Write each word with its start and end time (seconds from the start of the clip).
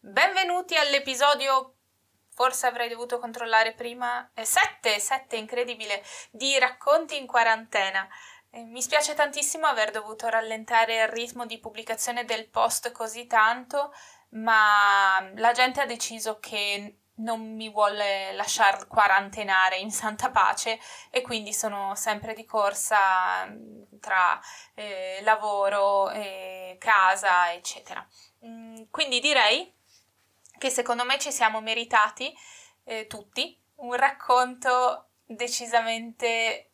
Benvenuti 0.00 0.76
all'episodio, 0.76 1.74
forse 2.32 2.68
avrei 2.68 2.88
dovuto 2.88 3.18
controllare 3.18 3.74
prima, 3.74 4.30
7, 4.32 4.94
eh, 4.94 5.00
7 5.00 5.34
incredibile, 5.34 6.04
di 6.30 6.56
racconti 6.56 7.16
in 7.18 7.26
quarantena. 7.26 8.08
Eh, 8.50 8.62
mi 8.62 8.80
spiace 8.80 9.14
tantissimo 9.14 9.66
aver 9.66 9.90
dovuto 9.90 10.28
rallentare 10.28 11.02
il 11.02 11.08
ritmo 11.08 11.46
di 11.46 11.58
pubblicazione 11.58 12.24
del 12.24 12.48
post 12.48 12.92
così 12.92 13.26
tanto, 13.26 13.92
ma 14.30 15.18
la 15.34 15.50
gente 15.50 15.80
ha 15.80 15.86
deciso 15.86 16.38
che 16.38 17.00
non 17.16 17.56
mi 17.56 17.68
vuole 17.68 18.32
lasciare 18.34 18.86
quarantenare 18.86 19.78
in 19.78 19.90
santa 19.90 20.30
pace 20.30 20.78
e 21.10 21.22
quindi 21.22 21.52
sono 21.52 21.96
sempre 21.96 22.34
di 22.34 22.44
corsa 22.44 23.46
mm, 23.46 23.98
tra 24.00 24.40
eh, 24.74 25.18
lavoro, 25.22 26.08
eh, 26.10 26.76
casa, 26.78 27.52
eccetera. 27.52 28.06
Mm, 28.46 28.84
quindi 28.90 29.18
direi 29.18 29.74
che 30.58 30.70
secondo 30.70 31.04
me 31.04 31.18
ci 31.18 31.32
siamo 31.32 31.60
meritati 31.60 32.36
eh, 32.84 33.06
tutti 33.06 33.58
un 33.76 33.94
racconto 33.94 35.10
decisamente 35.24 36.70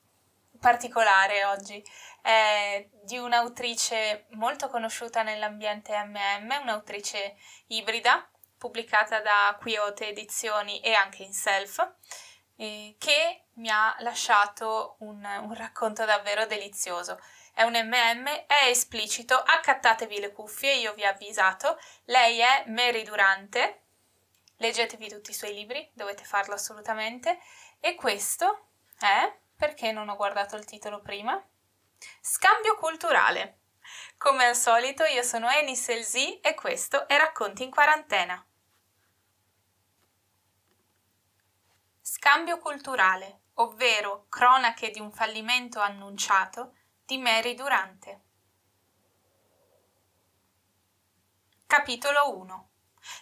particolare 0.59 1.45
oggi. 1.45 1.85
È 2.23 2.89
di 3.03 3.19
un'autrice 3.19 4.27
molto 4.31 4.69
conosciuta 4.69 5.23
nell'ambiente 5.23 5.93
MM, 5.93 6.61
un'autrice 6.63 7.37
ibrida, 7.67 8.27
pubblicata 8.57 9.21
da 9.21 9.57
Quiote 9.61 10.09
Edizioni 10.09 10.81
e 10.81 10.95
anche 10.95 11.23
in 11.23 11.35
Self, 11.35 11.97
eh, 12.57 12.97
che 12.99 13.45
mi 13.57 13.69
ha 13.69 13.95
lasciato 13.99 14.97
un, 15.01 15.23
un 15.23 15.55
racconto 15.55 16.07
davvero 16.07 16.47
delizioso. 16.47 17.21
È 17.53 17.63
un 17.63 17.75
MM, 17.75 18.27
è 18.47 18.67
esplicito, 18.69 19.37
accattatevi 19.37 20.19
le 20.19 20.33
cuffie, 20.33 20.77
io 20.77 20.95
vi 20.95 21.05
ho 21.05 21.11
avvisato. 21.11 21.79
Lei 22.07 22.39
è 22.39 22.65
Mary 22.69 23.05
Durante, 23.05 23.84
leggetevi 24.57 25.09
tutti 25.09 25.31
i 25.31 25.35
suoi 25.35 25.55
libri, 25.55 25.91
dovete 25.95 26.25
farlo 26.25 26.55
assolutamente. 26.55 27.39
E 27.81 27.95
questo 27.95 28.69
è, 28.99 29.37
perché 29.57 29.93
non 29.93 30.09
ho 30.09 30.17
guardato 30.17 30.57
il 30.57 30.65
titolo 30.65 31.01
prima? 31.01 31.43
Scambio 32.21 32.77
culturale. 32.77 33.59
Come 34.17 34.47
al 34.47 34.57
solito 34.57 35.05
io 35.05 35.23
sono 35.23 35.51
Enis 35.51 35.89
Elzi 35.89 36.41
e 36.41 36.55
questo 36.55 37.07
è 37.07 37.17
Racconti 37.19 37.65
in 37.65 37.71
quarantena. 37.71 38.45
Scambio 42.01 42.59
culturale, 42.59 43.41
ovvero 43.55 44.27
cronache 44.29 44.91
di 44.91 45.01
un 45.01 45.13
fallimento 45.13 45.81
annunciato 45.81 46.75
di 47.05 47.19
Mary 47.19 47.55
Durante. 47.55 48.23
Capitolo 51.67 52.39
1 52.39 52.69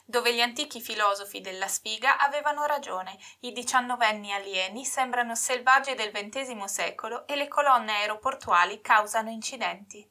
dove 0.04 0.34
gli 0.34 0.40
antichi 0.40 0.80
filosofi 0.80 1.40
della 1.40 1.68
sfiga 1.68 2.18
avevano 2.18 2.64
ragione, 2.66 3.16
i 3.40 3.52
diciannovenni 3.52 4.32
alieni 4.32 4.84
sembrano 4.84 5.34
selvaggi 5.34 5.94
del 5.94 6.10
XX 6.10 6.64
secolo 6.64 7.26
e 7.26 7.36
le 7.36 7.48
colonne 7.48 7.92
aeroportuali 7.92 8.80
causano 8.80 9.30
incidenti. 9.30 10.08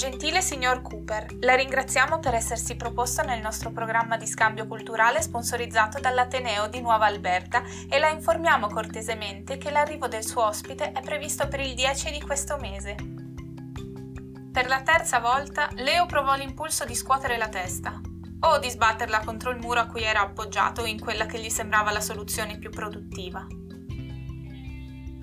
Gentile 0.00 0.40
signor 0.40 0.80
Cooper, 0.80 1.26
la 1.40 1.54
ringraziamo 1.54 2.20
per 2.20 2.32
essersi 2.32 2.74
proposto 2.74 3.20
nel 3.20 3.42
nostro 3.42 3.70
programma 3.70 4.16
di 4.16 4.26
scambio 4.26 4.66
culturale 4.66 5.20
sponsorizzato 5.20 6.00
dall'Ateneo 6.00 6.68
di 6.68 6.80
Nuova 6.80 7.04
Alberta 7.04 7.62
e 7.86 7.98
la 7.98 8.08
informiamo 8.08 8.68
cortesemente 8.68 9.58
che 9.58 9.70
l'arrivo 9.70 10.08
del 10.08 10.24
suo 10.24 10.46
ospite 10.46 10.92
è 10.92 11.02
previsto 11.02 11.48
per 11.48 11.60
il 11.60 11.74
10 11.74 12.12
di 12.12 12.20
questo 12.22 12.56
mese. 12.56 12.94
Per 14.50 14.66
la 14.68 14.80
terza 14.80 15.18
volta 15.18 15.68
Leo 15.74 16.06
provò 16.06 16.34
l'impulso 16.34 16.86
di 16.86 16.94
scuotere 16.94 17.36
la 17.36 17.50
testa 17.50 18.00
o 18.40 18.58
di 18.58 18.70
sbatterla 18.70 19.20
contro 19.22 19.50
il 19.50 19.58
muro 19.58 19.80
a 19.80 19.86
cui 19.86 20.02
era 20.02 20.22
appoggiato 20.22 20.86
in 20.86 20.98
quella 20.98 21.26
che 21.26 21.38
gli 21.38 21.50
sembrava 21.50 21.90
la 21.90 22.00
soluzione 22.00 22.56
più 22.56 22.70
produttiva. 22.70 23.46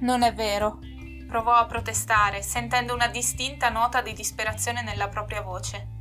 Non 0.02 0.22
è 0.22 0.32
vero, 0.36 0.82
provò 1.28 1.54
a 1.54 1.66
protestare, 1.66 2.42
sentendo 2.42 2.94
una 2.94 3.08
distinta 3.08 3.70
nota 3.70 4.02
di 4.02 4.14
disperazione 4.14 4.82
nella 4.82 5.10
propria 5.10 5.42
voce. 5.42 5.96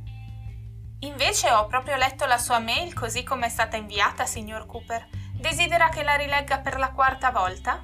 Invece 1.01 1.51
ho 1.51 1.67
proprio 1.67 1.95
letto 1.95 2.25
la 2.25 2.39
sua 2.39 2.57
mail 2.57 2.93
così 2.93 3.21
come 3.23 3.45
è 3.45 3.49
stata 3.49 3.77
inviata, 3.77 4.25
signor 4.25 4.65
Cooper. 4.65 5.07
Desidera 5.33 5.89
che 5.89 6.01
la 6.01 6.15
rilegga 6.15 6.57
per 6.57 6.79
la 6.79 6.91
quarta 6.91 7.29
volta? 7.29 7.83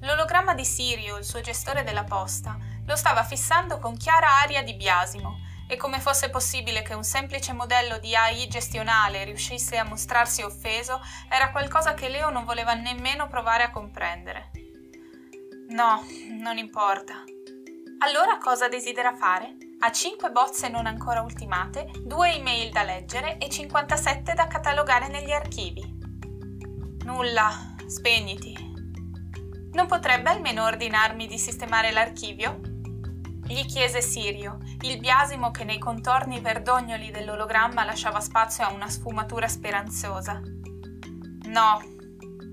L'ologramma 0.00 0.54
di 0.54 0.64
Sirio, 0.64 1.18
il 1.18 1.24
suo 1.24 1.42
gestore 1.42 1.82
della 1.82 2.04
posta, 2.04 2.56
lo 2.86 2.96
stava 2.96 3.22
fissando 3.24 3.78
con 3.78 3.96
chiara 3.98 4.40
aria 4.40 4.62
di 4.62 4.74
biasimo, 4.74 5.40
e 5.68 5.76
come 5.76 6.00
fosse 6.00 6.30
possibile 6.30 6.80
che 6.80 6.94
un 6.94 7.04
semplice 7.04 7.52
modello 7.52 7.98
di 7.98 8.16
AI 8.16 8.48
gestionale 8.48 9.24
riuscisse 9.24 9.76
a 9.76 9.84
mostrarsi 9.84 10.40
offeso 10.40 10.98
era 11.28 11.50
qualcosa 11.50 11.92
che 11.92 12.08
Leo 12.08 12.30
non 12.30 12.44
voleva 12.44 12.72
nemmeno 12.72 13.28
provare 13.28 13.64
a 13.64 13.70
comprendere. 13.70 14.50
No, 15.68 16.02
non 16.40 16.56
importa. 16.56 17.24
Allora 17.98 18.38
cosa 18.38 18.68
desidera 18.68 19.14
fare? 19.14 19.56
Ha 19.80 19.92
5 19.92 20.30
bozze 20.30 20.68
non 20.68 20.86
ancora 20.86 21.20
ultimate, 21.20 21.90
2 22.04 22.32
email 22.32 22.70
da 22.70 22.84
leggere 22.84 23.36
e 23.36 23.50
57 23.50 24.32
da 24.32 24.46
catalogare 24.46 25.08
negli 25.08 25.30
archivi. 25.30 25.84
Nulla, 27.04 27.74
spegniti. 27.86 28.56
Non 29.72 29.86
potrebbe 29.86 30.30
almeno 30.30 30.64
ordinarmi 30.64 31.26
di 31.26 31.38
sistemare 31.38 31.90
l'archivio? 31.90 32.60
Gli 33.46 33.66
chiese 33.66 34.00
Sirio, 34.00 34.58
il 34.80 34.98
biasimo 34.98 35.50
che 35.50 35.64
nei 35.64 35.78
contorni 35.78 36.40
verdognoli 36.40 37.10
dell'ologramma 37.10 37.84
lasciava 37.84 38.20
spazio 38.20 38.64
a 38.64 38.72
una 38.72 38.88
sfumatura 38.88 39.48
speranzosa. 39.48 40.40
No, 41.44 41.96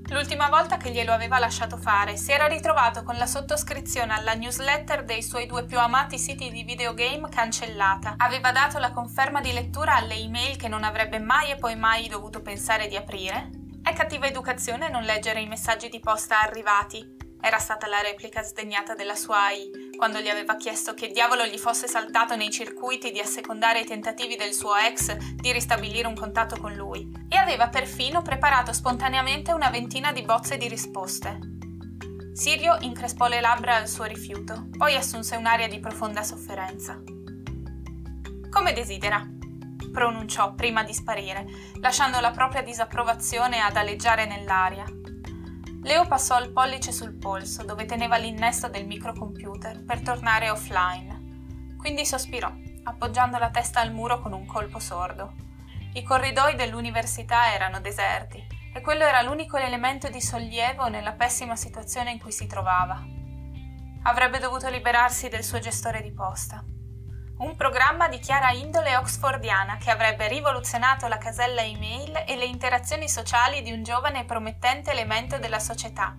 L'ultima 0.10 0.50
volta 0.50 0.78
che 0.78 0.92
glielo 0.92 1.12
aveva 1.12 1.40
lasciato 1.40 1.78
fare, 1.78 2.16
si 2.16 2.32
era 2.32 2.46
ritrovato 2.46 3.02
con 3.02 3.16
la 3.16 3.26
sottoscrizione 3.26 4.14
alla 4.14 4.36
newsletter 4.36 5.04
dei 5.04 5.24
suoi 5.24 5.48
due 5.48 5.66
più 5.66 5.80
amati 5.80 6.20
siti 6.20 6.52
di 6.52 6.64
videogame 6.64 7.28
cancellata. 7.28 8.14
Aveva 8.18 8.52
dato 8.52 8.78
la 8.78 8.92
conferma 8.92 9.42
di 9.42 9.52
lettura 9.52 9.96
alle 9.96 10.16
email 10.16 10.58
che 10.58 10.68
non 10.68 10.84
avrebbe 10.84 11.18
mai 11.18 11.50
e 11.50 11.56
poi 11.56 11.76
mai 11.76 12.08
dovuto 12.08 12.42
pensare 12.42 12.88
di 12.88 12.96
aprire. 12.96 13.50
È 13.82 13.94
cattiva 13.94 14.28
educazione 14.28 14.90
non 14.90 15.02
leggere 15.02 15.42
i 15.42 15.48
messaggi 15.48 15.90
di 15.90 16.00
posta 16.00 16.40
arrivati, 16.40 17.15
era 17.46 17.60
stata 17.60 17.86
la 17.86 18.02
replica 18.02 18.42
sdegnata 18.42 18.96
della 18.96 19.14
sua 19.14 19.46
AI, 19.46 19.92
quando 19.96 20.20
gli 20.20 20.30
aveva 20.30 20.56
chiesto 20.56 20.96
che 20.96 21.12
diavolo 21.12 21.46
gli 21.46 21.60
fosse 21.60 21.88
saltato 21.88 22.36
nei 22.36 22.50
circuiti 22.50 23.12
di 23.12 23.20
assecondare 23.20 23.82
i 23.82 23.86
tentativi 23.86 24.36
del 24.36 24.52
suo 24.52 24.76
ex 24.76 25.16
di 25.16 25.52
ristabilire 25.52 26.08
un 26.08 26.16
contatto 26.16 26.60
con 26.60 26.74
lui, 26.74 27.08
e 27.30 27.38
aveva 27.38 27.70
perfino 27.70 28.24
preparato 28.24 28.74
spontaneamente 28.74 29.52
una 29.52 29.70
ventina 29.70 30.12
di 30.12 30.24
bozze 30.24 30.58
di 30.58 30.68
risposte. 30.68 31.38
Sirio 32.34 32.78
increspò 32.80 33.28
le 33.28 33.42
labbra 33.42 33.76
al 33.76 33.88
suo 33.88 34.06
rifiuto, 34.06 34.70
poi 34.76 34.96
assunse 34.96 35.36
un'aria 35.36 35.68
di 35.68 35.80
profonda 35.80 36.24
sofferenza. 36.24 37.00
Come 38.50 38.74
desidera, 38.74 39.24
pronunciò 39.92 40.56
prima 40.56 40.84
di 40.84 40.96
sparire, 40.96 41.46
lasciando 41.80 42.20
la 42.20 42.32
propria 42.32 42.64
disapprovazione 42.64 43.60
ad 43.60 43.78
aleggiare 43.78 44.26
nell'aria, 44.26 44.84
Leo 45.86 46.08
passò 46.08 46.40
il 46.40 46.52
pollice 46.52 46.92
sul 46.92 47.14
polso, 47.14 47.64
dove 47.64 47.86
teneva 47.86 48.18
l'innesto 48.18 48.68
del 48.68 48.88
microcomputer, 48.88 49.84
per 49.84 50.02
tornare 50.02 50.50
offline. 50.50 51.76
Quindi 51.78 52.08
sospirò, 52.08 52.52
appoggiando 52.86 53.38
la 53.38 53.52
testa 53.52 53.82
al 53.82 53.94
muro 53.94 54.20
con 54.20 54.34
un 54.34 54.48
colpo 54.48 54.80
sordo. 54.80 55.36
I 55.94 56.02
corridoi 56.02 56.56
dell'università 56.56 57.54
erano 57.54 57.82
deserti 57.82 58.44
e 58.74 58.82
quello 58.82 59.04
era 59.04 59.22
l'unico 59.22 59.58
elemento 59.58 60.10
di 60.10 60.22
sollievo 60.22 60.88
nella 60.88 61.14
pessima 61.14 61.56
situazione 61.56 62.10
in 62.10 62.20
cui 62.20 62.32
si 62.32 62.48
trovava. 62.48 63.06
Avrebbe 64.06 64.40
dovuto 64.40 64.68
liberarsi 64.70 65.30
del 65.30 65.44
suo 65.44 65.60
gestore 65.60 66.02
di 66.02 66.12
posta 66.12 66.66
un 67.38 67.58
programma 67.58 68.08
di 68.08 68.20
chiara 68.20 68.52
indole 68.52 68.96
oxfordiana 68.96 69.76
che 69.76 69.92
avrebbe 69.92 70.30
rivoluzionato 70.30 71.08
la 71.10 71.18
casella 71.18 71.62
email 71.62 72.24
e 72.26 72.38
le 72.38 72.46
interazioni 72.46 73.10
sociali 73.10 73.62
di 73.62 73.74
un 73.74 73.84
giovane 73.84 74.22
e 74.22 74.26
promettente 74.26 74.92
elemento 74.92 75.38
della 75.38 75.60
società. 75.60 76.16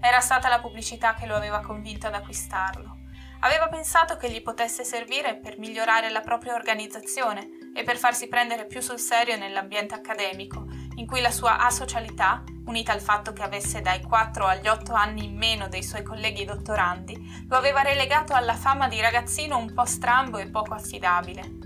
Era 0.00 0.20
stata 0.20 0.48
la 0.48 0.60
pubblicità 0.60 1.14
che 1.14 1.26
lo 1.26 1.34
aveva 1.34 1.60
convinto 1.60 2.06
ad 2.06 2.14
acquistarlo. 2.14 2.98
Aveva 3.40 3.68
pensato 3.68 4.16
che 4.16 4.30
gli 4.30 4.42
potesse 4.42 4.84
servire 4.84 5.36
per 5.36 5.58
migliorare 5.58 6.08
la 6.10 6.20
propria 6.20 6.54
organizzazione 6.54 7.48
e 7.74 7.82
per 7.82 7.96
farsi 7.96 8.28
prendere 8.28 8.66
più 8.66 8.80
sul 8.80 9.00
serio 9.00 9.36
nell'ambiente 9.36 9.94
accademico, 9.94 10.66
in 10.96 11.06
cui 11.06 11.20
la 11.20 11.30
sua 11.30 11.58
asocialità 11.58 12.42
unita 12.66 12.92
al 12.92 13.00
fatto 13.00 13.32
che 13.32 13.42
avesse 13.42 13.80
dai 13.80 14.00
4 14.02 14.46
agli 14.46 14.68
8 14.68 14.92
anni 14.92 15.24
in 15.24 15.36
meno 15.36 15.68
dei 15.68 15.82
suoi 15.82 16.02
colleghi 16.02 16.44
dottorandi, 16.44 17.46
lo 17.48 17.56
aveva 17.56 17.82
relegato 17.82 18.32
alla 18.32 18.54
fama 18.54 18.88
di 18.88 19.00
ragazzino 19.00 19.58
un 19.58 19.72
po' 19.72 19.84
strambo 19.84 20.38
e 20.38 20.48
poco 20.48 20.74
affidabile. 20.74 21.58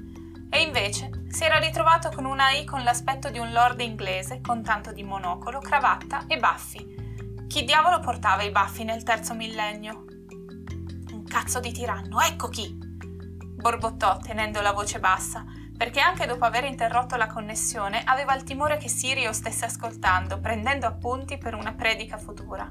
E 0.51 0.63
invece 0.63 1.27
si 1.29 1.45
era 1.45 1.59
ritrovato 1.59 2.11
con 2.11 2.25
una 2.25 2.51
I 2.51 2.65
con 2.65 2.83
l'aspetto 2.83 3.31
di 3.31 3.39
un 3.39 3.53
lord 3.53 3.81
inglese, 3.81 4.41
con 4.41 4.63
tanto 4.63 4.93
di 4.93 5.03
monocolo, 5.03 5.61
cravatta 5.61 6.25
e 6.27 6.39
baffi, 6.39 6.97
Chi 7.49 7.65
diavolo 7.65 8.01
portava 8.01 8.43
i 8.43 8.51
baffi 8.51 8.85
nel 8.85 9.03
terzo 9.03 9.35
millennio? 9.35 10.05
Un 11.13 11.25
cazzo 11.27 11.61
di 11.61 11.73
tiranno, 11.73 12.21
ecco 12.21 12.49
chi! 12.49 12.77
borbottò 13.59 14.19
tenendo 14.19 14.61
la 14.61 14.73
voce 14.73 15.01
bassa, 15.01 15.45
perché 15.79 16.01
anche 16.01 16.27
dopo 16.27 16.45
aver 16.45 16.65
interrotto 16.65 17.15
la 17.17 17.29
connessione 17.29 18.03
aveva 18.05 18.35
il 18.35 18.43
timore 18.43 18.79
che 18.79 18.89
Sirio 18.89 19.33
stesse 19.33 19.65
ascoltando, 19.65 20.41
prendendo 20.41 20.87
appunti 20.87 21.39
per 21.39 21.55
una 21.55 21.73
predica 21.73 22.19
futura. 22.19 22.69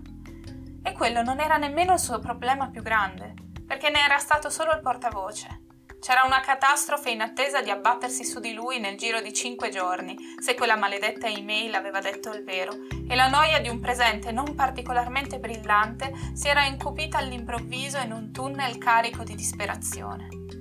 E 0.83 0.92
quello 0.92 1.24
non 1.24 1.39
era 1.39 1.56
nemmeno 1.56 1.94
il 1.94 2.00
suo 2.00 2.19
problema 2.19 2.69
più 2.69 2.81
grande, 2.81 3.33
perché 3.65 3.89
ne 3.89 4.04
era 4.04 4.18
stato 4.18 4.50
solo 4.50 4.74
il 4.74 4.81
portavoce. 4.81 5.62
C'era 6.00 6.24
una 6.25 6.42
catastrofe 6.42 7.09
in 7.09 7.21
attesa 7.21 7.62
di 7.62 7.69
abbattersi 7.69 8.24
su 8.24 8.39
di 8.39 8.54
lui 8.54 8.80
nel 8.80 8.98
giro 8.98 9.21
di 9.21 9.33
cinque 9.33 9.69
giorni, 9.69 10.15
se 10.39 10.54
quella 10.54 10.75
maledetta 10.75 11.27
email 11.27 11.74
aveva 11.75 12.01
detto 12.01 12.31
il 12.33 12.44
vero, 12.44 12.74
e 13.09 13.15
la 13.15 13.30
noia 13.30 13.59
di 13.59 13.69
un 13.69 13.80
presente 13.80 14.31
non 14.31 14.54
particolarmente 14.54 15.39
brillante 15.39 16.12
si 16.33 16.50
era 16.50 16.65
incupita 16.65 17.18
all'improvviso 17.18 17.98
in 18.00 18.12
un 18.12 18.31
tunnel 18.31 18.77
carico 18.77 19.24
di 19.24 19.33
disperazione. 19.33 20.56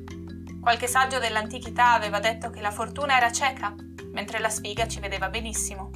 Qualche 0.66 0.88
saggio 0.88 1.20
dell'antichità 1.20 1.92
aveva 1.92 2.18
detto 2.18 2.50
che 2.50 2.60
la 2.60 2.72
fortuna 2.72 3.16
era 3.16 3.30
cieca, 3.30 3.72
mentre 4.10 4.40
la 4.40 4.48
sfiga 4.48 4.88
ci 4.88 4.98
vedeva 4.98 5.28
benissimo. 5.28 5.90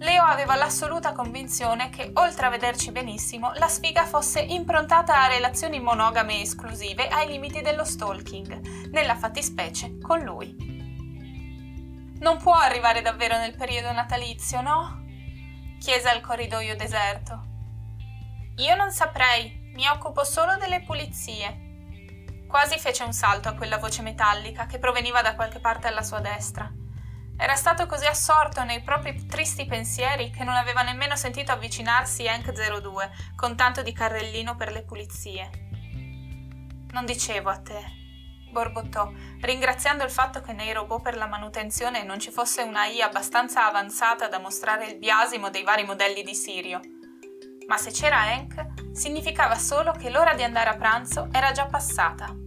Leo 0.00 0.24
aveva 0.24 0.56
l'assoluta 0.56 1.12
convinzione 1.12 1.88
che, 1.88 2.10
oltre 2.14 2.46
a 2.46 2.50
vederci 2.50 2.90
benissimo, 2.90 3.52
la 3.58 3.68
sfiga 3.68 4.04
fosse 4.04 4.40
improntata 4.40 5.22
a 5.22 5.28
relazioni 5.28 5.78
monogame 5.78 6.40
esclusive 6.40 7.06
ai 7.06 7.28
limiti 7.28 7.60
dello 7.60 7.84
stalking, 7.84 8.88
nella 8.90 9.14
fattispecie 9.14 9.98
con 10.00 10.18
lui. 10.18 10.56
Non 12.18 12.38
può 12.38 12.54
arrivare 12.54 13.02
davvero 13.02 13.38
nel 13.38 13.54
periodo 13.54 13.92
natalizio, 13.92 14.62
no? 14.62 15.04
chiese 15.78 16.08
al 16.08 16.20
corridoio 16.20 16.74
deserto. 16.74 17.40
Io 18.56 18.74
non 18.74 18.90
saprei, 18.90 19.70
mi 19.76 19.86
occupo 19.86 20.24
solo 20.24 20.56
delle 20.56 20.82
pulizie. 20.82 21.70
Quasi 22.52 22.78
fece 22.78 23.02
un 23.02 23.14
salto 23.14 23.48
a 23.48 23.54
quella 23.54 23.78
voce 23.78 24.02
metallica 24.02 24.66
che 24.66 24.78
proveniva 24.78 25.22
da 25.22 25.34
qualche 25.34 25.58
parte 25.58 25.88
alla 25.88 26.02
sua 26.02 26.20
destra. 26.20 26.70
Era 27.34 27.54
stato 27.54 27.86
così 27.86 28.04
assorto 28.04 28.62
nei 28.62 28.82
propri 28.82 29.24
tristi 29.24 29.64
pensieri 29.64 30.28
che 30.28 30.44
non 30.44 30.54
aveva 30.54 30.82
nemmeno 30.82 31.16
sentito 31.16 31.50
avvicinarsi 31.50 32.28
Hank 32.28 32.52
02 32.52 33.10
con 33.36 33.56
tanto 33.56 33.80
di 33.80 33.94
carrellino 33.94 34.54
per 34.54 34.70
le 34.70 34.82
pulizie. 34.82 35.50
Non 36.90 37.06
dicevo 37.06 37.48
a 37.48 37.58
te, 37.58 37.82
borbottò, 38.50 39.10
ringraziando 39.40 40.04
il 40.04 40.10
fatto 40.10 40.42
che 40.42 40.52
nei 40.52 40.74
robot 40.74 41.00
per 41.00 41.16
la 41.16 41.26
manutenzione 41.26 42.02
non 42.02 42.20
ci 42.20 42.30
fosse 42.30 42.60
una 42.60 42.84
I 42.84 43.00
abbastanza 43.00 43.66
avanzata 43.66 44.28
da 44.28 44.38
mostrare 44.38 44.88
il 44.88 44.98
biasimo 44.98 45.48
dei 45.48 45.62
vari 45.62 45.84
modelli 45.84 46.22
di 46.22 46.34
Sirio. 46.34 46.80
Ma 47.66 47.78
se 47.78 47.92
c'era 47.92 48.20
Hank, 48.20 48.92
significava 48.92 49.56
solo 49.56 49.92
che 49.92 50.10
l'ora 50.10 50.34
di 50.34 50.42
andare 50.42 50.68
a 50.68 50.76
pranzo 50.76 51.28
era 51.32 51.50
già 51.52 51.64
passata. 51.64 52.41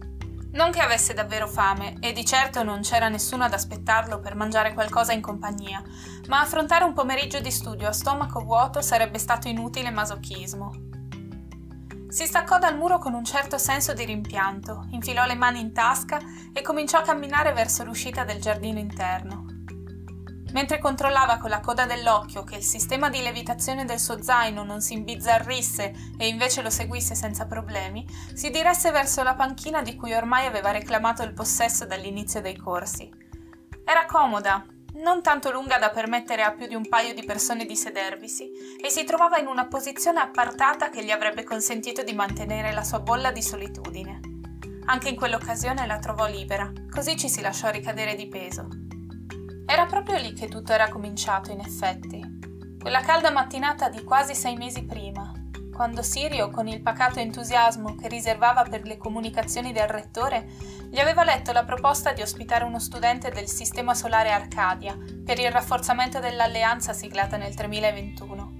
Non 0.56 0.70
che 0.70 0.80
avesse 0.80 1.12
davvero 1.12 1.46
fame, 1.46 1.98
e 2.00 2.14
di 2.14 2.24
certo 2.24 2.62
non 2.62 2.80
c'era 2.80 3.10
nessuno 3.10 3.44
ad 3.44 3.52
aspettarlo 3.52 4.20
per 4.20 4.34
mangiare 4.34 4.72
qualcosa 4.72 5.12
in 5.12 5.20
compagnia, 5.20 5.82
ma 6.28 6.40
affrontare 6.40 6.84
un 6.84 6.94
pomeriggio 6.94 7.40
di 7.40 7.50
studio 7.50 7.86
a 7.86 7.92
stomaco 7.92 8.40
vuoto 8.40 8.80
sarebbe 8.80 9.18
stato 9.18 9.48
inutile 9.48 9.90
masochismo. 9.90 10.70
Si 12.08 12.24
staccò 12.24 12.58
dal 12.58 12.74
muro 12.74 12.96
con 12.96 13.12
un 13.12 13.24
certo 13.24 13.58
senso 13.58 13.92
di 13.92 14.06
rimpianto, 14.06 14.86
infilò 14.92 15.26
le 15.26 15.34
mani 15.34 15.60
in 15.60 15.74
tasca 15.74 16.18
e 16.54 16.62
cominciò 16.62 17.00
a 17.00 17.02
camminare 17.02 17.52
verso 17.52 17.84
l'uscita 17.84 18.24
del 18.24 18.40
giardino 18.40 18.78
interno. 18.78 19.55
Mentre 20.56 20.78
controllava 20.78 21.36
con 21.36 21.50
la 21.50 21.60
coda 21.60 21.84
dell'occhio 21.84 22.42
che 22.42 22.56
il 22.56 22.62
sistema 22.62 23.10
di 23.10 23.20
levitazione 23.20 23.84
del 23.84 23.98
suo 23.98 24.22
zaino 24.22 24.64
non 24.64 24.80
si 24.80 24.94
imbizzarrisse 24.94 25.92
e 26.16 26.28
invece 26.28 26.62
lo 26.62 26.70
seguisse 26.70 27.14
senza 27.14 27.44
problemi, 27.44 28.06
si 28.32 28.48
diresse 28.48 28.90
verso 28.90 29.22
la 29.22 29.34
panchina 29.34 29.82
di 29.82 29.94
cui 29.96 30.14
ormai 30.14 30.46
aveva 30.46 30.70
reclamato 30.70 31.22
il 31.22 31.34
possesso 31.34 31.84
dall'inizio 31.84 32.40
dei 32.40 32.56
corsi. 32.56 33.06
Era 33.84 34.06
comoda, 34.06 34.64
non 34.94 35.20
tanto 35.20 35.50
lunga 35.50 35.76
da 35.76 35.90
permettere 35.90 36.42
a 36.42 36.52
più 36.52 36.66
di 36.66 36.74
un 36.74 36.88
paio 36.88 37.12
di 37.12 37.22
persone 37.22 37.66
di 37.66 37.76
sedervisi, 37.76 38.50
e 38.82 38.88
si 38.88 39.04
trovava 39.04 39.36
in 39.36 39.48
una 39.48 39.66
posizione 39.66 40.20
appartata 40.20 40.88
che 40.88 41.04
gli 41.04 41.10
avrebbe 41.10 41.44
consentito 41.44 42.02
di 42.02 42.14
mantenere 42.14 42.72
la 42.72 42.82
sua 42.82 43.00
bolla 43.00 43.30
di 43.30 43.42
solitudine. 43.42 44.20
Anche 44.86 45.10
in 45.10 45.16
quell'occasione 45.16 45.86
la 45.86 45.98
trovò 45.98 46.26
libera, 46.26 46.72
così 46.90 47.14
ci 47.18 47.28
si 47.28 47.42
lasciò 47.42 47.68
ricadere 47.68 48.14
di 48.14 48.26
peso. 48.26 48.85
Era 49.68 49.84
proprio 49.86 50.16
lì 50.16 50.32
che 50.32 50.46
tutto 50.46 50.72
era 50.72 50.88
cominciato, 50.88 51.50
in 51.50 51.58
effetti. 51.58 52.24
Quella 52.80 53.00
calda 53.00 53.32
mattinata 53.32 53.88
di 53.88 54.04
quasi 54.04 54.32
sei 54.32 54.54
mesi 54.54 54.84
prima, 54.84 55.32
quando 55.74 56.02
Sirio, 56.02 56.50
con 56.50 56.68
il 56.68 56.80
pacato 56.80 57.18
entusiasmo 57.18 57.96
che 57.96 58.06
riservava 58.06 58.62
per 58.62 58.84
le 58.84 58.96
comunicazioni 58.96 59.72
del 59.72 59.88
rettore, 59.88 60.46
gli 60.88 61.00
aveva 61.00 61.24
letto 61.24 61.50
la 61.50 61.64
proposta 61.64 62.12
di 62.12 62.22
ospitare 62.22 62.62
uno 62.62 62.78
studente 62.78 63.30
del 63.30 63.48
Sistema 63.48 63.92
Solare 63.92 64.30
Arcadia 64.30 64.96
per 65.24 65.40
il 65.40 65.50
rafforzamento 65.50 66.20
dell'alleanza 66.20 66.92
siglata 66.92 67.36
nel 67.36 67.52
2021. 67.52 68.52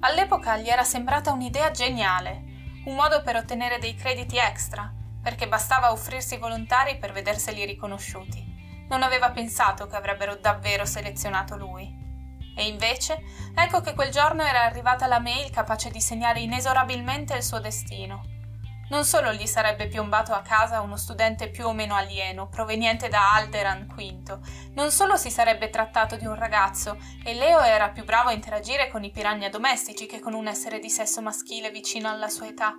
All'epoca 0.00 0.56
gli 0.56 0.68
era 0.68 0.82
sembrata 0.82 1.30
un'idea 1.30 1.70
geniale, 1.70 2.42
un 2.86 2.96
modo 2.96 3.22
per 3.22 3.36
ottenere 3.36 3.78
dei 3.78 3.94
crediti 3.94 4.38
extra, 4.38 4.92
perché 5.22 5.46
bastava 5.46 5.92
offrirsi 5.92 6.36
volontari 6.36 6.98
per 6.98 7.12
vederseli 7.12 7.64
riconosciuti 7.64 8.51
non 8.92 9.02
aveva 9.02 9.30
pensato 9.30 9.86
che 9.86 9.96
avrebbero 9.96 10.36
davvero 10.36 10.84
selezionato 10.84 11.56
lui. 11.56 12.00
E 12.54 12.66
invece, 12.66 13.22
ecco 13.54 13.80
che 13.80 13.94
quel 13.94 14.10
giorno 14.10 14.42
era 14.42 14.64
arrivata 14.64 15.06
la 15.06 15.18
mail 15.18 15.50
capace 15.50 15.90
di 15.90 16.00
segnare 16.00 16.40
inesorabilmente 16.40 17.34
il 17.34 17.42
suo 17.42 17.58
destino. 17.58 18.20
Non 18.90 19.06
solo 19.06 19.32
gli 19.32 19.46
sarebbe 19.46 19.88
piombato 19.88 20.34
a 20.34 20.42
casa 20.42 20.82
uno 20.82 20.96
studente 20.96 21.48
più 21.48 21.66
o 21.66 21.72
meno 21.72 21.94
alieno, 21.94 22.48
proveniente 22.48 23.08
da 23.08 23.32
Alderan 23.32 23.86
V, 23.86 24.38
non 24.74 24.90
solo 24.90 25.16
si 25.16 25.30
sarebbe 25.30 25.70
trattato 25.70 26.16
di 26.16 26.26
un 26.26 26.34
ragazzo, 26.34 26.98
e 27.24 27.32
Leo 27.32 27.60
era 27.60 27.88
più 27.88 28.04
bravo 28.04 28.28
a 28.28 28.34
interagire 28.34 28.90
con 28.90 29.02
i 29.02 29.10
piranha 29.10 29.48
domestici 29.48 30.04
che 30.04 30.20
con 30.20 30.34
un 30.34 30.46
essere 30.46 30.78
di 30.78 30.90
sesso 30.90 31.22
maschile 31.22 31.70
vicino 31.70 32.10
alla 32.10 32.28
sua 32.28 32.48
età, 32.48 32.74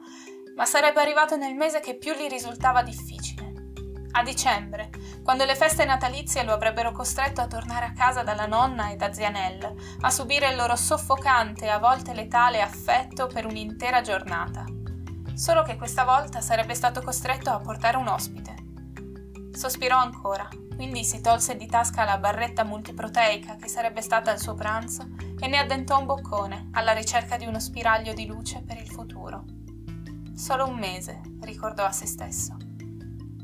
ma 0.56 0.66
sarebbe 0.66 1.02
arrivato 1.02 1.36
nel 1.36 1.56
mese 1.56 1.80
che 1.80 1.96
più 1.96 2.14
gli 2.14 2.28
risultava 2.28 2.84
difficile. 2.84 3.54
A 4.16 4.22
dicembre, 4.22 4.92
quando 5.24 5.46
le 5.46 5.56
feste 5.56 5.86
natalizie 5.86 6.44
lo 6.44 6.52
avrebbero 6.52 6.92
costretto 6.92 7.40
a 7.40 7.48
tornare 7.48 7.86
a 7.86 7.94
casa 7.94 8.24
dalla 8.24 8.46
nonna 8.46 8.90
e 8.90 8.98
da 8.98 9.14
Zianella, 9.14 9.74
a 10.02 10.10
subire 10.10 10.50
il 10.50 10.58
loro 10.58 10.76
soffocante 10.76 11.64
e 11.64 11.70
a 11.70 11.80
volte 11.80 12.14
letale 12.14 12.62
affetto 12.62 13.28
per 13.28 13.46
un'intera 13.46 14.02
giornata. 14.02 14.66
Solo 15.34 15.64
che 15.64 15.78
questa 15.78 16.04
volta 16.04 16.42
sarebbe 16.42 16.76
stato 16.76 17.02
costretto 17.02 17.52
a 17.52 17.60
portare 17.60 17.96
un 17.96 18.10
ospite. 18.10 18.56
Sospirò 19.54 19.98
ancora, 19.98 20.46
quindi 20.76 21.06
si 21.06 21.22
tolse 21.22 21.56
di 21.56 21.68
tasca 21.68 22.04
la 22.04 22.18
barretta 22.18 22.66
multiproteica 22.66 23.56
che 23.56 23.70
sarebbe 23.70 24.02
stata 24.02 24.32
il 24.34 24.40
suo 24.40 24.56
pranzo 24.56 25.08
e 25.40 25.48
ne 25.48 25.58
addentò 25.58 26.00
un 26.00 26.06
boccone 26.06 26.68
alla 26.74 26.92
ricerca 26.92 27.38
di 27.38 27.46
uno 27.46 27.62
spiraglio 27.62 28.12
di 28.12 28.26
luce 28.26 28.62
per 28.62 28.78
il 28.78 28.90
futuro. 28.90 29.46
Solo 30.36 30.68
un 30.68 30.78
mese, 30.78 31.22
ricordò 31.40 31.86
a 31.86 31.92
se 31.94 32.08
stesso 32.08 32.72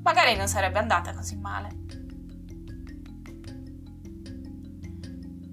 magari 0.03 0.35
non 0.35 0.47
sarebbe 0.47 0.79
andata 0.79 1.13
così 1.13 1.37
male. 1.37 1.69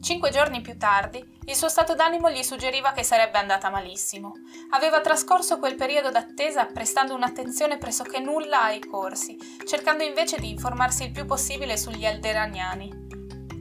Cinque 0.01 0.31
giorni 0.31 0.61
più 0.61 0.79
tardi, 0.79 1.19
il 1.47 1.55
suo 1.57 1.69
stato 1.69 1.97
d'animo 1.97 2.31
gli 2.31 2.45
suggeriva 2.45 2.93
che 2.93 3.03
sarebbe 3.03 3.39
andata 3.39 3.71
malissimo. 3.71 4.35
Aveva 4.71 5.01
trascorso 5.01 5.59
quel 5.59 5.75
periodo 5.75 6.11
d'attesa 6.11 6.67
prestando 6.67 7.15
un'attenzione 7.15 7.77
pressoché 7.77 8.21
nulla 8.21 8.63
ai 8.65 8.79
corsi, 8.81 9.37
cercando 9.67 10.05
invece 10.05 10.39
di 10.39 10.49
informarsi 10.49 11.05
il 11.05 11.11
più 11.11 11.25
possibile 11.25 11.77
sugli 11.77 12.07
alderaniani. 12.07 13.05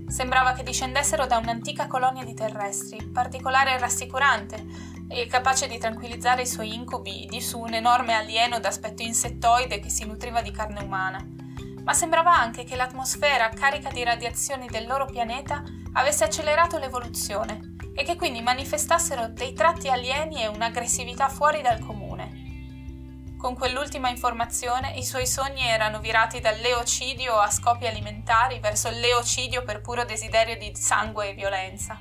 Sembrava 0.07 0.53
che 0.53 0.61
discendessero 0.61 1.25
da 1.25 1.37
un'antica 1.37 1.87
colonia 1.87 2.23
di 2.23 2.35
terrestri, 2.35 3.09
particolare 3.11 3.73
e 3.73 3.79
rassicurante, 3.79 4.63
e 5.07 5.27
capace 5.27 5.67
di 5.67 5.77
tranquillizzare 5.77 6.41
i 6.41 6.47
suoi 6.47 6.73
incubi 6.73 7.27
di 7.29 7.41
su 7.41 7.59
un 7.59 7.73
enorme 7.73 8.13
alieno 8.13 8.59
d'aspetto 8.59 9.03
insettoide 9.03 9.79
che 9.79 9.89
si 9.89 10.05
nutriva 10.05 10.41
di 10.41 10.51
carne 10.51 10.83
umana. 10.83 11.23
Ma 11.83 11.93
sembrava 11.93 12.35
anche 12.35 12.63
che 12.63 12.75
l'atmosfera 12.75 13.49
carica 13.49 13.89
di 13.89 14.03
radiazioni 14.03 14.67
del 14.67 14.87
loro 14.87 15.05
pianeta 15.05 15.63
avesse 15.93 16.23
accelerato 16.23 16.79
l'evoluzione 16.79 17.75
e 17.95 18.03
che 18.03 18.15
quindi 18.15 18.41
manifestassero 18.41 19.27
dei 19.29 19.53
tratti 19.53 19.89
alieni 19.89 20.41
e 20.41 20.47
un'aggressività 20.47 21.29
fuori 21.29 21.61
dal 21.61 21.79
comune. 21.79 22.43
Con 23.37 23.53
quell'ultima 23.53 24.09
informazione 24.09 24.93
i 24.95 25.03
suoi 25.03 25.27
sogni 25.27 25.67
erano 25.67 25.99
virati 25.99 26.39
dal 26.39 26.57
leocidio 26.57 27.35
a 27.35 27.51
scopi 27.51 27.85
alimentari 27.85 28.59
verso 28.59 28.87
il 28.87 28.99
leocidio 28.99 29.63
per 29.63 29.81
puro 29.81 30.03
desiderio 30.03 30.57
di 30.57 30.71
sangue 30.73 31.29
e 31.29 31.33
violenza 31.35 31.95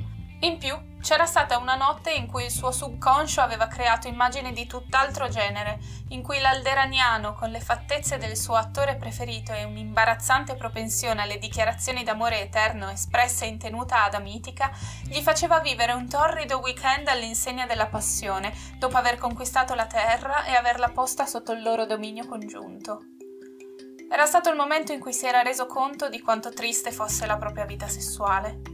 In 0.45 0.59
più, 0.59 0.77
c'era 1.01 1.25
stata 1.25 1.57
una 1.57 1.75
notte 1.75 2.13
in 2.13 2.27
cui 2.27 2.45
il 2.45 2.51
suo 2.51 2.71
subconscio 2.71 3.41
aveva 3.41 3.67
creato 3.67 4.09
immagini 4.09 4.53
di 4.53 4.67
tutt'altro 4.67 5.27
genere, 5.27 5.79
in 6.09 6.23
cui 6.23 6.39
l'alderaniano, 6.39 7.33
con 7.33 7.49
le 7.49 7.61
fattezze 7.61 8.19
del 8.19 8.37
suo 8.37 8.55
attore 8.55 8.97
preferito 8.97 9.55
e 9.55 9.65
un'imbarazzante 9.65 10.55
propensione 10.55 11.23
alle 11.23 11.39
dichiarazioni 11.39 12.05
d'amore 12.05 12.43
eterno 12.43 12.91
espresse 12.91 13.47
in 13.47 13.59
tenuta 13.59 14.05
adamitica, 14.05 14.71
gli 15.05 15.21
faceva 15.23 15.61
vivere 15.61 15.93
un 15.93 16.11
torrido 16.11 16.59
weekend 16.59 17.09
all'insegna 17.09 17.65
della 17.65 17.87
passione, 17.87 18.53
dopo 18.77 18.99
aver 18.99 19.17
conquistato 19.17 19.75
la 19.75 19.87
terra 19.87 20.45
e 20.45 20.55
averla 20.55 20.91
posta 20.91 21.25
sotto 21.25 21.53
il 21.53 21.63
loro 21.63 21.87
dominio 21.87 22.27
congiunto. 22.27 23.05
Era 24.11 24.27
stato 24.27 24.51
il 24.51 24.57
momento 24.57 24.93
in 24.93 25.01
cui 25.01 25.15
si 25.15 25.27
era 25.27 25.41
reso 25.41 25.65
conto 25.65 26.11
di 26.11 26.21
quanto 26.21 26.51
triste 26.51 26.93
fosse 26.93 27.25
la 27.25 27.39
propria 27.39 27.65
vita 27.65 27.89
sessuale. 27.89 28.74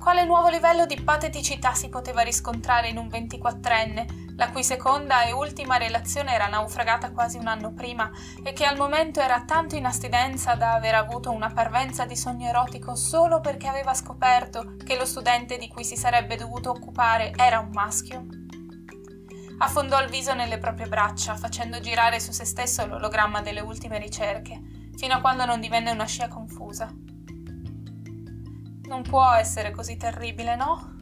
Quale 0.00 0.24
nuovo 0.24 0.48
livello 0.48 0.86
di 0.86 0.98
pateticità 0.98 1.74
si 1.74 1.90
poteva 1.90 2.22
riscontrare 2.22 2.88
in 2.88 2.96
un 2.96 3.08
24enne, 3.08 4.34
la 4.36 4.50
cui 4.50 4.64
seconda 4.64 5.24
e 5.24 5.32
ultima 5.32 5.76
relazione 5.76 6.32
era 6.32 6.46
naufragata 6.46 7.12
quasi 7.12 7.36
un 7.36 7.46
anno 7.46 7.74
prima 7.74 8.10
e 8.42 8.54
che 8.54 8.64
al 8.64 8.78
momento 8.78 9.20
era 9.20 9.44
tanto 9.44 9.76
in 9.76 9.84
astidenza 9.84 10.54
da 10.54 10.72
aver 10.72 10.94
avuto 10.94 11.30
una 11.30 11.52
parvenza 11.52 12.06
di 12.06 12.16
sogno 12.16 12.48
erotico 12.48 12.94
solo 12.94 13.40
perché 13.40 13.68
aveva 13.68 13.92
scoperto 13.92 14.76
che 14.82 14.96
lo 14.96 15.04
studente 15.04 15.58
di 15.58 15.68
cui 15.68 15.84
si 15.84 15.96
sarebbe 15.96 16.34
dovuto 16.36 16.70
occupare 16.70 17.32
era 17.36 17.58
un 17.58 17.68
maschio? 17.70 18.24
Affondò 19.58 20.00
il 20.02 20.08
viso 20.08 20.32
nelle 20.32 20.56
proprie 20.56 20.88
braccia, 20.88 21.36
facendo 21.36 21.78
girare 21.78 22.20
su 22.20 22.32
se 22.32 22.46
stesso 22.46 22.86
l'ologramma 22.86 23.42
delle 23.42 23.60
ultime 23.60 23.98
ricerche, 23.98 24.58
fino 24.96 25.12
a 25.12 25.20
quando 25.20 25.44
non 25.44 25.60
divenne 25.60 25.90
una 25.90 26.06
scia 26.06 26.28
confusa. 26.28 26.90
Non 28.90 29.02
può 29.02 29.30
essere 29.34 29.70
così 29.70 29.96
terribile, 29.96 30.56
no? 30.56 30.96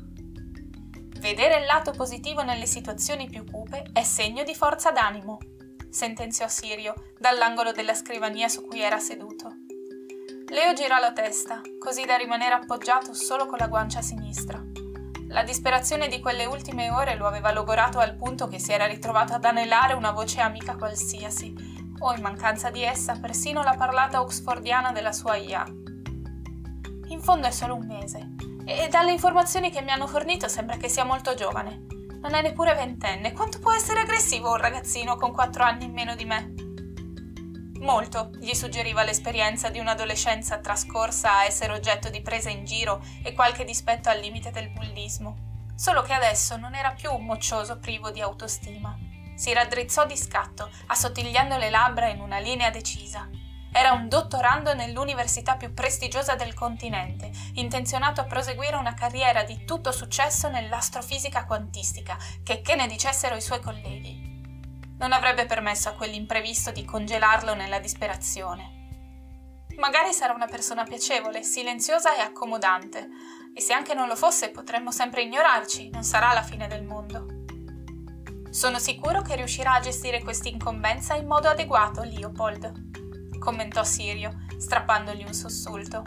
Vedere 1.20 1.60
il 1.60 1.64
lato 1.64 1.92
positivo 1.92 2.42
nelle 2.42 2.66
situazioni 2.66 3.30
più 3.30 3.50
cupe 3.50 3.82
è 3.94 4.02
segno 4.02 4.44
di 4.44 4.54
forza 4.54 4.90
d'animo, 4.90 5.38
sentenziò 5.88 6.48
Sirio 6.48 6.92
dall'angolo 7.18 7.72
della 7.72 7.94
scrivania 7.94 8.46
su 8.48 8.66
cui 8.66 8.82
era 8.82 8.98
seduto. 8.98 9.48
Leo 10.50 10.74
girò 10.74 10.98
la 10.98 11.14
testa, 11.14 11.62
così 11.78 12.04
da 12.04 12.16
rimanere 12.16 12.56
appoggiato 12.56 13.14
solo 13.14 13.46
con 13.46 13.56
la 13.56 13.68
guancia 13.68 14.02
sinistra. 14.02 14.62
La 15.28 15.42
disperazione 15.42 16.08
di 16.08 16.20
quelle 16.20 16.44
ultime 16.44 16.90
ore 16.90 17.16
lo 17.16 17.26
aveva 17.26 17.52
logorato 17.52 18.00
al 18.00 18.16
punto 18.16 18.48
che 18.48 18.58
si 18.58 18.70
era 18.70 18.84
ritrovato 18.84 19.32
ad 19.32 19.46
anelare 19.46 19.94
una 19.94 20.10
voce 20.10 20.42
amica 20.42 20.76
qualsiasi, 20.76 21.54
o 22.00 22.12
in 22.12 22.20
mancanza 22.20 22.68
di 22.68 22.82
essa 22.82 23.18
persino 23.18 23.62
la 23.62 23.76
parlata 23.78 24.20
oxfordiana 24.20 24.92
della 24.92 25.12
sua 25.12 25.36
IA. 25.36 25.64
In 27.08 27.22
fondo 27.22 27.46
è 27.46 27.50
solo 27.50 27.74
un 27.74 27.86
mese 27.86 28.34
e 28.66 28.88
dalle 28.88 29.12
informazioni 29.12 29.70
che 29.70 29.80
mi 29.80 29.90
hanno 29.90 30.06
fornito 30.06 30.46
sembra 30.46 30.76
che 30.76 30.88
sia 30.88 31.04
molto 31.04 31.34
giovane. 31.34 31.86
Non 32.20 32.34
è 32.34 32.42
neppure 32.42 32.74
ventenne. 32.74 33.32
Quanto 33.32 33.60
può 33.60 33.72
essere 33.72 34.00
aggressivo 34.00 34.50
un 34.50 34.58
ragazzino 34.58 35.16
con 35.16 35.32
quattro 35.32 35.64
anni 35.64 35.84
in 35.84 35.92
meno 35.92 36.14
di 36.14 36.24
me? 36.26 36.52
Molto, 37.80 38.30
gli 38.40 38.52
suggeriva 38.54 39.04
l'esperienza 39.04 39.70
di 39.70 39.78
un'adolescenza 39.78 40.58
trascorsa 40.58 41.38
a 41.38 41.44
essere 41.44 41.72
oggetto 41.72 42.10
di 42.10 42.20
presa 42.20 42.50
in 42.50 42.64
giro 42.64 43.02
e 43.22 43.32
qualche 43.32 43.64
dispetto 43.64 44.10
al 44.10 44.18
limite 44.18 44.50
del 44.50 44.68
bullismo. 44.70 45.36
Solo 45.76 46.02
che 46.02 46.12
adesso 46.12 46.56
non 46.56 46.74
era 46.74 46.90
più 46.90 47.10
un 47.10 47.24
moccioso 47.24 47.78
privo 47.78 48.10
di 48.10 48.20
autostima. 48.20 48.98
Si 49.36 49.52
raddrizzò 49.52 50.04
di 50.04 50.16
scatto, 50.16 50.68
assottigliando 50.88 51.56
le 51.56 51.70
labbra 51.70 52.08
in 52.08 52.20
una 52.20 52.38
linea 52.38 52.70
decisa. 52.70 53.30
Era 53.70 53.92
un 53.92 54.08
dottorando 54.08 54.74
nell'università 54.74 55.56
più 55.56 55.72
prestigiosa 55.74 56.34
del 56.34 56.54
continente, 56.54 57.30
intenzionato 57.54 58.20
a 58.20 58.24
proseguire 58.24 58.76
una 58.76 58.94
carriera 58.94 59.44
di 59.44 59.64
tutto 59.64 59.92
successo 59.92 60.48
nell'astrofisica 60.48 61.44
quantistica, 61.44 62.16
che 62.42 62.62
che 62.62 62.74
ne 62.74 62.86
dicessero 62.86 63.36
i 63.36 63.42
suoi 63.42 63.60
colleghi. 63.60 64.26
Non 64.98 65.12
avrebbe 65.12 65.46
permesso 65.46 65.90
a 65.90 65.92
quell'imprevisto 65.92 66.72
di 66.72 66.84
congelarlo 66.84 67.54
nella 67.54 67.78
disperazione. 67.78 68.76
Magari 69.76 70.12
sarà 70.12 70.32
una 70.32 70.46
persona 70.46 70.82
piacevole, 70.82 71.44
silenziosa 71.44 72.16
e 72.16 72.20
accomodante, 72.20 73.08
e 73.54 73.60
se 73.60 73.74
anche 73.74 73.94
non 73.94 74.08
lo 74.08 74.16
fosse 74.16 74.50
potremmo 74.50 74.90
sempre 74.90 75.22
ignorarci, 75.22 75.90
non 75.90 76.02
sarà 76.02 76.32
la 76.32 76.42
fine 76.42 76.66
del 76.66 76.82
mondo. 76.82 77.26
Sono 78.50 78.78
sicuro 78.80 79.22
che 79.22 79.36
riuscirà 79.36 79.74
a 79.74 79.80
gestire 79.80 80.22
questa 80.22 80.48
incombenza 80.48 81.14
in 81.14 81.26
modo 81.26 81.48
adeguato, 81.48 82.02
Leopold 82.02 82.87
commentò 83.48 83.82
Sirio, 83.82 84.42
strappandogli 84.58 85.24
un 85.24 85.32
sussulto. 85.32 86.02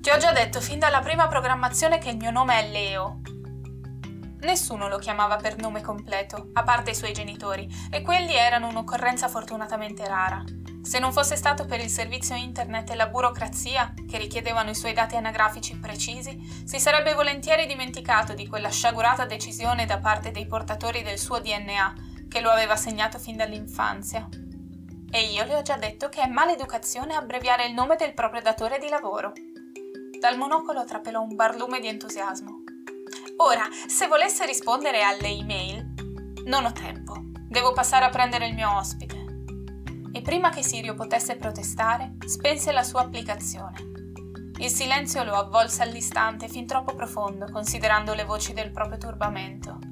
Ti 0.00 0.08
ho 0.08 0.16
già 0.16 0.32
detto 0.32 0.58
fin 0.62 0.78
dalla 0.78 1.00
prima 1.00 1.28
programmazione 1.28 1.98
che 1.98 2.08
il 2.08 2.16
mio 2.16 2.30
nome 2.30 2.58
è 2.58 2.70
Leo. 2.70 3.20
Nessuno 4.40 4.88
lo 4.88 4.96
chiamava 4.96 5.36
per 5.36 5.58
nome 5.58 5.82
completo, 5.82 6.48
a 6.54 6.62
parte 6.62 6.92
i 6.92 6.94
suoi 6.94 7.12
genitori, 7.12 7.68
e 7.90 8.00
quelli 8.00 8.34
erano 8.34 8.68
un'occorrenza 8.68 9.28
fortunatamente 9.28 10.08
rara. 10.08 10.42
Se 10.80 10.98
non 10.98 11.12
fosse 11.12 11.36
stato 11.36 11.66
per 11.66 11.80
il 11.80 11.90
servizio 11.90 12.34
internet 12.34 12.88
e 12.88 12.94
la 12.94 13.08
burocrazia, 13.08 13.92
che 14.08 14.16
richiedevano 14.16 14.70
i 14.70 14.74
suoi 14.74 14.94
dati 14.94 15.16
anagrafici 15.16 15.78
precisi, 15.78 16.64
si 16.64 16.80
sarebbe 16.80 17.12
volentieri 17.12 17.66
dimenticato 17.66 18.32
di 18.32 18.48
quella 18.48 18.70
sciagurata 18.70 19.26
decisione 19.26 19.84
da 19.84 19.98
parte 19.98 20.30
dei 20.30 20.46
portatori 20.46 21.02
del 21.02 21.18
suo 21.18 21.40
DNA, 21.40 21.94
che 22.26 22.40
lo 22.40 22.48
aveva 22.48 22.76
segnato 22.76 23.18
fin 23.18 23.36
dall'infanzia. 23.36 24.26
E 25.12 25.22
io 25.24 25.44
le 25.44 25.56
ho 25.56 25.62
già 25.62 25.76
detto 25.76 26.08
che 26.08 26.22
è 26.22 26.28
maleducazione 26.28 27.14
abbreviare 27.14 27.66
il 27.66 27.74
nome 27.74 27.96
del 27.96 28.14
proprio 28.14 28.42
datore 28.42 28.78
di 28.78 28.88
lavoro. 28.88 29.32
Dal 30.20 30.38
monocolo 30.38 30.84
trapelò 30.84 31.20
un 31.20 31.34
barlume 31.34 31.80
di 31.80 31.88
entusiasmo. 31.88 32.62
Ora, 33.38 33.64
se 33.88 34.06
volesse 34.06 34.46
rispondere 34.46 35.02
alle 35.02 35.28
email, 35.28 35.94
non 36.44 36.64
ho 36.64 36.72
tempo. 36.72 37.14
Devo 37.48 37.72
passare 37.72 38.04
a 38.04 38.10
prendere 38.10 38.46
il 38.46 38.54
mio 38.54 38.72
ospite. 38.76 39.16
E 40.12 40.22
prima 40.22 40.50
che 40.50 40.62
Sirio 40.62 40.94
potesse 40.94 41.36
protestare, 41.36 42.16
spense 42.26 42.70
la 42.70 42.84
sua 42.84 43.00
applicazione. 43.00 43.88
Il 44.58 44.70
silenzio 44.70 45.24
lo 45.24 45.34
avvolse 45.34 45.82
all'istante, 45.82 46.46
fin 46.46 46.66
troppo 46.66 46.94
profondo, 46.94 47.46
considerando 47.50 48.14
le 48.14 48.24
voci 48.24 48.52
del 48.52 48.70
proprio 48.70 48.98
turbamento. 48.98 49.89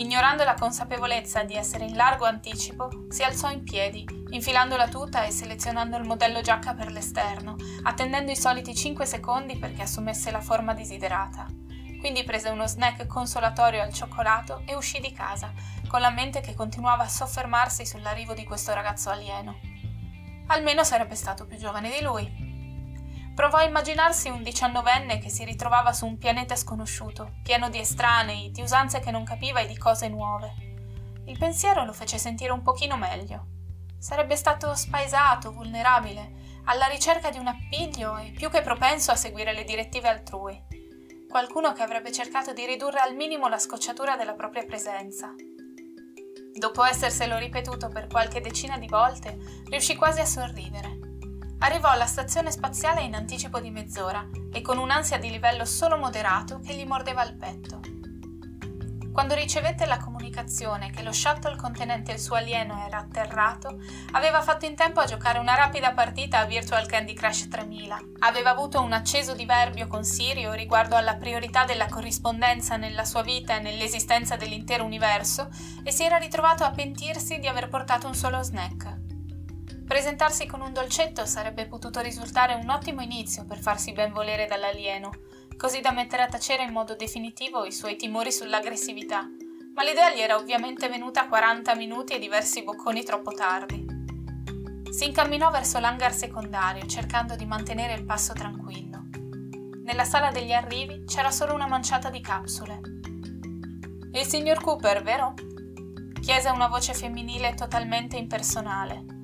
Ignorando 0.00 0.44
la 0.44 0.54
consapevolezza 0.54 1.42
di 1.42 1.54
essere 1.54 1.84
in 1.84 1.94
largo 1.94 2.24
anticipo, 2.24 2.88
si 3.10 3.22
alzò 3.22 3.50
in 3.50 3.62
piedi, 3.62 4.02
infilando 4.30 4.74
la 4.78 4.88
tuta 4.88 5.24
e 5.24 5.30
selezionando 5.30 5.98
il 5.98 6.06
modello 6.06 6.40
giacca 6.40 6.72
per 6.72 6.90
l'esterno, 6.90 7.56
attendendo 7.82 8.32
i 8.32 8.36
soliti 8.36 8.74
5 8.74 9.04
secondi 9.04 9.58
perché 9.58 9.82
assumesse 9.82 10.30
la 10.30 10.40
forma 10.40 10.72
desiderata. 10.72 11.46
Quindi 11.98 12.24
prese 12.24 12.48
uno 12.48 12.66
snack 12.66 13.06
consolatorio 13.06 13.82
al 13.82 13.92
cioccolato 13.92 14.62
e 14.64 14.74
uscì 14.74 15.00
di 15.00 15.12
casa, 15.12 15.52
con 15.86 16.00
la 16.00 16.08
mente 16.08 16.40
che 16.40 16.54
continuava 16.54 17.02
a 17.02 17.08
soffermarsi 17.08 17.84
sull'arrivo 17.84 18.32
di 18.32 18.44
questo 18.44 18.72
ragazzo 18.72 19.10
alieno. 19.10 19.60
Almeno 20.46 20.82
sarebbe 20.82 21.14
stato 21.14 21.44
più 21.44 21.58
giovane 21.58 21.90
di 21.90 22.02
lui, 22.02 22.49
Provò 23.34 23.58
a 23.58 23.64
immaginarsi 23.64 24.28
un 24.28 24.42
diciannovenne 24.42 25.18
che 25.18 25.30
si 25.30 25.44
ritrovava 25.44 25.92
su 25.92 26.06
un 26.06 26.18
pianeta 26.18 26.56
sconosciuto, 26.56 27.36
pieno 27.42 27.70
di 27.70 27.78
estranei, 27.78 28.50
di 28.50 28.60
usanze 28.60 29.00
che 29.00 29.10
non 29.10 29.24
capiva 29.24 29.60
e 29.60 29.66
di 29.66 29.78
cose 29.78 30.08
nuove. 30.08 30.52
Il 31.26 31.38
pensiero 31.38 31.84
lo 31.84 31.92
fece 31.92 32.18
sentire 32.18 32.52
un 32.52 32.62
pochino 32.62 32.96
meglio. 32.96 33.46
Sarebbe 33.98 34.36
stato 34.36 34.74
spaesato, 34.74 35.52
vulnerabile, 35.52 36.60
alla 36.64 36.86
ricerca 36.86 37.30
di 37.30 37.38
un 37.38 37.46
appiglio 37.46 38.16
e 38.16 38.32
più 38.32 38.50
che 38.50 38.62
propenso 38.62 39.10
a 39.10 39.16
seguire 39.16 39.52
le 39.52 39.64
direttive 39.64 40.08
altrui. 40.08 40.60
Qualcuno 41.28 41.72
che 41.72 41.82
avrebbe 41.82 42.12
cercato 42.12 42.52
di 42.52 42.66
ridurre 42.66 42.98
al 42.98 43.14
minimo 43.14 43.48
la 43.48 43.58
scocciatura 43.58 44.16
della 44.16 44.34
propria 44.34 44.64
presenza. 44.64 45.32
Dopo 46.52 46.84
esserselo 46.84 47.38
ripetuto 47.38 47.88
per 47.88 48.08
qualche 48.08 48.40
decina 48.40 48.76
di 48.76 48.88
volte, 48.88 49.38
riuscì 49.68 49.94
quasi 49.94 50.20
a 50.20 50.26
sorridere. 50.26 51.09
Arrivò 51.60 51.88
alla 51.88 52.06
stazione 52.06 52.50
spaziale 52.50 53.02
in 53.02 53.14
anticipo 53.14 53.60
di 53.60 53.70
mezz'ora 53.70 54.26
e 54.50 54.62
con 54.62 54.78
un'ansia 54.78 55.18
di 55.18 55.30
livello 55.30 55.64
solo 55.64 55.98
moderato 55.98 56.60
che 56.60 56.74
gli 56.74 56.86
mordeva 56.86 57.22
il 57.24 57.36
petto. 57.36 57.80
Quando 59.12 59.34
ricevette 59.34 59.84
la 59.86 59.98
comunicazione 59.98 60.90
che 60.90 61.02
lo 61.02 61.12
shuttle 61.12 61.56
contenente 61.56 62.12
il 62.12 62.18
suo 62.18 62.36
alieno 62.36 62.82
era 62.86 62.98
atterrato, 62.98 63.78
aveva 64.12 64.40
fatto 64.40 64.64
in 64.64 64.76
tempo 64.76 65.00
a 65.00 65.04
giocare 65.04 65.38
una 65.38 65.54
rapida 65.54 65.92
partita 65.92 66.38
a 66.38 66.44
Virtual 66.46 66.86
Candy 66.86 67.12
Crush 67.12 67.48
3000. 67.48 67.98
Aveva 68.20 68.50
avuto 68.50 68.80
un 68.80 68.92
acceso 68.92 69.34
diverbio 69.34 69.88
con 69.88 70.04
Sirio 70.04 70.52
riguardo 70.52 70.96
alla 70.96 71.16
priorità 71.16 71.64
della 71.64 71.88
corrispondenza 71.88 72.76
nella 72.76 73.04
sua 73.04 73.22
vita 73.22 73.56
e 73.56 73.60
nell'esistenza 73.60 74.36
dell'intero 74.36 74.84
universo 74.84 75.50
e 75.82 75.90
si 75.90 76.04
era 76.04 76.16
ritrovato 76.16 76.64
a 76.64 76.70
pentirsi 76.70 77.38
di 77.38 77.48
aver 77.48 77.68
portato 77.68 78.06
un 78.06 78.14
solo 78.14 78.40
snack. 78.42 78.99
Presentarsi 79.90 80.46
con 80.46 80.60
un 80.60 80.72
dolcetto 80.72 81.26
sarebbe 81.26 81.66
potuto 81.66 81.98
risultare 81.98 82.54
un 82.54 82.70
ottimo 82.70 83.00
inizio 83.00 83.44
per 83.44 83.58
farsi 83.58 83.90
ben 83.90 84.12
volere 84.12 84.46
dall'alieno, 84.46 85.10
così 85.56 85.80
da 85.80 85.90
mettere 85.90 86.22
a 86.22 86.28
tacere 86.28 86.62
in 86.62 86.70
modo 86.70 86.94
definitivo 86.94 87.64
i 87.64 87.72
suoi 87.72 87.96
timori 87.96 88.30
sull'aggressività, 88.30 89.28
ma 89.74 89.82
l'idea 89.82 90.14
gli 90.14 90.20
era 90.20 90.36
ovviamente 90.36 90.88
venuta 90.88 91.26
40 91.26 91.74
minuti 91.74 92.12
e 92.12 92.20
diversi 92.20 92.62
bocconi 92.62 93.02
troppo 93.02 93.32
tardi. 93.32 93.84
Si 94.92 95.06
incamminò 95.06 95.50
verso 95.50 95.80
l'hangar 95.80 96.14
secondario, 96.14 96.86
cercando 96.86 97.34
di 97.34 97.44
mantenere 97.44 97.94
il 97.94 98.04
passo 98.04 98.32
tranquillo. 98.32 99.06
nella 99.82 100.04
sala 100.04 100.30
degli 100.30 100.52
arrivi 100.52 101.02
c'era 101.04 101.32
solo 101.32 101.52
una 101.52 101.66
manciata 101.66 102.10
di 102.10 102.20
capsule. 102.20 102.80
Il 104.12 104.24
signor 104.24 104.62
Cooper, 104.62 105.02
vero? 105.02 105.34
chiese 106.20 106.48
una 106.48 106.68
voce 106.68 106.94
femminile 106.94 107.54
totalmente 107.54 108.16
impersonale. 108.16 109.18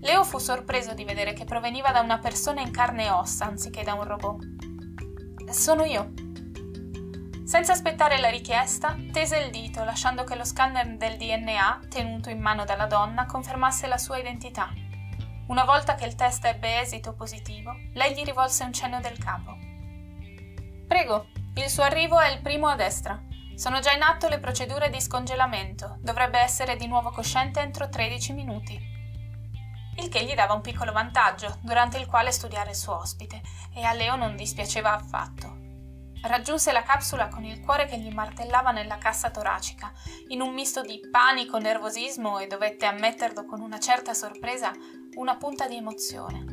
Leo 0.00 0.24
fu 0.24 0.38
sorpreso 0.38 0.94
di 0.94 1.04
vedere 1.04 1.32
che 1.32 1.44
proveniva 1.44 1.90
da 1.90 2.00
una 2.00 2.18
persona 2.18 2.60
in 2.60 2.70
carne 2.70 3.06
e 3.06 3.10
ossa 3.10 3.46
anziché 3.46 3.82
da 3.82 3.94
un 3.94 4.04
robot. 4.04 5.50
Sono 5.50 5.84
io. 5.84 6.12
Senza 7.44 7.72
aspettare 7.72 8.18
la 8.18 8.28
richiesta, 8.28 8.96
tese 9.12 9.38
il 9.38 9.50
dito 9.50 9.84
lasciando 9.84 10.24
che 10.24 10.34
lo 10.34 10.44
scanner 10.44 10.96
del 10.96 11.16
DNA, 11.16 11.80
tenuto 11.88 12.28
in 12.28 12.40
mano 12.40 12.64
dalla 12.64 12.86
donna, 12.86 13.24
confermasse 13.24 13.86
la 13.86 13.98
sua 13.98 14.18
identità. 14.18 14.68
Una 15.46 15.64
volta 15.64 15.94
che 15.94 16.06
il 16.06 16.16
test 16.16 16.44
ebbe 16.44 16.80
esito 16.80 17.14
positivo, 17.14 17.72
lei 17.94 18.14
gli 18.14 18.24
rivolse 18.24 18.64
un 18.64 18.72
cenno 18.72 19.00
del 19.00 19.16
capo. 19.18 19.56
Prego, 20.88 21.28
il 21.54 21.68
suo 21.68 21.84
arrivo 21.84 22.18
è 22.18 22.30
il 22.30 22.42
primo 22.42 22.66
a 22.66 22.74
destra. 22.74 23.22
Sono 23.54 23.78
già 23.78 23.92
in 23.92 24.02
atto 24.02 24.28
le 24.28 24.40
procedure 24.40 24.90
di 24.90 25.00
scongelamento. 25.00 25.98
Dovrebbe 26.00 26.40
essere 26.40 26.76
di 26.76 26.88
nuovo 26.88 27.10
cosciente 27.10 27.60
entro 27.60 27.88
13 27.88 28.32
minuti. 28.32 28.95
Il 29.98 30.08
che 30.08 30.24
gli 30.24 30.34
dava 30.34 30.54
un 30.54 30.60
piccolo 30.60 30.92
vantaggio, 30.92 31.58
durante 31.62 31.98
il 31.98 32.06
quale 32.06 32.30
studiare 32.30 32.70
il 32.70 32.76
suo 32.76 32.96
ospite, 32.96 33.40
e 33.74 33.82
a 33.82 33.92
Leo 33.92 34.16
non 34.16 34.36
dispiaceva 34.36 34.92
affatto. 34.92 35.64
Raggiunse 36.22 36.72
la 36.72 36.82
capsula 36.82 37.28
con 37.28 37.44
il 37.44 37.60
cuore 37.60 37.86
che 37.86 37.98
gli 37.98 38.12
martellava 38.12 38.72
nella 38.72 38.98
cassa 38.98 39.30
toracica, 39.30 39.92
in 40.28 40.40
un 40.40 40.52
misto 40.52 40.82
di 40.82 41.00
panico, 41.10 41.58
nervosismo 41.58 42.38
e 42.38 42.46
dovette 42.46 42.86
ammetterlo 42.86 43.44
con 43.44 43.60
una 43.60 43.78
certa 43.78 44.12
sorpresa, 44.12 44.72
una 45.16 45.36
punta 45.36 45.68
di 45.68 45.76
emozione. 45.76 46.44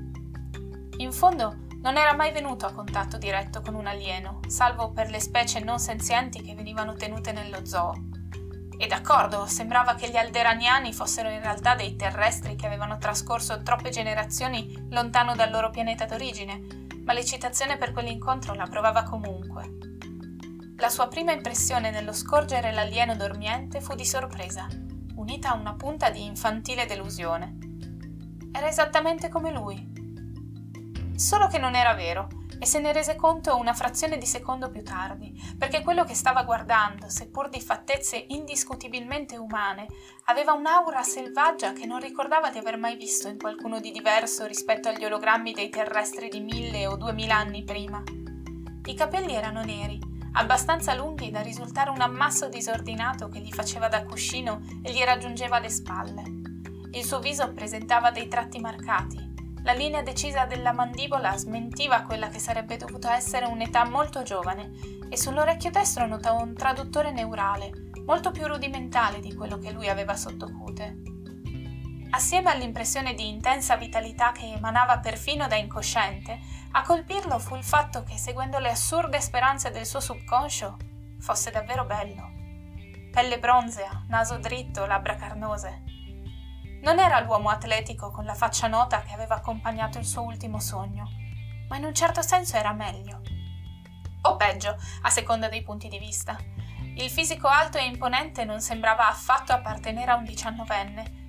In 0.98 1.12
fondo 1.12 1.66
non 1.82 1.98
era 1.98 2.14
mai 2.14 2.32
venuto 2.32 2.66
a 2.66 2.72
contatto 2.72 3.18
diretto 3.18 3.62
con 3.62 3.74
un 3.74 3.88
alieno, 3.88 4.40
salvo 4.48 4.92
per 4.92 5.10
le 5.10 5.20
specie 5.20 5.60
non 5.60 5.80
senzienti 5.80 6.42
che 6.42 6.56
venivano 6.56 6.94
tenute 6.94 7.32
nello 7.32 7.66
zoo. 7.66 7.94
E 8.78 8.88
d'accordo, 8.88 9.46
sembrava 9.46 9.96
che 9.96 10.10
gli 10.10 10.18
alderaniani 10.18 10.94
fossero 10.94 11.30
in 11.30 11.42
realtà 11.42 11.76
dei 11.76 11.96
terrestri 11.96 12.56
che 12.56 12.66
avevano 12.66 12.98
trascorso 12.98 13.62
troppe 13.62 13.90
generazioni 13.90 14.88
lontano 14.90 15.36
dal 15.36 15.52
loro 15.52 15.70
pianeta 15.70 16.06
d'origine, 16.06 16.62
ma 17.04 17.14
l'eccitazione 17.14 17.78
per 17.78 17.92
quell'incontro 17.92 18.54
la 18.54 18.68
provava 18.68 19.04
comunque. 19.04 19.78
La 20.78 20.90
sua 20.90 21.08
prima 21.08 21.32
impressione 21.32 21.92
nello 21.92 22.14
scorgere 22.14 22.72
l'alieno 22.72 23.16
dormiente 23.16 23.80
fu 23.80 23.94
di 23.96 24.06
sorpresa, 24.06 24.68
unita 25.16 25.52
a 25.52 25.56
una 25.56 25.76
punta 25.76 26.10
di 26.10 26.26
infantile 26.26 26.86
delusione. 26.86 27.58
Era 28.52 28.68
esattamente 28.68 29.30
come 29.30 29.52
lui. 29.52 29.92
Solo 31.16 31.48
che 31.48 31.58
non 31.58 31.76
era 31.76 31.94
vero, 31.94 32.28
e 32.60 32.66
se 32.66 32.80
ne 32.80 32.94
rese 32.94 33.16
conto 33.16 33.58
una 33.58 33.74
frazione 33.74 34.18
di 34.18 34.26
secondo 34.26 34.70
più 34.70 34.84
tardi, 34.84 35.34
perché 35.58 35.82
quello 35.82 36.04
che 36.04 36.16
stava 36.16 36.44
guardando, 36.44 37.10
seppur 37.10 37.50
di 37.50 37.62
fattezze 37.62 38.26
indiscutibilmente 38.30 39.38
umane, 39.38 39.88
aveva 40.26 40.54
un'aura 40.54 41.04
selvaggia 41.04 41.74
che 41.74 41.86
non 41.86 42.00
ricordava 42.00 42.50
di 42.50 42.58
aver 42.58 42.78
mai 42.78 42.96
visto 42.96 43.28
in 43.28 43.38
qualcuno 43.38 43.80
di 43.80 43.92
diverso 43.92 44.46
rispetto 44.46 44.90
agli 44.90 45.06
ologrammi 45.06 45.54
dei 45.54 45.70
terrestri 45.70 46.30
di 46.30 46.40
mille 46.40 46.88
o 46.88 46.96
duemila 46.96 47.36
anni 47.36 47.64
prima. 47.64 48.02
I 48.86 48.94
capelli 48.96 49.34
erano 49.34 49.64
neri, 49.64 50.00
abbastanza 50.34 50.94
lunghi 50.94 51.32
da 51.32 51.42
risultare 51.42 51.90
un 51.90 52.02
ammasso 52.02 52.50
disordinato 52.50 53.30
che 53.30 53.40
gli 53.40 53.52
faceva 53.52 53.88
da 53.88 54.04
cuscino 54.04 54.62
e 54.82 54.92
gli 54.92 55.02
raggiungeva 55.04 55.60
le 55.60 55.70
spalle. 55.70 56.24
Il 56.92 57.04
suo 57.04 57.20
viso 57.20 57.52
presentava 57.54 58.12
dei 58.12 58.28
tratti 58.28 58.60
marcati. 58.60 59.33
La 59.64 59.72
linea 59.72 60.02
decisa 60.02 60.46
della 60.46 60.74
mandibola 60.74 61.38
smentiva 61.38 62.02
quella 62.02 62.28
che 62.28 62.40
sarebbe 62.40 62.76
dovuta 62.76 63.16
essere 63.16 63.46
un'età 63.46 63.86
molto 63.86 64.22
giovane 64.22 64.72
e 65.10 65.18
sull'orecchio 65.18 65.72
destro 65.72 66.06
notò 66.06 66.36
un 66.36 66.54
traduttore 66.54 67.14
neurale, 67.14 67.72
molto 68.06 68.32
più 68.32 68.46
rudimentale 68.46 69.22
di 69.22 69.34
quello 69.34 69.58
che 69.60 69.72
lui 69.72 69.88
aveva 69.88 70.18
sottocute. 70.18 70.98
Assieme 72.10 72.52
all'impressione 72.52 73.14
di 73.14 73.30
intensa 73.30 73.78
vitalità 73.78 74.34
che 74.34 74.52
emanava 74.52 75.00
perfino 75.00 75.48
da 75.48 75.56
incosciente, 75.56 76.40
a 76.74 76.82
colpirlo 76.82 77.40
fu 77.40 77.56
il 77.56 77.64
fatto 77.64 78.04
che, 78.04 78.18
seguendo 78.18 78.60
le 78.60 78.70
assurde 78.70 79.22
speranze 79.22 79.72
del 79.72 79.86
suo 79.86 80.02
subconscio, 80.02 80.78
fosse 81.20 81.52
davvero 81.52 81.86
bello. 81.86 82.32
Pelle 83.12 83.40
bronzea, 83.40 84.06
naso 84.10 84.38
dritto, 84.38 84.86
labbra 84.86 85.16
carnose. 85.16 85.93
Non 86.84 87.00
era 87.00 87.22
l'uomo 87.22 87.50
atletico 87.50 88.12
con 88.12 88.26
la 88.26 88.34
faccia 88.34 88.68
nota 88.68 89.04
che 89.04 89.14
aveva 89.14 89.36
accompagnato 89.36 90.00
il 90.00 90.06
suo 90.06 90.24
ultimo 90.24 90.60
sogno, 90.60 91.08
ma 91.70 91.78
in 91.78 91.86
un 91.86 91.94
certo 91.94 92.22
senso 92.22 92.58
era 92.58 92.74
meglio. 92.74 93.22
O 94.24 94.36
peggio, 94.36 94.76
a 95.04 95.10
seconda 95.10 95.48
dei 95.48 95.64
punti 95.64 95.88
di 95.88 95.98
vista. 95.98 96.38
Il 96.98 97.10
fisico 97.10 97.48
alto 97.48 97.78
e 97.78 97.86
imponente 97.86 98.44
non 98.44 98.60
sembrava 98.60 99.08
affatto 99.08 99.54
appartenere 99.54 100.12
a 100.12 100.16
un 100.16 100.26
diciannovenne, 100.26 101.22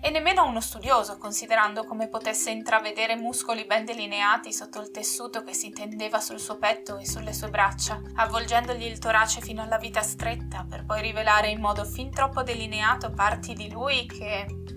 e 0.00 0.10
nemmeno 0.10 0.40
a 0.40 0.46
uno 0.46 0.60
studioso, 0.60 1.18
considerando 1.18 1.84
come 1.84 2.08
potesse 2.08 2.50
intravedere 2.50 3.14
muscoli 3.14 3.64
ben 3.64 3.84
delineati 3.84 4.52
sotto 4.52 4.80
il 4.80 4.90
tessuto 4.90 5.44
che 5.44 5.54
si 5.54 5.70
tendeva 5.70 6.18
sul 6.18 6.40
suo 6.40 6.58
petto 6.58 6.98
e 6.98 7.06
sulle 7.06 7.32
sue 7.32 7.48
braccia, 7.48 8.00
avvolgendogli 8.16 8.84
il 8.84 8.98
torace 8.98 9.40
fino 9.40 9.62
alla 9.62 9.78
vita 9.78 10.02
stretta, 10.02 10.66
per 10.68 10.84
poi 10.84 11.00
rivelare 11.00 11.48
in 11.48 11.60
modo 11.60 11.84
fin 11.84 12.10
troppo 12.10 12.42
delineato 12.42 13.12
parti 13.12 13.54
di 13.54 13.70
lui 13.70 14.04
che 14.06 14.74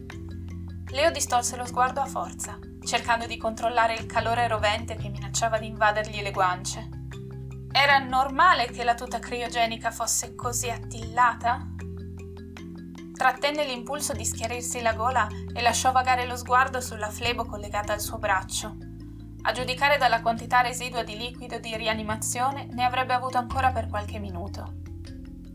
Leo 0.91 1.11
distolse 1.11 1.55
lo 1.55 1.65
sguardo 1.65 2.01
a 2.01 2.07
forza, 2.07 2.57
cercando 2.83 3.27
di 3.27 3.37
controllare 3.37 3.93
il 3.93 4.07
calore 4.07 4.47
rovente 4.47 4.95
che 4.95 5.09
minacciava 5.09 5.59
di 5.59 5.67
invadergli 5.67 6.21
le 6.23 6.31
guance. 6.31 6.89
Era 7.71 7.99
normale 7.99 8.65
che 8.65 8.83
la 8.83 8.95
tuta 8.95 9.19
criogenica 9.19 9.91
fosse 9.91 10.33
così 10.33 10.71
attillata? 10.71 11.67
Trattenne 13.13 13.65
l'impulso 13.65 14.13
di 14.13 14.25
schiarirsi 14.25 14.81
la 14.81 14.93
gola 14.93 15.27
e 15.53 15.61
lasciò 15.61 15.91
vagare 15.91 16.25
lo 16.25 16.35
sguardo 16.35 16.81
sulla 16.81 17.11
flebo 17.11 17.45
collegata 17.45 17.93
al 17.93 18.01
suo 18.01 18.17
braccio. 18.17 18.75
A 19.43 19.51
giudicare 19.51 19.97
dalla 19.97 20.21
quantità 20.21 20.61
residua 20.61 21.03
di 21.03 21.15
liquido 21.15 21.59
di 21.59 21.75
rianimazione, 21.77 22.67
ne 22.71 22.83
avrebbe 22.83 23.13
avuto 23.13 23.37
ancora 23.37 23.71
per 23.71 23.87
qualche 23.87 24.17
minuto. 24.17 24.73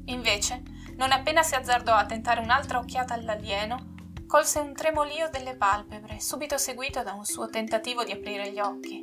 Invece, 0.07 0.63
non 0.97 1.11
appena 1.11 1.43
si 1.43 1.57
azzardò 1.57 1.95
a 1.95 2.07
tentare 2.07 2.41
un'altra 2.41 2.79
occhiata 2.79 3.15
all'alieno, 3.15 3.94
colse 4.27 4.59
un 4.59 4.73
tremolio 4.73 5.29
delle 5.31 5.55
palpebre, 5.55 6.19
subito 6.19 6.57
seguito 6.57 7.03
da 7.03 7.13
un 7.13 7.25
suo 7.25 7.49
tentativo 7.49 8.05
di 8.05 8.13
aprire 8.13 8.51
gli 8.51 8.59
occhi. 8.59 9.01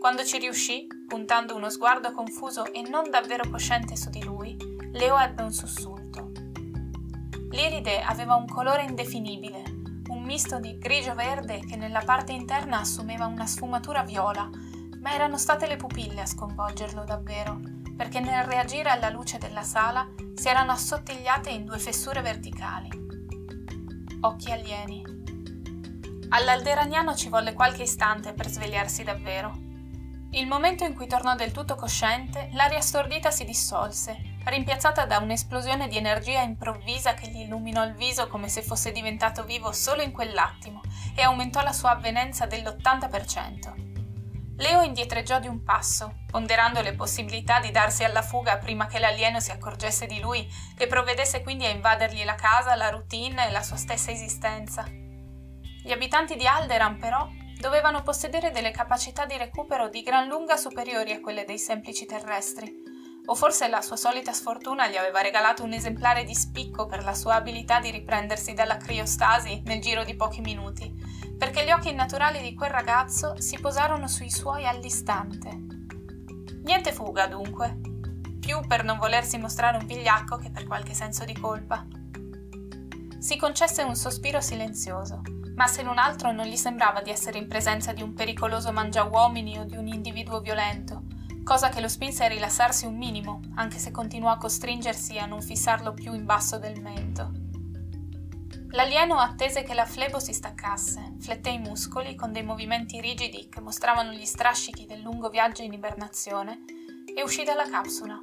Quando 0.00 0.24
ci 0.24 0.38
riuscì, 0.38 0.86
puntando 1.06 1.54
uno 1.54 1.70
sguardo 1.70 2.12
confuso 2.12 2.72
e 2.72 2.82
non 2.82 3.10
davvero 3.10 3.48
cosciente 3.48 3.96
su 3.96 4.10
di 4.10 4.22
lui, 4.24 4.56
Leo 4.92 5.18
ebbe 5.18 5.42
un 5.42 5.52
sussulto. 5.52 6.32
L'iride 7.50 8.00
aveva 8.00 8.34
un 8.34 8.46
colore 8.46 8.84
indefinibile, 8.84 9.62
un 10.08 10.22
misto 10.22 10.58
di 10.58 10.78
grigio-verde 10.78 11.60
che 11.60 11.76
nella 11.76 12.02
parte 12.04 12.32
interna 12.32 12.80
assumeva 12.80 13.26
una 13.26 13.46
sfumatura 13.46 14.02
viola, 14.02 14.48
ma 15.00 15.12
erano 15.12 15.38
state 15.38 15.66
le 15.66 15.76
pupille 15.76 16.22
a 16.22 16.26
sconvolgerlo 16.26 17.04
davvero, 17.04 17.60
perché 17.96 18.20
nel 18.20 18.44
reagire 18.44 18.90
alla 18.90 19.10
luce 19.10 19.38
della 19.38 19.62
sala 19.62 20.06
si 20.34 20.48
erano 20.48 20.72
assottigliate 20.72 21.50
in 21.50 21.64
due 21.64 21.78
fessure 21.78 22.20
verticali 22.20 23.04
occhi 24.26 24.50
alieni. 24.50 25.04
All'alderaniano 26.30 27.14
ci 27.14 27.28
volle 27.28 27.52
qualche 27.52 27.84
istante 27.84 28.32
per 28.32 28.48
svegliarsi 28.48 29.04
davvero. 29.04 29.64
Il 30.32 30.46
momento 30.46 30.84
in 30.84 30.94
cui 30.94 31.06
tornò 31.06 31.34
del 31.34 31.52
tutto 31.52 31.76
cosciente, 31.76 32.50
l'aria 32.52 32.80
stordita 32.80 33.30
si 33.30 33.44
dissolse, 33.44 34.36
rimpiazzata 34.44 35.06
da 35.06 35.18
un'esplosione 35.18 35.88
di 35.88 35.96
energia 35.96 36.42
improvvisa 36.42 37.14
che 37.14 37.28
gli 37.28 37.42
illuminò 37.42 37.84
il 37.84 37.94
viso 37.94 38.26
come 38.26 38.48
se 38.48 38.62
fosse 38.62 38.92
diventato 38.92 39.44
vivo 39.44 39.72
solo 39.72 40.02
in 40.02 40.12
quell'attimo 40.12 40.80
e 41.14 41.22
aumentò 41.22 41.62
la 41.62 41.72
sua 41.72 41.90
avvenenza 41.92 42.46
dell'80%. 42.46 43.95
Leo 44.58 44.80
indietreggiò 44.80 45.38
di 45.38 45.48
un 45.48 45.62
passo, 45.62 46.20
ponderando 46.30 46.80
le 46.80 46.94
possibilità 46.94 47.60
di 47.60 47.70
darsi 47.70 48.04
alla 48.04 48.22
fuga 48.22 48.56
prima 48.56 48.86
che 48.86 48.98
l'alieno 48.98 49.38
si 49.38 49.50
accorgesse 49.50 50.06
di 50.06 50.18
lui 50.18 50.48
e 50.78 50.86
provvedesse 50.86 51.42
quindi 51.42 51.66
a 51.66 51.70
invadergli 51.70 52.24
la 52.24 52.36
casa, 52.36 52.74
la 52.74 52.88
routine 52.88 53.48
e 53.48 53.50
la 53.50 53.62
sua 53.62 53.76
stessa 53.76 54.10
esistenza. 54.10 54.84
Gli 54.88 55.92
abitanti 55.92 56.36
di 56.36 56.46
Alderan, 56.46 56.98
però, 56.98 57.28
dovevano 57.60 58.02
possedere 58.02 58.50
delle 58.50 58.70
capacità 58.70 59.26
di 59.26 59.36
recupero 59.36 59.90
di 59.90 60.02
gran 60.02 60.26
lunga 60.26 60.56
superiori 60.56 61.12
a 61.12 61.20
quelle 61.20 61.44
dei 61.44 61.58
semplici 61.58 62.06
terrestri, 62.06 62.72
o 63.26 63.34
forse 63.34 63.68
la 63.68 63.82
sua 63.82 63.96
solita 63.96 64.32
sfortuna 64.32 64.88
gli 64.88 64.96
aveva 64.96 65.20
regalato 65.20 65.64
un 65.64 65.74
esemplare 65.74 66.24
di 66.24 66.34
spicco 66.34 66.86
per 66.86 67.04
la 67.04 67.14
sua 67.14 67.34
abilità 67.34 67.78
di 67.78 67.90
riprendersi 67.90 68.54
dalla 68.54 68.78
criostasi 68.78 69.60
nel 69.66 69.82
giro 69.82 70.02
di 70.02 70.16
pochi 70.16 70.40
minuti 70.40 71.15
perché 71.38 71.64
gli 71.64 71.70
occhi 71.70 71.90
innaturali 71.90 72.40
di 72.40 72.54
quel 72.54 72.70
ragazzo 72.70 73.40
si 73.40 73.58
posarono 73.58 74.08
sui 74.08 74.30
suoi 74.30 74.66
all'istante. 74.66 75.48
Niente 76.62 76.92
fuga, 76.92 77.26
dunque, 77.26 77.78
più 78.40 78.60
per 78.66 78.84
non 78.84 78.98
volersi 78.98 79.38
mostrare 79.38 79.76
un 79.76 79.86
vigliacco 79.86 80.36
che 80.36 80.50
per 80.50 80.66
qualche 80.66 80.94
senso 80.94 81.24
di 81.24 81.34
colpa. 81.38 81.86
Si 83.18 83.36
concesse 83.36 83.82
un 83.82 83.96
sospiro 83.96 84.40
silenzioso, 84.40 85.20
ma 85.56 85.66
se 85.66 85.82
non 85.82 85.98
altro 85.98 86.32
non 86.32 86.46
gli 86.46 86.56
sembrava 86.56 87.02
di 87.02 87.10
essere 87.10 87.38
in 87.38 87.48
presenza 87.48 87.92
di 87.92 88.02
un 88.02 88.14
pericoloso 88.14 88.72
mangiauomini 88.72 89.58
o 89.58 89.64
di 89.64 89.76
un 89.76 89.86
individuo 89.88 90.40
violento, 90.40 91.02
cosa 91.42 91.68
che 91.68 91.80
lo 91.80 91.88
spinse 91.88 92.24
a 92.24 92.28
rilassarsi 92.28 92.86
un 92.86 92.96
minimo, 92.96 93.40
anche 93.54 93.78
se 93.78 93.90
continuò 93.90 94.30
a 94.30 94.36
costringersi 94.36 95.18
a 95.18 95.26
non 95.26 95.40
fissarlo 95.40 95.92
più 95.92 96.12
in 96.14 96.24
basso 96.24 96.58
del 96.58 96.80
mento. 96.80 97.45
L'alieno 98.70 99.18
attese 99.18 99.62
che 99.62 99.74
la 99.74 99.84
flebo 99.84 100.18
si 100.18 100.32
staccasse, 100.32 101.14
fletté 101.20 101.50
i 101.50 101.58
muscoli 101.58 102.14
con 102.14 102.32
dei 102.32 102.42
movimenti 102.42 103.00
rigidi 103.00 103.48
che 103.48 103.60
mostravano 103.60 104.12
gli 104.12 104.24
strascichi 104.24 104.86
del 104.86 105.00
lungo 105.00 105.28
viaggio 105.28 105.62
in 105.62 105.72
ibernazione 105.72 106.64
e 107.14 107.22
uscì 107.22 107.44
dalla 107.44 107.68
capsula. 107.68 108.18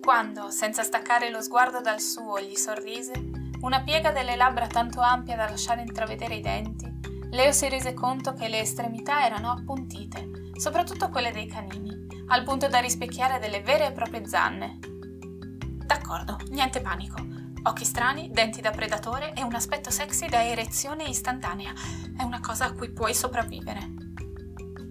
Quando, 0.00 0.50
senza 0.50 0.82
staccare 0.82 1.30
lo 1.30 1.42
sguardo 1.42 1.80
dal 1.80 2.00
suo, 2.00 2.40
gli 2.40 2.56
sorrise, 2.56 3.12
una 3.60 3.82
piega 3.82 4.10
delle 4.10 4.36
labbra 4.36 4.66
tanto 4.66 5.00
ampia 5.00 5.36
da 5.36 5.48
lasciare 5.48 5.82
intravedere 5.82 6.36
i 6.36 6.40
denti, 6.40 6.88
Leo 7.30 7.52
si 7.52 7.68
rese 7.68 7.92
conto 7.92 8.32
che 8.32 8.48
le 8.48 8.60
estremità 8.60 9.26
erano 9.26 9.50
appuntite, 9.50 10.50
soprattutto 10.58 11.10
quelle 11.10 11.30
dei 11.30 11.46
canini, 11.46 12.06
al 12.28 12.42
punto 12.42 12.68
da 12.68 12.78
rispecchiare 12.78 13.38
delle 13.38 13.60
vere 13.60 13.86
e 13.86 13.92
proprie 13.92 14.26
zanne. 14.26 14.78
D'accordo, 15.84 16.38
niente 16.48 16.80
panico. 16.80 17.37
Occhi 17.62 17.84
strani, 17.84 18.30
denti 18.30 18.60
da 18.60 18.70
predatore 18.70 19.32
e 19.34 19.42
un 19.42 19.54
aspetto 19.54 19.90
sexy 19.90 20.28
da 20.28 20.44
erezione 20.44 21.04
istantanea. 21.04 21.72
È 22.16 22.22
una 22.22 22.40
cosa 22.40 22.66
a 22.66 22.72
cui 22.72 22.92
puoi 22.92 23.14
sopravvivere. 23.14 24.06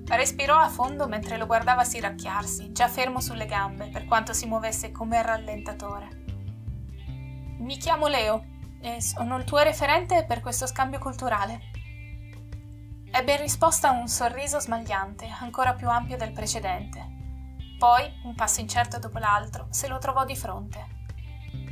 Respirò 0.06 0.58
a 0.58 0.70
fondo 0.70 1.08
mentre 1.08 1.38
lo 1.38 1.46
guardava 1.46 1.84
siracchiarsi, 1.84 2.72
già 2.72 2.88
fermo 2.88 3.20
sulle 3.20 3.46
gambe, 3.46 3.90
per 3.90 4.06
quanto 4.06 4.34
si 4.34 4.46
muovesse 4.46 4.92
come 4.92 5.22
rallentatore. 5.22 6.24
Mi 7.60 7.78
chiamo 7.78 8.08
Leo 8.08 8.46
e 8.82 9.02
sono 9.02 9.38
il 9.38 9.44
tuo 9.44 9.60
referente 9.60 10.26
per 10.26 10.42
questo 10.42 10.68
scambio 10.68 11.00
culturale. 11.00 11.72
Ebbe 13.12 13.34
in 13.34 13.42
risposta 13.42 13.92
un 13.92 14.08
sorriso 14.08 14.60
smagliante, 14.60 15.28
ancora 15.40 15.74
più 15.74 15.90
ampio 15.90 16.18
del 16.18 16.34
precedente. 16.34 17.16
Poi, 17.78 18.10
un 18.24 18.36
passo 18.36 18.62
incerto 18.62 19.00
dopo 19.00 19.18
l'altro, 19.18 19.68
se 19.72 19.88
lo 19.88 19.98
trovò 19.98 20.26
di 20.26 20.36
fronte. 20.36 20.97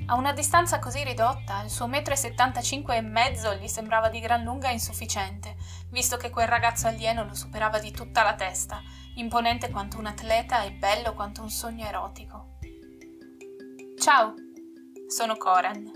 A 0.07 0.13
una 0.13 0.33
distanza 0.33 0.77
così 0.77 1.03
ridotta, 1.03 1.63
il 1.63 1.69
suo 1.71 1.87
metro 1.87 2.13
e 2.13 2.17
settantacinque 2.17 2.95
e 2.95 3.01
mezzo 3.01 3.55
gli 3.55 3.67
sembrava 3.67 4.07
di 4.09 4.19
gran 4.19 4.43
lunga 4.43 4.69
insufficiente, 4.69 5.55
visto 5.89 6.15
che 6.15 6.29
quel 6.29 6.47
ragazzo 6.47 6.85
alieno 6.85 7.25
lo 7.25 7.33
superava 7.33 7.79
di 7.79 7.89
tutta 7.89 8.21
la 8.21 8.35
testa, 8.35 8.83
imponente 9.15 9.71
quanto 9.71 9.97
un 9.97 10.05
atleta 10.05 10.61
e 10.61 10.73
bello 10.73 11.15
quanto 11.15 11.41
un 11.41 11.49
sogno 11.49 11.87
erotico. 11.87 12.57
Ciao, 13.97 14.35
sono 15.07 15.35
Coran. 15.37 15.89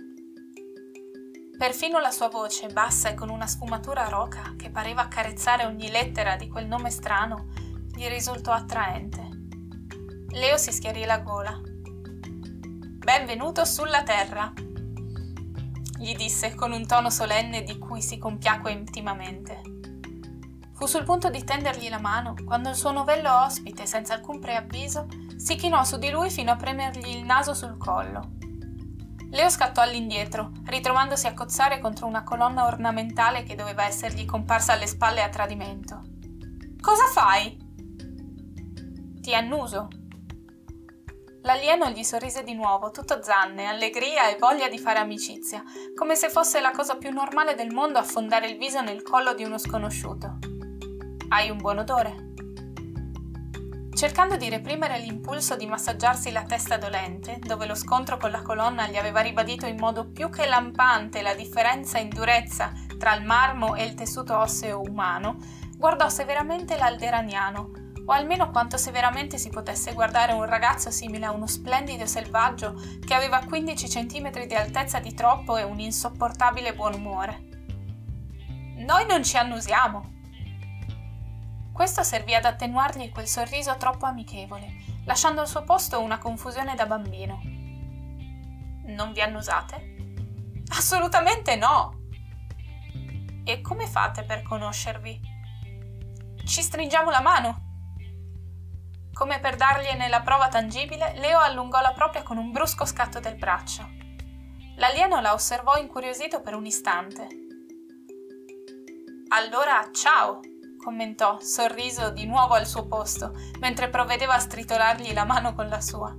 Perfino 1.55 1.99
la 1.99 2.11
sua 2.11 2.29
voce, 2.29 2.65
bassa 2.69 3.09
e 3.09 3.13
con 3.13 3.29
una 3.29 3.45
sfumatura 3.45 4.07
roca 4.07 4.55
che 4.57 4.71
pareva 4.71 5.03
accarezzare 5.03 5.65
ogni 5.65 5.91
lettera 5.91 6.35
di 6.35 6.47
quel 6.47 6.65
nome 6.65 6.89
strano, 6.89 7.49
gli 7.91 8.07
risultò 8.07 8.53
attraente. 8.53 9.29
Leo 10.29 10.57
si 10.57 10.71
schiarì 10.71 11.05
la 11.05 11.19
gola 11.19 11.68
Benvenuto 13.09 13.65
sulla 13.65 14.03
Terra, 14.03 14.53
gli 15.97 16.13
disse 16.13 16.53
con 16.53 16.71
un 16.71 16.85
tono 16.85 17.09
solenne 17.09 17.63
di 17.63 17.79
cui 17.79 18.03
si 18.03 18.19
compiacque 18.19 18.71
intimamente. 18.71 19.61
Fu 20.75 20.85
sul 20.85 21.05
punto 21.05 21.31
di 21.31 21.43
tendergli 21.43 21.89
la 21.89 21.99
mano 21.99 22.35
quando 22.45 22.69
il 22.69 22.75
suo 22.75 22.91
novello 22.91 23.45
ospite, 23.45 23.87
senza 23.87 24.13
alcun 24.13 24.39
preavviso, 24.39 25.07
si 25.37 25.55
chinò 25.55 25.83
su 25.83 25.97
di 25.97 26.11
lui 26.11 26.29
fino 26.29 26.51
a 26.51 26.55
premergli 26.55 27.15
il 27.15 27.25
naso 27.25 27.55
sul 27.55 27.77
collo. 27.77 28.33
Leo 29.31 29.49
scattò 29.49 29.81
all'indietro, 29.81 30.51
ritrovandosi 30.65 31.25
a 31.25 31.33
cozzare 31.33 31.79
contro 31.79 32.05
una 32.05 32.23
colonna 32.23 32.67
ornamentale 32.67 33.41
che 33.41 33.55
doveva 33.55 33.85
essergli 33.85 34.25
comparsa 34.25 34.73
alle 34.73 34.85
spalle 34.85 35.23
a 35.23 35.29
tradimento. 35.29 36.03
Cosa 36.79 37.05
fai? 37.11 37.57
Ti 39.19 39.33
annuso, 39.33 39.87
L'alieno 41.43 41.89
gli 41.89 42.03
sorrise 42.03 42.43
di 42.43 42.53
nuovo, 42.53 42.91
tutto 42.91 43.23
zanne, 43.23 43.65
allegria 43.65 44.27
e 44.27 44.37
voglia 44.37 44.67
di 44.67 44.77
fare 44.77 44.99
amicizia, 44.99 45.63
come 45.95 46.15
se 46.15 46.29
fosse 46.29 46.59
la 46.59 46.71
cosa 46.71 46.97
più 46.97 47.11
normale 47.11 47.55
del 47.55 47.71
mondo 47.71 47.97
affondare 47.97 48.49
il 48.49 48.57
viso 48.57 48.81
nel 48.81 49.03
collo 49.03 49.33
di 49.33 49.45
uno 49.45 49.57
sconosciuto. 49.57 50.37
Hai 51.29 51.49
un 51.49 51.57
buon 51.57 51.77
odore. 51.77 52.27
Cercando 53.93 54.35
di 54.35 54.49
reprimere 54.49 54.99
l'impulso 54.99 55.55
di 55.55 55.65
massaggiarsi 55.65 56.31
la 56.31 56.43
testa 56.43 56.77
dolente, 56.77 57.39
dove 57.39 57.65
lo 57.65 57.75
scontro 57.75 58.17
con 58.17 58.31
la 58.31 58.41
colonna 58.41 58.87
gli 58.87 58.97
aveva 58.97 59.21
ribadito 59.21 59.65
in 59.65 59.77
modo 59.77 60.09
più 60.09 60.29
che 60.29 60.45
lampante 60.45 61.21
la 61.21 61.33
differenza 61.33 61.99
in 61.99 62.09
durezza 62.09 62.73
tra 62.97 63.15
il 63.15 63.23
marmo 63.23 63.75
e 63.75 63.85
il 63.85 63.95
tessuto 63.95 64.37
osseo 64.37 64.81
umano, 64.81 65.37
guardò 65.77 66.09
severamente 66.09 66.77
l'alderaniano, 66.77 67.78
o 68.09 68.11
almeno 68.11 68.49
quanto 68.49 68.75
severamente 68.75 69.37
si 69.37 69.51
potesse 69.51 69.93
guardare 69.93 70.33
un 70.33 70.43
ragazzo 70.45 70.89
simile 70.89 71.27
a 71.27 71.31
uno 71.31 71.45
splendido 71.45 72.07
selvaggio 72.07 72.73
che 73.05 73.13
aveva 73.13 73.45
15 73.45 73.87
centimetri 73.87 74.47
di 74.47 74.55
altezza 74.55 74.99
di 74.99 75.13
troppo 75.13 75.57
e 75.57 75.63
un 75.63 75.79
insopportabile 75.79 76.73
buon 76.73 76.95
umore. 76.95 77.47
Noi 78.77 79.05
non 79.05 79.23
ci 79.23 79.37
annusiamo. 79.37 80.17
Questo 81.71 82.01
servì 82.01 82.33
ad 82.33 82.45
attenuargli 82.45 83.11
quel 83.11 83.27
sorriso 83.27 83.77
troppo 83.77 84.07
amichevole, 84.07 84.73
lasciando 85.05 85.41
al 85.41 85.47
suo 85.47 85.63
posto 85.63 86.01
una 86.01 86.17
confusione 86.17 86.73
da 86.73 86.87
bambino. 86.87 87.39
Non 88.87 89.11
vi 89.13 89.21
annusate? 89.21 90.63
Assolutamente 90.75 91.55
no! 91.55 91.93
E 93.43 93.61
come 93.61 93.85
fate 93.85 94.23
per 94.23 94.41
conoscervi? 94.41 95.21
Ci 96.43 96.61
stringiamo 96.63 97.11
la 97.11 97.21
mano, 97.21 97.68
come 99.19 99.41
per 99.41 99.57
dargliene 99.57 100.07
la 100.07 100.21
prova 100.21 100.47
tangibile, 100.47 101.11
Leo 101.17 101.39
allungò 101.39 101.81
la 101.81 101.91
propria 101.91 102.23
con 102.23 102.37
un 102.37 102.51
brusco 102.51 102.85
scatto 102.85 103.19
del 103.19 103.35
braccio. 103.35 103.85
L'alieno 104.77 105.19
la 105.19 105.33
osservò 105.33 105.75
incuriosito 105.75 106.39
per 106.39 106.55
un 106.55 106.65
istante. 106.65 107.27
Allora, 109.27 109.89
ciao, 109.91 110.39
commentò, 110.81 111.37
sorriso 111.41 112.11
di 112.11 112.25
nuovo 112.25 112.53
al 112.53 112.65
suo 112.65 112.87
posto, 112.87 113.33
mentre 113.59 113.89
provvedeva 113.89 114.35
a 114.35 114.39
stritolargli 114.39 115.11
la 115.11 115.25
mano 115.25 115.53
con 115.53 115.67
la 115.67 115.81
sua. 115.81 116.15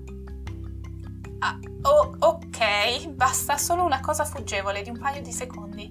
Ah, 1.39 1.59
oh, 1.85 2.17
ok, 2.19 3.09
basta 3.09 3.57
solo 3.57 3.83
una 3.83 4.01
cosa 4.01 4.27
fuggevole 4.27 4.83
di 4.83 4.91
un 4.91 4.99
paio 4.99 5.23
di 5.23 5.33
secondi. 5.33 5.89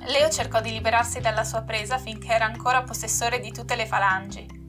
Leo 0.00 0.28
cercò 0.28 0.60
di 0.60 0.70
liberarsi 0.70 1.20
dalla 1.20 1.44
sua 1.44 1.62
presa 1.62 1.96
finché 1.96 2.30
era 2.30 2.44
ancora 2.44 2.82
possessore 2.82 3.40
di 3.40 3.50
tutte 3.52 3.74
le 3.74 3.86
falangi. 3.86 4.60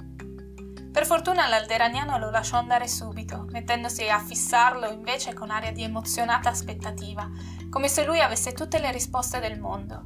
Per 0.94 1.08
fortuna 1.08 1.48
l'alderaniano 1.48 2.20
lo 2.20 2.30
lasciò 2.30 2.58
andare 2.58 2.88
subito, 2.88 3.48
mettendosi 3.50 4.08
a 4.10 4.20
fissarlo 4.20 4.92
invece 4.92 5.34
con 5.34 5.50
aria 5.50 5.72
di 5.72 5.82
emozionata 5.82 6.50
aspettativa, 6.50 7.28
come 7.72 7.88
se 7.88 8.06
lui 8.06 8.22
avesse 8.22 8.54
tutte 8.54 8.78
le 8.78 8.92
risposte 8.92 9.40
del 9.40 9.60
mondo. 9.60 10.06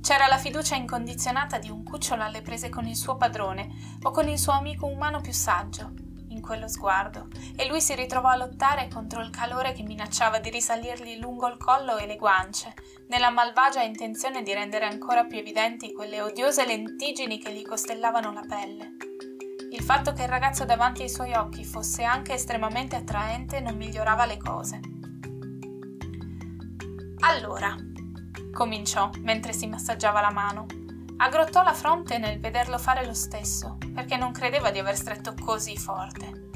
C'era 0.00 0.28
la 0.28 0.38
fiducia 0.38 0.76
incondizionata 0.76 1.58
di 1.58 1.68
un 1.68 1.82
cucciolo 1.82 2.22
alle 2.22 2.42
prese 2.42 2.68
con 2.68 2.86
il 2.86 2.94
suo 2.94 3.16
padrone 3.16 3.96
o 4.02 4.12
con 4.12 4.28
il 4.28 4.38
suo 4.38 4.52
amico 4.52 4.86
umano 4.86 5.20
più 5.20 5.32
saggio, 5.32 5.92
in 6.28 6.40
quello 6.40 6.68
sguardo, 6.68 7.26
e 7.56 7.66
lui 7.66 7.80
si 7.80 7.96
ritrovò 7.96 8.28
a 8.28 8.36
lottare 8.36 8.86
contro 8.86 9.20
il 9.20 9.30
calore 9.30 9.72
che 9.72 9.82
minacciava 9.82 10.38
di 10.38 10.48
risalirgli 10.48 11.18
lungo 11.18 11.48
il 11.48 11.56
collo 11.56 11.96
e 11.96 12.06
le 12.06 12.16
guance, 12.16 12.72
nella 13.08 13.30
malvagia 13.30 13.82
intenzione 13.82 14.44
di 14.44 14.54
rendere 14.54 14.84
ancora 14.84 15.24
più 15.24 15.38
evidenti 15.38 15.92
quelle 15.92 16.20
odiose 16.20 16.64
lentiggini 16.64 17.40
che 17.40 17.52
gli 17.52 17.64
costellavano 17.64 18.32
la 18.32 18.44
pelle. 18.46 18.92
Fatto 19.84 20.14
che 20.14 20.22
il 20.22 20.28
ragazzo 20.30 20.64
davanti 20.64 21.02
ai 21.02 21.10
suoi 21.10 21.34
occhi 21.34 21.62
fosse 21.62 22.04
anche 22.04 22.32
estremamente 22.32 22.96
attraente 22.96 23.60
non 23.60 23.76
migliorava 23.76 24.24
le 24.24 24.38
cose. 24.38 24.80
Allora, 27.18 27.76
cominciò 28.50 29.10
mentre 29.20 29.52
si 29.52 29.66
massaggiava 29.66 30.22
la 30.22 30.30
mano. 30.30 30.64
Aggrottò 31.18 31.62
la 31.62 31.74
fronte 31.74 32.16
nel 32.16 32.40
vederlo 32.40 32.78
fare 32.78 33.04
lo 33.04 33.12
stesso, 33.12 33.76
perché 33.92 34.16
non 34.16 34.32
credeva 34.32 34.70
di 34.70 34.78
aver 34.78 34.96
stretto 34.96 35.34
così 35.34 35.76
forte. 35.76 36.48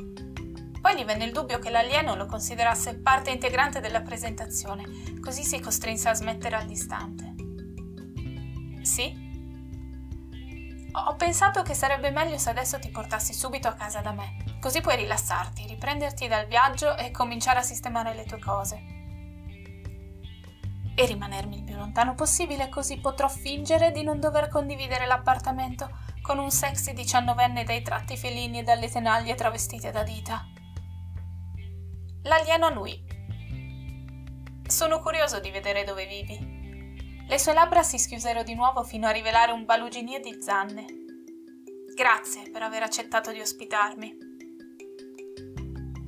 Poi 0.81 0.97
gli 0.97 1.05
venne 1.05 1.27
il 1.27 1.33
dubbio 1.33 1.59
che 1.59 1.69
l'alieno 1.69 2.15
lo 2.15 2.25
considerasse 2.25 2.97
parte 2.97 3.31
integrante 3.31 3.81
della 3.81 4.01
presentazione, 4.01 4.85
così 5.21 5.45
si 5.45 5.61
costrinse 5.61 6.09
a 6.09 6.15
smettere 6.15 6.57
all'istante. 6.57 7.35
Sì? 8.81 9.18
Ho 11.07 11.15
pensato 11.17 11.63
che 11.63 11.75
sarebbe 11.75 12.11
meglio 12.11 12.39
se 12.39 12.51
adesso 12.51 12.79
ti 12.79 12.91
portassi 12.91 13.33
subito 13.33 13.69
a 13.69 13.75
casa 13.75 14.01
da 14.01 14.13
me, 14.13 14.59
così 14.61 14.81
puoi 14.81 14.97
rilassarti, 14.97 15.67
riprenderti 15.67 16.29
dal 16.29 16.47
viaggio 16.47 16.97
e 16.97 17.11
cominciare 17.11 17.61
a 17.61 17.63
sistemare 17.63 18.15
le 18.15 18.25
tue 18.25 18.39
cose. 18.39 18.97
E 20.95 21.07
rimanermi 21.07 21.59
il 21.59 21.65
più 21.65 21.77
lontano 21.77 22.15
possibile, 22.15 22.69
così 22.69 22.99
potrò 22.99 23.29
fingere 23.29 23.93
di 23.93 24.03
non 24.03 24.19
dover 24.19 24.49
condividere 24.49 25.07
l'appartamento 25.07 25.89
con 26.21 26.39
un 26.39 26.51
sexy 26.51 26.93
diciannovenne 26.93 27.65
dai 27.65 27.83
tratti 27.83 28.17
felini 28.17 28.59
e 28.59 28.63
dalle 28.65 28.91
tenaglie 28.91 29.35
travestite 29.35 29.91
da 29.91 30.03
dita. 30.03 30.45
L'alieno 32.25 32.67
annui. 32.67 33.03
Sono 34.67 34.99
curioso 35.01 35.41
di 35.41 35.51
vedere 35.51 35.85
dove 35.85 36.07
vivi. 36.07 36.58
Le 37.29 37.39
sue 37.39 37.53
labbra 37.53 37.83
si 37.83 37.99
schiusero 37.99 38.43
di 38.43 38.55
nuovo 38.55 38.83
fino 38.83 39.07
a 39.07 39.11
rivelare 39.11 39.53
un 39.53 39.67
baluginio 39.67 40.19
di 40.19 40.39
zanne. 40.41 40.87
Grazie 41.95 42.49
per 42.51 42.63
aver 42.63 42.83
accettato 42.83 43.31
di 43.33 43.41
ospitarmi. 43.41 44.17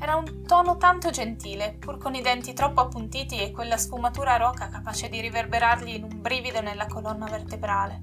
Era 0.00 0.16
un 0.16 0.46
tono 0.46 0.78
tanto 0.78 1.10
gentile, 1.10 1.76
pur 1.78 1.98
con 1.98 2.14
i 2.14 2.22
denti 2.22 2.54
troppo 2.54 2.80
appuntiti 2.80 3.38
e 3.38 3.50
quella 3.50 3.76
sfumatura 3.76 4.38
roca 4.38 4.68
capace 4.68 5.10
di 5.10 5.20
riverberargli 5.20 5.90
in 5.90 6.04
un 6.04 6.22
brivido 6.22 6.62
nella 6.62 6.86
colonna 6.86 7.26
vertebrale. 7.26 8.00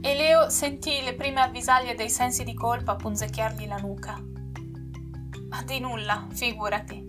E 0.00 0.14
Leo 0.14 0.48
sentì 0.48 1.02
le 1.02 1.14
prime 1.14 1.42
avvisaglie 1.42 1.94
dei 1.94 2.08
sensi 2.08 2.42
di 2.42 2.54
colpa 2.54 2.96
punzecchiargli 2.96 3.66
la 3.66 3.76
nuca. 3.76 4.18
Ma 5.50 5.62
di 5.62 5.78
nulla, 5.78 6.26
figurati. 6.32 7.04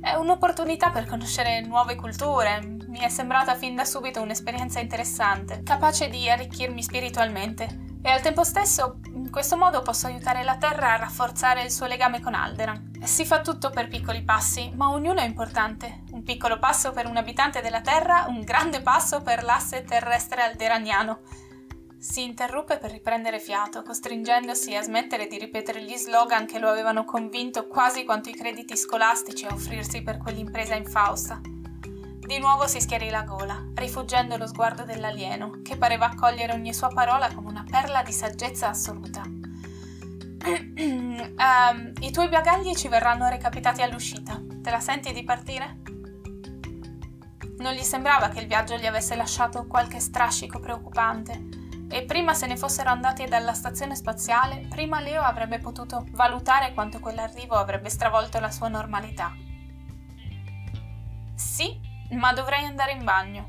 È 0.00 0.14
un'opportunità 0.14 0.90
per 0.90 1.06
conoscere 1.06 1.62
nuove 1.62 1.96
culture. 1.96 2.75
Mi 2.96 3.02
è 3.02 3.08
sembrata 3.10 3.54
fin 3.56 3.74
da 3.74 3.84
subito 3.84 4.22
un'esperienza 4.22 4.80
interessante, 4.80 5.62
capace 5.62 6.08
di 6.08 6.30
arricchirmi 6.30 6.82
spiritualmente. 6.82 7.98
E 8.02 8.08
al 8.08 8.22
tempo 8.22 8.42
stesso, 8.42 9.00
in 9.12 9.30
questo 9.30 9.58
modo 9.58 9.82
posso 9.82 10.06
aiutare 10.06 10.42
la 10.42 10.56
Terra 10.56 10.94
a 10.94 10.96
rafforzare 10.96 11.62
il 11.62 11.70
suo 11.70 11.84
legame 11.84 12.22
con 12.22 12.32
Alderan. 12.32 12.92
Si 13.04 13.26
fa 13.26 13.42
tutto 13.42 13.68
per 13.68 13.88
piccoli 13.88 14.22
passi, 14.22 14.72
ma 14.74 14.88
ognuno 14.88 15.20
è 15.20 15.26
importante. 15.26 16.04
Un 16.12 16.22
piccolo 16.22 16.58
passo 16.58 16.92
per 16.92 17.06
un 17.06 17.18
abitante 17.18 17.60
della 17.60 17.82
Terra, 17.82 18.24
un 18.28 18.40
grande 18.40 18.80
passo 18.80 19.20
per 19.20 19.42
l'asse 19.42 19.84
terrestre 19.84 20.40
alderaniano. 20.40 21.20
Si 21.98 22.22
interruppe 22.22 22.78
per 22.78 22.92
riprendere 22.92 23.40
fiato, 23.40 23.82
costringendosi 23.82 24.74
a 24.74 24.80
smettere 24.80 25.26
di 25.26 25.36
ripetere 25.36 25.82
gli 25.82 25.96
slogan 25.96 26.46
che 26.46 26.58
lo 26.58 26.70
avevano 26.70 27.04
convinto 27.04 27.66
quasi 27.66 28.04
quanto 28.06 28.30
i 28.30 28.34
crediti 28.34 28.74
scolastici 28.74 29.44
a 29.44 29.52
offrirsi 29.52 30.02
per 30.02 30.16
quell'impresa 30.16 30.74
infausta. 30.74 31.55
Di 32.26 32.38
nuovo 32.40 32.66
si 32.66 32.80
schiarì 32.80 33.08
la 33.08 33.22
gola, 33.22 33.64
rifuggendo 33.74 34.36
lo 34.36 34.48
sguardo 34.48 34.82
dell'alieno, 34.82 35.60
che 35.62 35.76
pareva 35.76 36.06
accogliere 36.06 36.52
ogni 36.52 36.74
sua 36.74 36.88
parola 36.88 37.32
come 37.32 37.48
una 37.48 37.64
perla 37.68 38.02
di 38.02 38.12
saggezza 38.12 38.68
assoluta 38.68 39.22
um, 40.46 41.92
I 42.00 42.10
tuoi 42.10 42.28
bagagli 42.28 42.74
ci 42.74 42.88
verranno 42.88 43.28
recapitati 43.28 43.82
all'uscita. 43.82 44.40
Te 44.60 44.70
la 44.70 44.80
senti 44.80 45.12
di 45.12 45.24
partire? 45.24 45.82
Non 47.58 47.72
gli 47.72 47.82
sembrava 47.82 48.28
che 48.28 48.40
il 48.40 48.46
viaggio 48.46 48.76
gli 48.76 48.86
avesse 48.86 49.16
lasciato 49.16 49.66
qualche 49.66 50.00
strascico 50.00 50.60
preoccupante 50.60 51.64
e 51.88 52.04
prima 52.04 52.34
se 52.34 52.46
ne 52.46 52.56
fossero 52.56 52.90
andati 52.90 53.24
dalla 53.26 53.54
stazione 53.54 53.94
spaziale, 53.94 54.66
prima 54.68 55.00
Leo 55.00 55.22
avrebbe 55.22 55.58
potuto 55.58 56.04
valutare 56.10 56.74
quanto 56.74 56.98
quell'arrivo 56.98 57.54
avrebbe 57.54 57.88
stravolto 57.88 58.40
la 58.40 58.50
sua 58.50 58.68
normalità. 58.68 59.32
Sì, 61.34 61.85
ma 62.10 62.32
dovrei 62.32 62.64
andare 62.64 62.92
in 62.92 63.04
bagno. 63.04 63.48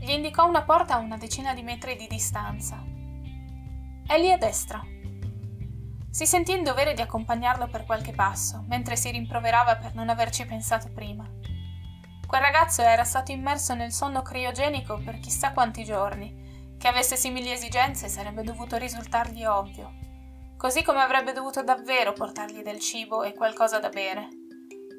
Gli 0.00 0.10
indicò 0.10 0.46
una 0.46 0.62
porta 0.62 0.94
a 0.94 0.98
una 0.98 1.16
decina 1.16 1.54
di 1.54 1.62
metri 1.62 1.96
di 1.96 2.06
distanza. 2.06 2.84
È 4.06 4.18
lì 4.18 4.30
a 4.30 4.38
destra, 4.38 4.82
si 6.16 6.24
sentì 6.24 6.52
in 6.52 6.64
dovere 6.64 6.94
di 6.94 7.02
accompagnarlo 7.02 7.68
per 7.68 7.84
qualche 7.84 8.12
passo, 8.12 8.64
mentre 8.68 8.96
si 8.96 9.10
rimproverava 9.10 9.76
per 9.76 9.94
non 9.94 10.08
averci 10.08 10.46
pensato 10.46 10.90
prima. 10.90 11.28
Quel 12.26 12.40
ragazzo 12.40 12.80
era 12.80 13.04
stato 13.04 13.32
immerso 13.32 13.74
nel 13.74 13.92
sonno 13.92 14.22
criogenico 14.22 14.98
per 15.04 15.20
chissà 15.20 15.52
quanti 15.52 15.84
giorni. 15.84 16.74
Che 16.78 16.88
avesse 16.88 17.16
simili 17.16 17.52
esigenze 17.52 18.08
sarebbe 18.08 18.42
dovuto 18.42 18.78
risultargli 18.78 19.44
ovvio. 19.44 19.92
Così 20.56 20.82
come 20.82 21.02
avrebbe 21.02 21.34
dovuto 21.34 21.62
davvero 21.62 22.14
portargli 22.14 22.62
del 22.62 22.80
cibo 22.80 23.22
e 23.22 23.34
qualcosa 23.34 23.78
da 23.78 23.90
bere. 23.90 24.45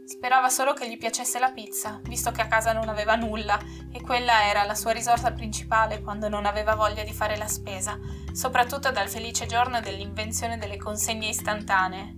Sperava 0.08 0.48
solo 0.48 0.72
che 0.72 0.88
gli 0.88 0.98
piacesse 0.98 1.38
la 1.38 1.52
pizza, 1.52 2.00
visto 2.04 2.32
che 2.32 2.40
a 2.40 2.48
casa 2.48 2.72
non 2.72 2.88
aveva 2.88 3.16
nulla 3.16 3.60
e 3.92 4.02
quella 4.02 4.46
era 4.46 4.64
la 4.64 4.74
sua 4.74 4.94
risorsa 4.94 5.34
principale 5.34 6.02
quando 6.02 6.30
non 6.30 6.46
aveva 6.46 6.76
voglia 6.76 7.04
di 7.04 7.12
fare 7.12 7.36
la 7.36 7.50
spesa, 7.50 8.00
soprattutto 8.32 8.90
dal 8.90 9.10
felice 9.10 9.48
giorno 9.48 9.82
dell'invenzione 9.82 10.58
delle 10.58 10.78
consegne 10.78 11.28
istantanee. 11.28 12.14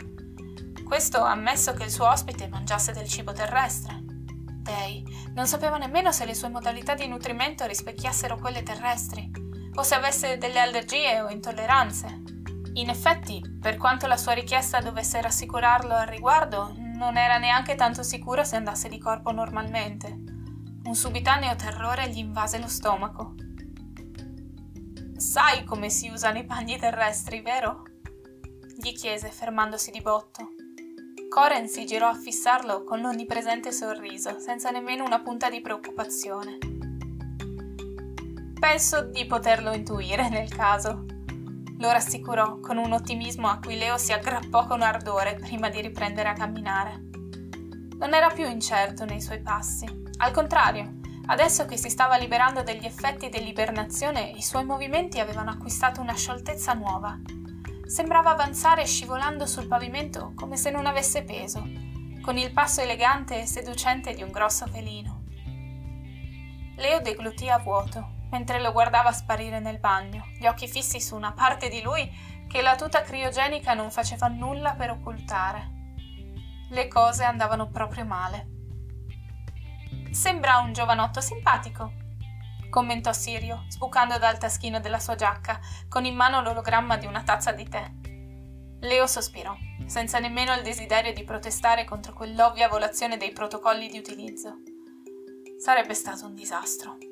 Questo 0.85 1.23
ammesso 1.23 1.73
che 1.73 1.85
il 1.85 1.89
suo 1.89 2.07
ospite 2.07 2.47
mangiasse 2.47 2.91
del 2.91 3.07
cibo 3.07 3.33
terrestre. 3.33 4.03
Dei 4.03 5.03
non 5.33 5.47
sapeva 5.47 5.77
nemmeno 5.77 6.11
se 6.11 6.25
le 6.25 6.35
sue 6.35 6.49
modalità 6.49 6.93
di 6.93 7.07
nutrimento 7.07 7.65
rispecchiassero 7.65 8.37
quelle 8.37 8.61
terrestri, 8.61 9.31
o 9.73 9.81
se 9.81 9.95
avesse 9.95 10.37
delle 10.37 10.59
allergie 10.59 11.21
o 11.21 11.29
intolleranze. 11.29 12.21
In 12.73 12.89
effetti, 12.89 13.41
per 13.59 13.77
quanto 13.77 14.05
la 14.05 14.17
sua 14.17 14.33
richiesta 14.33 14.79
dovesse 14.79 15.19
rassicurarlo 15.19 15.95
al 15.95 16.05
riguardo, 16.05 16.87
non 16.99 17.15
era 17.15 17.37
neanche 17.37 17.75
tanto 17.75 18.03
sicuro 18.03 18.43
se 18.43 18.57
andasse 18.57 18.89
di 18.89 18.99
corpo 18.99 19.31
normalmente. 19.31 20.07
Un 20.83 20.93
subitaneo 20.93 21.55
terrore 21.55 22.09
gli 22.09 22.17
invase 22.17 22.59
lo 22.59 22.67
stomaco. 22.67 23.35
Sai 25.15 25.63
come 25.63 25.89
si 25.89 26.09
usano 26.09 26.39
i 26.39 26.43
bagni 26.43 26.77
terrestri, 26.77 27.41
vero? 27.41 27.83
gli 28.75 28.93
chiese, 28.93 29.29
fermandosi 29.29 29.91
di 29.91 30.01
botto. 30.01 30.51
Coren 31.29 31.67
si 31.67 31.85
girò 31.85 32.09
a 32.09 32.15
fissarlo 32.15 32.83
con 32.83 32.99
l'onnipresente 32.99 33.71
sorriso, 33.71 34.39
senza 34.39 34.69
nemmeno 34.69 35.05
una 35.05 35.21
punta 35.21 35.49
di 35.49 35.61
preoccupazione. 35.61 36.57
Penso 38.59 39.03
di 39.03 39.25
poterlo 39.25 39.73
intuire 39.73 40.27
nel 40.27 40.49
caso. 40.49 41.05
Lo 41.79 41.91
rassicurò 41.91 42.59
con 42.59 42.77
un 42.77 42.91
ottimismo 42.91 43.47
a 43.47 43.59
cui 43.59 43.77
Leo 43.77 43.97
si 43.97 44.13
aggrappò 44.13 44.67
con 44.67 44.81
ardore 44.81 45.35
prima 45.35 45.69
di 45.69 45.81
riprendere 45.81 46.29
a 46.29 46.33
camminare. 46.33 47.07
Non 47.97 48.13
era 48.13 48.29
più 48.29 48.47
incerto 48.47 49.03
nei 49.03 49.21
suoi 49.21 49.41
passi, 49.41 49.85
al 50.17 50.31
contrario, 50.31 50.99
Adesso 51.31 51.65
che 51.65 51.77
si 51.77 51.89
stava 51.89 52.17
liberando 52.17 52.63
degli 52.63 52.85
effetti 52.85 53.29
dell'ibernazione, 53.29 54.31
i 54.35 54.41
suoi 54.41 54.65
movimenti 54.65 55.19
avevano 55.19 55.51
acquistato 55.51 56.01
una 56.01 56.15
scioltezza 56.15 56.73
nuova. 56.73 57.19
Sembrava 57.85 58.31
avanzare 58.31 58.83
scivolando 58.83 59.45
sul 59.45 59.67
pavimento 59.67 60.33
come 60.35 60.57
se 60.57 60.71
non 60.71 60.87
avesse 60.87 61.21
peso, 61.23 61.61
con 62.23 62.35
il 62.35 62.51
passo 62.51 62.81
elegante 62.81 63.39
e 63.39 63.45
seducente 63.45 64.15
di 64.15 64.23
un 64.23 64.31
grosso 64.31 64.65
felino. 64.65 65.21
Leo 66.77 66.99
deglutì 66.99 67.47
a 67.47 67.59
vuoto, 67.59 68.18
mentre 68.29 68.59
lo 68.61 68.71
guardava 68.71 69.11
sparire 69.11 69.59
nel 69.59 69.79
bagno, 69.79 70.25
gli 70.39 70.45
occhi 70.45 70.67
fissi 70.67 70.99
su 71.01 71.15
una 71.15 71.33
parte 71.33 71.69
di 71.69 71.81
lui 71.81 72.09
che 72.47 72.61
la 72.61 72.75
tuta 72.75 73.01
criogenica 73.01 73.73
non 73.73 73.91
faceva 73.91 74.27
nulla 74.27 74.73
per 74.73 74.91
occultare. 74.91 75.77
Le 76.69 76.87
cose 76.87 77.23
andavano 77.23 77.69
proprio 77.69 78.05
male. 78.05 78.57
Sembra 80.11 80.59
un 80.59 80.73
giovanotto 80.73 81.21
simpatico, 81.21 81.93
commentò 82.69 83.13
Sirio, 83.13 83.65
sbucando 83.69 84.17
dal 84.17 84.37
taschino 84.37 84.79
della 84.79 84.99
sua 84.99 85.15
giacca, 85.15 85.59
con 85.87 86.05
in 86.05 86.15
mano 86.15 86.41
l'ologramma 86.41 86.97
di 86.97 87.05
una 87.05 87.23
tazza 87.23 87.51
di 87.51 87.67
tè. 87.67 87.91
Leo 88.81 89.07
sospirò, 89.07 89.55
senza 89.85 90.19
nemmeno 90.19 90.53
il 90.53 90.63
desiderio 90.63 91.13
di 91.13 91.23
protestare 91.23 91.85
contro 91.85 92.13
quell'ovvia 92.13 92.69
violazione 92.69 93.17
dei 93.17 93.31
protocolli 93.31 93.89
di 93.89 93.97
utilizzo. 93.97 94.61
Sarebbe 95.59 95.93
stato 95.93 96.25
un 96.25 96.33
disastro. 96.33 97.08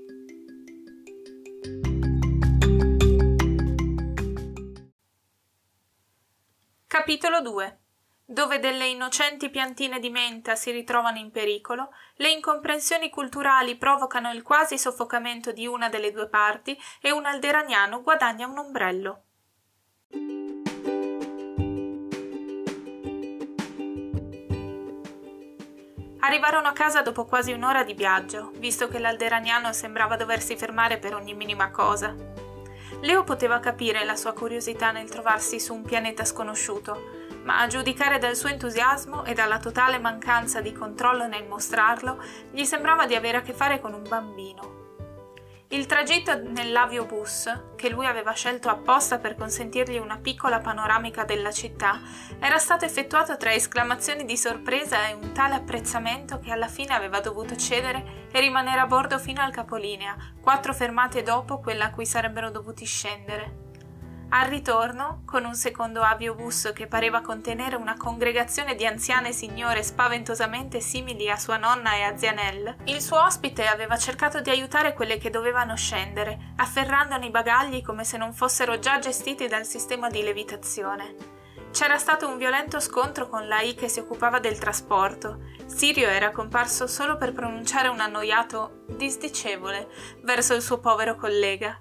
Capitolo 6.88 7.41
2 7.41 7.80
dove 8.30 8.60
delle 8.60 8.88
innocenti 8.88 9.50
piantine 9.50 10.00
di 10.00 10.10
menta 10.10 10.56
si 10.56 10.71
ritrovano 10.71 11.17
in 11.17 11.32
pericolo, 11.32 11.89
le 12.15 12.32
incomprensioni 12.32 13.10
culturali 13.10 13.76
provocano 13.76 14.32
il 14.32 14.41
quasi 14.41 14.78
soffocamento 14.78 15.52
di 15.52 15.65
una 15.65 15.89
delle 15.89 16.12
due 16.12 16.30
parti 16.30 16.78
e 17.02 17.12
un 17.12 17.26
alderaniano 17.26 18.02
guadagna 18.02 18.47
un 18.47 18.58
ombrello. 18.58 19.23
Arrivarono 26.19 26.67
a 26.69 26.73
casa 26.73 27.02
dopo 27.02 27.26
quasi 27.26 27.52
un'ora 27.52 27.84
di 27.84 27.93
viaggio, 27.93 28.52
visto 28.56 28.88
che 28.88 29.00
l'alderaniano 29.00 29.73
sembrava 29.73 30.15
doversi 30.15 30.56
fermare 30.56 31.00
per 31.00 31.15
ogni 31.15 31.34
minima 31.34 31.69
cosa. 31.69 32.47
Leo 33.02 33.24
poteva 33.24 33.60
capire 33.60 34.04
la 34.04 34.16
sua 34.16 34.34
curiosità 34.34 34.92
nel 34.92 35.10
trovarsi 35.10 35.60
su 35.60 35.74
un 35.74 35.84
pianeta 35.84 36.26
sconosciuto, 36.26 37.26
ma 37.44 37.60
a 37.60 37.68
giudicare 37.68 38.18
dal 38.18 38.36
suo 38.36 38.50
entusiasmo 38.50 39.24
e 39.24 39.34
dalla 39.34 39.60
totale 39.60 40.00
mancanza 40.00 40.62
di 40.62 40.74
controllo 40.74 41.28
nel 41.28 41.48
mostrarlo, 41.48 42.22
gli 42.52 42.64
sembrava 42.64 43.06
di 43.06 43.16
avere 43.16 43.38
a 43.38 43.42
che 43.42 43.54
fare 43.54 43.80
con 43.80 43.94
un 43.94 44.04
bambino. 44.08 44.77
Il 45.69 45.86
tragitto 45.86 46.34
nell'aviobus, 46.34 47.73
che 47.75 47.89
lui 47.89 48.06
aveva 48.06 48.32
scelto 48.32 48.69
apposta 48.69 49.17
per 49.17 49.36
consentirgli 49.36 49.97
una 49.97 50.17
piccola 50.17 50.62
panoramica 50.62 51.25
della 51.25 51.51
città, 51.51 51.99
era 52.39 52.58
stato 52.58 52.86
effettuato 52.86 53.36
tra 53.36 53.53
esclamazioni 53.53 54.23
di 54.23 54.38
sorpresa 54.38 55.10
e 55.10 55.13
un 55.13 55.34
tale 55.34 55.56
apprezzamento 55.56 56.39
che 56.39 56.51
alla 56.51 56.69
fine 56.69 56.93
aveva 56.93 57.19
dovuto 57.19 57.58
cedere 57.58 58.30
e 58.32 58.39
rimanere 58.39 58.80
a 58.80 58.88
bordo 58.88 59.19
fino 59.19 59.41
al 59.41 59.51
capolinea, 59.51 60.15
quattro 60.39 60.73
fermate 60.73 61.21
dopo 61.21 61.60
quella 61.60 61.88
a 61.88 61.91
cui 61.91 62.06
sarebbero 62.06 62.49
dovuti 62.49 62.86
scendere. 62.86 63.66
Al 64.30 64.50
ritorno, 64.50 65.22
con 65.24 65.46
un 65.46 65.56
secondo 65.56 66.02
aviobus 66.02 66.72
che 66.76 66.86
pareva 66.86 67.22
contenere 67.22 67.78
una 67.78 67.96
congregazione 67.96 68.76
di 68.76 68.86
anziane 68.86 69.32
signore 69.32 69.84
spaventosamente 69.84 70.82
simili 70.82 71.30
a 71.30 71.38
sua 71.38 71.56
nonna 71.56 71.96
e 71.96 72.02
a 72.02 72.18
zia 72.18 72.34
Nell, 72.34 72.76
il 72.84 73.02
suo 73.02 73.24
ospite 73.24 73.66
aveva 73.68 73.98
cercato 73.98 74.42
di 74.42 74.50
aiutare 74.50 74.94
quelle 74.94 75.18
che 75.18 75.30
dovevano 75.30 75.78
scendere, 75.78 76.52
afferrandone 76.58 77.26
i 77.26 77.32
bagagli 77.32 77.82
come 77.82 78.04
se 78.04 78.18
non 78.18 78.34
fossero 78.34 78.80
già 78.80 79.00
gestiti 79.00 79.48
dal 79.48 79.66
sistema 79.66 80.10
di 80.10 80.22
levitazione. 80.22 81.36
C'era 81.72 81.98
stato 81.98 82.28
un 82.28 82.38
violento 82.38 82.82
scontro 82.82 83.30
con 83.30 83.48
la 83.48 83.62
I 83.62 83.76
che 83.76 83.88
si 83.88 84.00
occupava 84.00 84.40
del 84.40 84.58
trasporto. 84.58 85.40
Sirio 85.68 86.10
era 86.10 86.32
comparso 86.32 86.86
solo 86.86 87.18
per 87.18 87.32
pronunciare 87.32 87.88
un 87.88 88.02
annoiato 88.02 88.84
disdicevole 88.88 89.88
verso 90.24 90.54
il 90.54 90.62
suo 90.62 90.80
povero 90.80 91.16
collega 91.16 91.78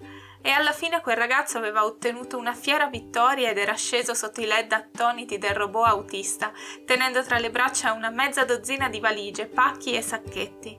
e 0.47 0.53
alla 0.53 0.71
fine 0.71 1.01
quel 1.01 1.17
ragazzo 1.17 1.59
aveva 1.59 1.85
ottenuto 1.85 2.39
una 2.39 2.55
fiera 2.55 2.87
vittoria 2.87 3.51
ed 3.51 3.59
era 3.59 3.75
sceso 3.75 4.15
sotto 4.15 4.41
i 4.41 4.47
led 4.47 4.71
attoniti 4.71 5.39
del 5.39 5.57
robot 5.57 5.89
autista, 5.89 6.53
tenendo 6.85 7.21
tra 7.25 7.39
le 7.39 7.51
braccia 7.51 7.93
una 7.93 8.11
mezza 8.11 8.45
dozzina 8.45 8.89
di 8.89 9.01
valigie, 9.01 9.47
pacchi 9.47 9.95
e 9.95 10.03
sacchetti. 10.03 10.77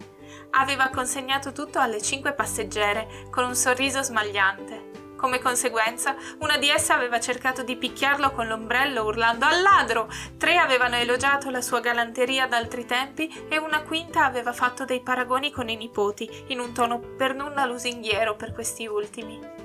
Aveva 0.51 0.87
consegnato 0.87 1.51
tutto 1.51 1.79
alle 1.79 2.01
cinque 2.01 2.31
passeggere, 2.31 3.27
con 3.29 3.43
un 3.43 3.55
sorriso 3.55 4.01
smagliante. 4.01 5.15
Come 5.17 5.39
conseguenza, 5.39 6.15
una 6.39 6.57
di 6.57 6.69
esse 6.69 6.93
aveva 6.93 7.19
cercato 7.19 7.63
di 7.63 7.75
picchiarlo 7.75 8.31
con 8.31 8.47
l'ombrello 8.47 9.03
urlando 9.03 9.45
al 9.45 9.61
ladro, 9.61 10.07
tre 10.37 10.57
avevano 10.57 10.95
elogiato 10.95 11.49
la 11.49 11.61
sua 11.61 11.81
galanteria 11.81 12.47
d'altri 12.47 12.85
tempi 12.85 13.47
e 13.49 13.57
una 13.57 13.81
quinta 13.81 14.23
aveva 14.23 14.53
fatto 14.53 14.85
dei 14.85 15.01
paragoni 15.01 15.51
con 15.51 15.67
i 15.67 15.75
nipoti, 15.75 16.45
in 16.47 16.59
un 16.59 16.71
tono 16.71 16.99
per 16.99 17.33
nulla 17.33 17.65
lusinghiero 17.65 18.35
per 18.35 18.53
questi 18.53 18.85
ultimi. 18.85 19.56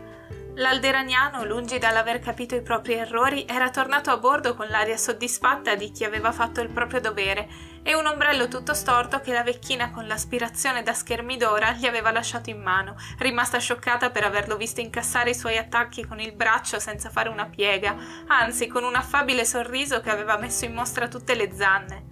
L'alderaniano, 0.55 1.47
lungi 1.47 1.79
dall'aver 1.79 2.19
capito 2.19 2.55
i 2.55 2.61
propri 2.61 2.93
errori, 2.93 3.47
era 3.49 3.71
tornato 3.71 4.11
a 4.11 4.19
bordo 4.19 4.55
con 4.55 4.67
l'aria 4.69 4.99
soddisfatta 4.99 5.75
di 5.77 5.91
chi 5.91 6.05
aveva 6.05 6.31
fatto 6.31 6.61
il 6.61 6.69
proprio 6.69 7.01
dovere 7.01 7.49
e 7.83 7.95
un 7.95 8.05
ombrello 8.05 8.49
tutto 8.49 8.75
storto 8.75 9.21
che 9.21 9.33
la 9.33 9.43
vecchina 9.43 9.91
con 9.91 10.07
l'aspirazione 10.07 10.83
da 10.83 10.93
schermidora 10.93 11.73
gli 11.73 11.87
aveva 11.87 12.11
lasciato 12.11 12.51
in 12.51 12.61
mano, 12.61 12.97
rimasta 13.19 13.59
scioccata 13.59 14.11
per 14.11 14.25
averlo 14.25 14.59
visto 14.59 14.81
incassare 14.81 15.31
i 15.31 15.35
suoi 15.35 15.57
attacchi 15.57 16.07
con 16.07 16.21
il 16.21 16.35
braccio 16.35 16.79
senza 16.79 17.09
fare 17.09 17.31
una 17.31 17.47
piega, 17.47 17.97
anzi 18.27 18.67
con 18.67 18.85
un 18.85 18.95
affabile 18.95 19.47
sorriso 19.47 20.03
che 20.03 20.11
aveva 20.11 20.37
messo 20.37 20.67
in 20.67 20.75
mostra 20.75 21.09
tutte 21.09 21.35
le 21.35 21.51
zanne. 21.51 22.05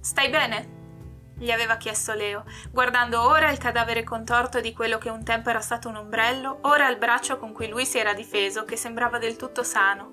Stai 0.00 0.28
bene? 0.28 0.77
Gli 1.38 1.50
aveva 1.52 1.76
chiesto 1.76 2.12
Leo, 2.14 2.44
guardando 2.70 3.22
ora 3.22 3.50
il 3.50 3.58
cadavere 3.58 4.02
contorto 4.02 4.60
di 4.60 4.72
quello 4.72 4.98
che 4.98 5.08
un 5.08 5.24
tempo 5.24 5.50
era 5.50 5.60
stato 5.60 5.88
un 5.88 5.96
ombrello, 5.96 6.58
ora 6.62 6.88
il 6.88 6.98
braccio 6.98 7.38
con 7.38 7.52
cui 7.52 7.68
lui 7.68 7.86
si 7.86 7.98
era 7.98 8.12
difeso, 8.12 8.64
che 8.64 8.76
sembrava 8.76 9.18
del 9.18 9.36
tutto 9.36 9.62
sano. 9.62 10.12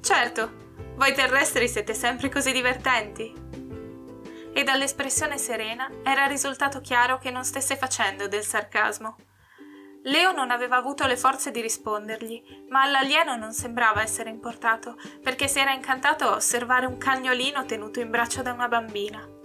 Certo, 0.00 0.66
voi 0.96 1.14
terrestri 1.14 1.68
siete 1.68 1.94
sempre 1.94 2.28
così 2.28 2.50
divertenti. 2.50 3.32
E 4.52 4.64
dall'espressione 4.64 5.38
serena 5.38 5.88
era 6.02 6.26
risultato 6.26 6.80
chiaro 6.80 7.18
che 7.18 7.30
non 7.30 7.44
stesse 7.44 7.76
facendo 7.76 8.26
del 8.26 8.42
sarcasmo. 8.42 9.16
Leo 10.02 10.32
non 10.32 10.50
aveva 10.50 10.76
avuto 10.76 11.06
le 11.06 11.16
forze 11.16 11.52
di 11.52 11.60
rispondergli, 11.60 12.66
ma 12.68 12.82
all'alieno 12.82 13.36
non 13.36 13.52
sembrava 13.52 14.02
essere 14.02 14.30
importato, 14.30 14.96
perché 15.22 15.46
si 15.46 15.60
era 15.60 15.72
incantato 15.72 16.24
a 16.24 16.34
osservare 16.34 16.86
un 16.86 16.98
cagnolino 16.98 17.64
tenuto 17.66 18.00
in 18.00 18.10
braccio 18.10 18.42
da 18.42 18.52
una 18.52 18.68
bambina. 18.68 19.37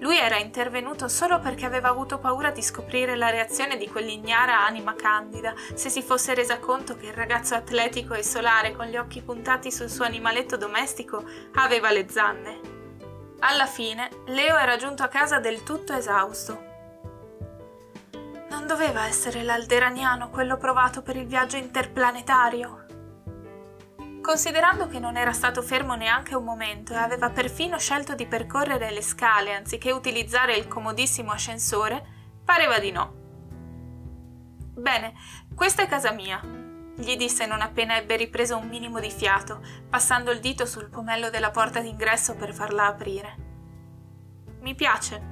Lui 0.00 0.18
era 0.18 0.36
intervenuto 0.36 1.08
solo 1.08 1.38
perché 1.38 1.64
aveva 1.64 1.88
avuto 1.88 2.18
paura 2.18 2.50
di 2.50 2.62
scoprire 2.62 3.16
la 3.16 3.30
reazione 3.30 3.76
di 3.76 3.88
quell'ignara 3.88 4.64
anima 4.64 4.94
candida, 4.94 5.54
se 5.74 5.88
si 5.88 6.02
fosse 6.02 6.34
resa 6.34 6.58
conto 6.58 6.96
che 6.96 7.06
il 7.06 7.12
ragazzo 7.12 7.54
atletico 7.54 8.14
e 8.14 8.22
solare 8.22 8.72
con 8.72 8.86
gli 8.86 8.96
occhi 8.96 9.22
puntati 9.22 9.70
sul 9.70 9.88
suo 9.88 10.04
animaletto 10.04 10.56
domestico 10.56 11.24
aveva 11.54 11.90
le 11.90 12.08
zanne. 12.08 12.60
Alla 13.40 13.66
fine, 13.66 14.08
Leo 14.26 14.56
era 14.56 14.76
giunto 14.76 15.02
a 15.02 15.08
casa 15.08 15.38
del 15.40 15.62
tutto 15.62 15.92
esausto. 15.92 16.70
Non 18.50 18.66
doveva 18.66 19.06
essere 19.06 19.42
l'alderaniano 19.42 20.30
quello 20.30 20.56
provato 20.56 21.02
per 21.02 21.16
il 21.16 21.26
viaggio 21.26 21.56
interplanetario? 21.56 22.81
Considerando 24.32 24.88
che 24.88 24.98
non 24.98 25.18
era 25.18 25.34
stato 25.34 25.60
fermo 25.60 25.94
neanche 25.94 26.34
un 26.34 26.42
momento 26.42 26.94
e 26.94 26.96
aveva 26.96 27.28
perfino 27.28 27.78
scelto 27.78 28.14
di 28.14 28.26
percorrere 28.26 28.90
le 28.90 29.02
scale 29.02 29.54
anziché 29.54 29.92
utilizzare 29.92 30.56
il 30.56 30.68
comodissimo 30.68 31.32
ascensore, 31.32 32.02
pareva 32.42 32.78
di 32.78 32.90
no. 32.92 33.12
Bene, 34.74 35.12
questa 35.54 35.82
è 35.82 35.86
casa 35.86 36.12
mia, 36.12 36.40
gli 36.42 37.14
disse 37.14 37.44
non 37.44 37.60
appena 37.60 37.98
ebbe 37.98 38.16
ripreso 38.16 38.56
un 38.56 38.68
minimo 38.68 39.00
di 39.00 39.10
fiato, 39.10 39.60
passando 39.90 40.30
il 40.30 40.40
dito 40.40 40.64
sul 40.64 40.88
pomello 40.88 41.28
della 41.28 41.50
porta 41.50 41.80
d'ingresso 41.80 42.34
per 42.34 42.54
farla 42.54 42.86
aprire. 42.86 43.36
Mi 44.60 44.74
piace. 44.74 45.22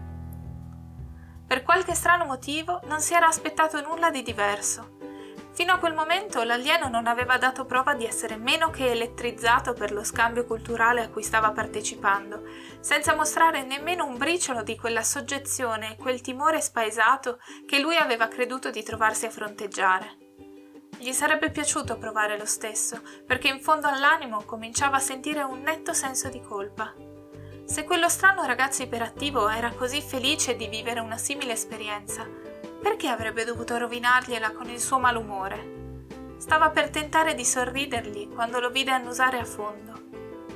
Per 1.46 1.62
qualche 1.62 1.94
strano 1.94 2.26
motivo 2.26 2.82
non 2.84 3.00
si 3.00 3.14
era 3.14 3.28
aspettato 3.28 3.80
nulla 3.80 4.10
di 4.10 4.22
diverso 4.22 4.98
Fino 5.60 5.74
a 5.74 5.78
quel 5.78 5.92
momento 5.92 6.42
l'alieno 6.42 6.88
non 6.88 7.06
aveva 7.06 7.36
dato 7.36 7.66
prova 7.66 7.92
di 7.92 8.06
essere 8.06 8.38
meno 8.38 8.70
che 8.70 8.92
elettrizzato 8.92 9.74
per 9.74 9.92
lo 9.92 10.02
scambio 10.02 10.46
culturale 10.46 11.02
a 11.02 11.10
cui 11.10 11.22
stava 11.22 11.50
partecipando, 11.50 12.44
senza 12.80 13.14
mostrare 13.14 13.62
nemmeno 13.62 14.06
un 14.06 14.16
briciolo 14.16 14.62
di 14.62 14.74
quella 14.78 15.02
soggezione 15.02 15.92
e 15.92 15.96
quel 15.96 16.22
timore 16.22 16.62
spaesato 16.62 17.40
che 17.66 17.78
lui 17.78 17.98
aveva 17.98 18.26
creduto 18.26 18.70
di 18.70 18.82
trovarsi 18.82 19.26
a 19.26 19.30
fronteggiare. 19.30 20.16
Gli 20.96 21.12
sarebbe 21.12 21.50
piaciuto 21.50 21.98
provare 21.98 22.38
lo 22.38 22.46
stesso, 22.46 22.98
perché 23.26 23.48
in 23.48 23.60
fondo 23.60 23.86
all'animo 23.86 24.42
cominciava 24.46 24.96
a 24.96 25.00
sentire 25.00 25.42
un 25.42 25.60
netto 25.60 25.92
senso 25.92 26.30
di 26.30 26.40
colpa. 26.40 26.94
Se 27.66 27.84
quello 27.84 28.08
strano 28.08 28.46
ragazzo 28.46 28.82
iperattivo 28.82 29.46
era 29.50 29.70
così 29.72 30.00
felice 30.00 30.56
di 30.56 30.68
vivere 30.68 31.00
una 31.00 31.18
simile 31.18 31.52
esperienza, 31.52 32.49
perché 32.80 33.08
avrebbe 33.08 33.44
dovuto 33.44 33.76
rovinargliela 33.76 34.52
con 34.52 34.68
il 34.70 34.80
suo 34.80 34.98
malumore? 34.98 35.78
Stava 36.38 36.70
per 36.70 36.88
tentare 36.88 37.34
di 37.34 37.44
sorridergli 37.44 38.30
quando 38.30 38.60
lo 38.60 38.70
vide 38.70 38.90
annusare 38.90 39.38
a 39.38 39.44
fondo. 39.44 40.08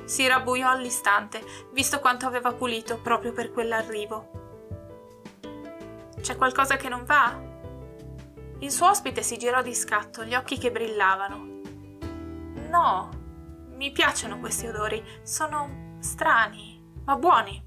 Si 0.05 0.27
rabbuiò 0.27 0.69
all'istante, 0.69 1.43
visto 1.71 1.99
quanto 1.99 2.25
aveva 2.25 2.53
pulito 2.53 2.97
proprio 2.97 3.31
per 3.31 3.51
quell'arrivo. 3.51 4.43
C'è 6.19 6.35
qualcosa 6.35 6.75
che 6.75 6.89
non 6.89 7.05
va? 7.05 7.39
Il 8.59 8.71
suo 8.71 8.89
ospite 8.89 9.21
si 9.21 9.37
girò 9.37 9.61
di 9.61 9.75
scatto, 9.75 10.23
gli 10.23 10.33
occhi 10.33 10.57
che 10.57 10.71
brillavano. 10.71 11.61
No, 12.69 13.09
mi 13.75 13.91
piacciono 13.91 14.39
questi 14.39 14.65
odori, 14.65 15.03
sono 15.21 15.97
strani, 15.99 16.81
ma 17.05 17.15
buoni. 17.15 17.63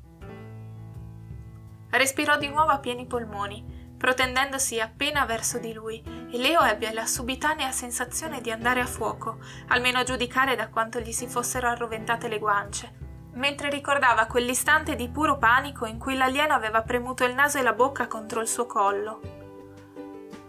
Respirò 1.91 2.37
di 2.37 2.49
nuovo 2.49 2.71
a 2.71 2.79
pieni 2.79 3.07
polmoni 3.07 3.78
protendendosi 3.99 4.81
appena 4.81 5.27
verso 5.27 5.59
di 5.59 5.73
lui, 5.73 6.03
e 6.31 6.39
Leo 6.39 6.63
ebbe 6.63 6.93
la 6.93 7.05
subitanea 7.05 7.71
sensazione 7.73 8.41
di 8.41 8.51
andare 8.51 8.81
a 8.81 8.87
fuoco, 8.87 9.39
almeno 9.69 9.99
a 9.99 10.05
giudicare 10.05 10.57
da 10.57 10.69
quanto 10.69 11.01
gli 11.01 11.13
si 11.13 11.27
fossero 11.27 11.69
arroventate 11.69 12.29
le 12.29 12.39
guance, 12.39 12.93
mentre 13.33 13.69
ricordava 13.69 14.27
quell'istante 14.27 14.97
di 14.97 15.09
puro 15.09 15.37
panico 15.37 15.85
in 15.87 15.99
cui 15.99 16.17
l'alieno 16.17 16.55
aveva 16.55 16.83
premuto 16.83 17.25
il 17.25 17.35
naso 17.35 17.59
e 17.59 17.63
la 17.63 17.73
bocca 17.73 18.07
contro 18.07 18.41
il 18.41 18.49
suo 18.49 18.67
collo. 18.67 19.21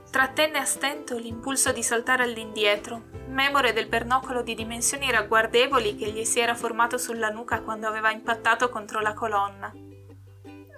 Trattenne 0.10 0.58
a 0.58 0.66
stento 0.66 1.18
l'impulso 1.18 1.72
di 1.72 1.84
saltare 1.84 2.24
all'indietro, 2.24 3.04
memore 3.28 3.74
del 3.74 3.88
pernocolo 3.88 4.42
di 4.42 4.56
dimensioni 4.56 5.12
ragguardevoli 5.12 5.96
che 5.96 6.10
gli 6.10 6.24
si 6.24 6.40
era 6.40 6.56
formato 6.56 6.98
sulla 6.98 7.30
nuca 7.30 7.62
quando 7.62 7.88
aveva 7.88 8.12
impattato 8.12 8.70
contro 8.70 9.02
la 9.02 9.14
colonna. 9.14 9.72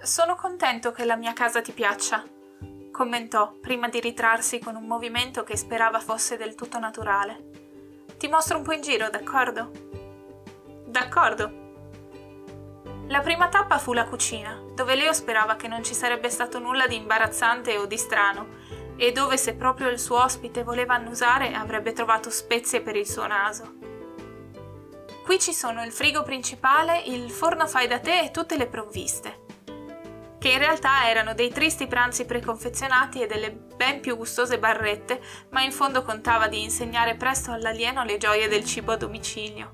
Sono 0.02 0.34
contento 0.34 0.92
che 0.92 1.04
la 1.04 1.16
mia 1.16 1.32
casa 1.32 1.62
ti 1.62 1.72
piaccia, 1.72 2.22
commentò 2.92 3.54
prima 3.60 3.88
di 3.88 3.98
ritrarsi 3.98 4.60
con 4.60 4.76
un 4.76 4.86
movimento 4.86 5.42
che 5.42 5.56
sperava 5.56 5.98
fosse 5.98 6.36
del 6.36 6.54
tutto 6.54 6.78
naturale. 6.78 7.50
Ti 8.16 8.28
mostro 8.28 8.58
un 8.58 8.62
po' 8.62 8.72
in 8.72 8.82
giro, 8.82 9.10
d'accordo? 9.10 9.70
D'accordo. 10.86 11.60
La 13.08 13.20
prima 13.20 13.48
tappa 13.48 13.78
fu 13.78 13.92
la 13.92 14.04
cucina, 14.04 14.62
dove 14.74 14.94
Leo 14.94 15.12
sperava 15.12 15.56
che 15.56 15.66
non 15.66 15.82
ci 15.82 15.94
sarebbe 15.94 16.30
stato 16.30 16.60
nulla 16.60 16.86
di 16.86 16.94
imbarazzante 16.94 17.76
o 17.78 17.86
di 17.86 17.98
strano, 17.98 18.60
e 18.96 19.10
dove 19.10 19.36
se 19.36 19.54
proprio 19.54 19.88
il 19.88 19.98
suo 19.98 20.22
ospite 20.22 20.62
voleva 20.62 20.94
annusare 20.94 21.52
avrebbe 21.52 21.92
trovato 21.92 22.30
spezie 22.30 22.82
per 22.82 22.94
il 22.94 23.08
suo 23.08 23.26
naso. 23.26 23.74
Qui 25.24 25.40
ci 25.40 25.52
sono 25.52 25.82
il 25.82 25.92
frigo 25.92 26.22
principale, 26.22 27.00
il 27.00 27.30
forno 27.30 27.66
fai 27.66 27.88
da 27.88 27.98
te 27.98 28.20
e 28.20 28.30
tutte 28.30 28.56
le 28.56 28.66
provviste 28.66 29.41
che 30.42 30.48
in 30.48 30.58
realtà 30.58 31.08
erano 31.08 31.34
dei 31.34 31.52
tristi 31.52 31.86
pranzi 31.86 32.24
preconfezionati 32.24 33.22
e 33.22 33.28
delle 33.28 33.52
ben 33.52 34.00
più 34.00 34.16
gustose 34.16 34.58
barrette, 34.58 35.22
ma 35.50 35.62
in 35.62 35.70
fondo 35.70 36.02
contava 36.02 36.48
di 36.48 36.64
insegnare 36.64 37.14
presto 37.14 37.52
all'alieno 37.52 38.02
le 38.02 38.16
gioie 38.16 38.48
del 38.48 38.64
cibo 38.64 38.90
a 38.90 38.96
domicilio. 38.96 39.70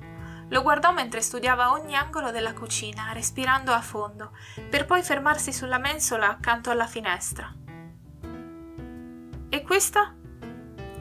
Lo 0.51 0.61
guardò 0.61 0.93
mentre 0.93 1.23
studiava 1.23 1.73
ogni 1.73 1.97
angolo 1.97 2.31
della 2.31 2.53
cucina, 2.53 3.13
respirando 3.15 3.73
a 3.73 3.81
fondo, 3.81 4.37
per 4.69 4.85
poi 4.85 5.03
fermarsi 5.03 5.55
sulla 5.55 5.79
mensola 5.79 6.29
accanto 6.29 6.69
alla 6.69 6.87
finestra. 6.87 7.51
E 9.49 9.63
questa? 9.63 10.15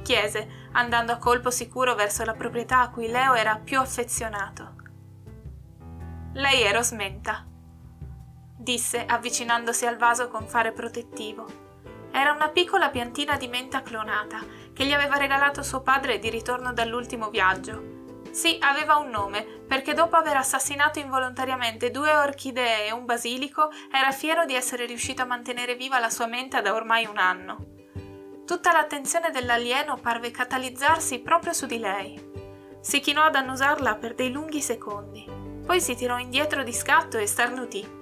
chiese, 0.01 0.69
andando 0.71 1.11
a 1.11 1.17
colpo 1.17 1.51
sicuro 1.51 1.93
verso 1.93 2.23
la 2.23 2.35
proprietà 2.35 2.79
a 2.79 2.89
cui 2.89 3.09
Leo 3.09 3.33
era 3.33 3.57
più 3.61 3.81
affezionato. 3.81 4.75
Lei 6.35 6.61
è 6.61 6.71
Rosmenta, 6.71 7.45
disse 8.57 9.05
avvicinandosi 9.05 9.85
al 9.85 9.97
vaso 9.97 10.27
con 10.27 10.47
fare 10.47 10.71
protettivo. 10.71 11.45
Era 12.11 12.31
una 12.31 12.49
piccola 12.49 12.89
piantina 12.89 13.37
di 13.37 13.47
menta 13.47 13.83
clonata 13.83 14.39
che 14.73 14.85
gli 14.85 14.91
aveva 14.91 15.17
regalato 15.17 15.61
suo 15.61 15.81
padre 15.81 16.17
di 16.17 16.29
ritorno 16.29 16.73
dall'ultimo 16.73 17.29
viaggio. 17.29 17.95
Sì, 18.31 18.57
aveva 18.59 18.97
un 18.97 19.09
nome, 19.09 19.43
perché 19.43 19.93
dopo 19.93 20.15
aver 20.15 20.37
assassinato 20.37 20.99
involontariamente 20.99 21.91
due 21.91 22.15
orchidee 22.15 22.87
e 22.87 22.91
un 22.91 23.05
basilico, 23.05 23.69
era 23.91 24.11
fiero 24.11 24.45
di 24.45 24.53
essere 24.55 24.85
riuscito 24.85 25.21
a 25.21 25.25
mantenere 25.25 25.75
viva 25.75 25.99
la 25.99 26.09
sua 26.09 26.27
menta 26.27 26.61
da 26.61 26.73
ormai 26.73 27.05
un 27.05 27.17
anno. 27.17 27.65
Tutta 28.45 28.71
l'attenzione 28.71 29.31
dell'alieno 29.31 29.97
parve 29.97 30.31
catalizzarsi 30.31 31.19
proprio 31.19 31.53
su 31.53 31.65
di 31.65 31.79
lei. 31.79 32.31
Si 32.79 32.99
chinò 32.99 33.23
ad 33.23 33.35
annusarla 33.35 33.95
per 33.95 34.13
dei 34.13 34.31
lunghi 34.31 34.61
secondi, 34.61 35.25
poi 35.65 35.81
si 35.81 35.95
tirò 35.95 36.17
indietro 36.17 36.63
di 36.63 36.73
scatto 36.73 37.17
e 37.17 37.25
starnutì. 37.25 37.96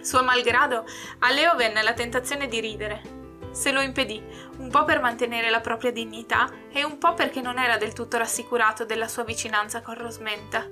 Suo 0.00 0.22
malgrado, 0.22 0.84
a 1.20 1.30
Leo 1.30 1.54
venne 1.56 1.82
la 1.82 1.92
tentazione 1.92 2.48
di 2.48 2.60
ridere. 2.60 3.18
Se 3.52 3.72
lo 3.72 3.80
impedì, 3.80 4.22
un 4.58 4.70
po' 4.70 4.84
per 4.84 5.00
mantenere 5.00 5.50
la 5.50 5.60
propria 5.60 5.92
dignità 5.92 6.48
e 6.70 6.84
un 6.84 6.98
po' 6.98 7.14
perché 7.14 7.40
non 7.40 7.58
era 7.58 7.76
del 7.76 7.92
tutto 7.92 8.16
rassicurato 8.16 8.84
della 8.84 9.08
sua 9.08 9.24
vicinanza 9.24 9.82
con 9.82 9.98
Rosmenta. 9.98 10.68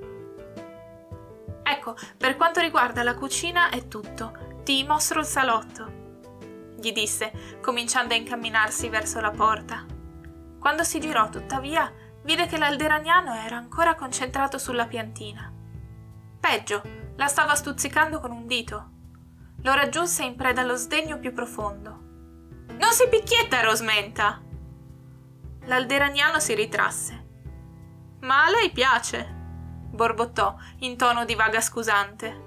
Ecco, 1.63 1.97
per 2.17 2.37
quanto 2.37 2.61
riguarda 2.61 3.03
la 3.03 3.15
cucina 3.15 3.69
è 3.71 3.89
tutto. 3.89 4.61
Ti 4.63 4.85
mostro 4.85 5.21
il 5.21 5.27
salotto, 5.27 5.99
gli 6.79 6.93
disse, 6.93 7.59
cominciando 7.61 8.15
a 8.15 8.17
incamminarsi 8.17 8.89
verso 8.89 9.21
la 9.21 9.31
porta. 9.31 9.85
Quando 10.61 10.85
si 10.85 11.01
girò, 11.01 11.29
tuttavia, 11.29 11.93
vide 12.23 12.47
che 12.47 12.57
l'alderaniano 12.57 13.35
era 13.35 13.57
ancora 13.57 13.95
concentrato 13.97 14.59
sulla 14.59 14.87
piantina. 14.87 15.53
Peggio, 16.39 16.83
la 17.17 17.27
stava 17.27 17.55
stuzzicando 17.57 18.21
con 18.21 18.31
un 18.31 18.47
dito. 18.47 18.91
Lo 19.63 19.75
raggiunse 19.75 20.25
in 20.25 20.37
preda 20.37 20.61
allo 20.61 20.77
sdegno 20.77 21.19
più 21.19 21.33
profondo. 21.33 22.07
Non 22.79 22.93
si 22.93 23.09
picchietta, 23.09 23.61
Rosmenta! 23.61 24.41
L'alderaniano 25.65 26.39
si 26.39 26.55
ritrasse. 26.55 27.27
Ma 28.21 28.45
a 28.45 28.51
lei 28.51 28.71
piace, 28.71 29.27
borbottò 29.91 30.57
in 30.81 30.97
tono 30.97 31.25
di 31.25 31.35
vaga 31.35 31.61
scusante. 31.61 32.47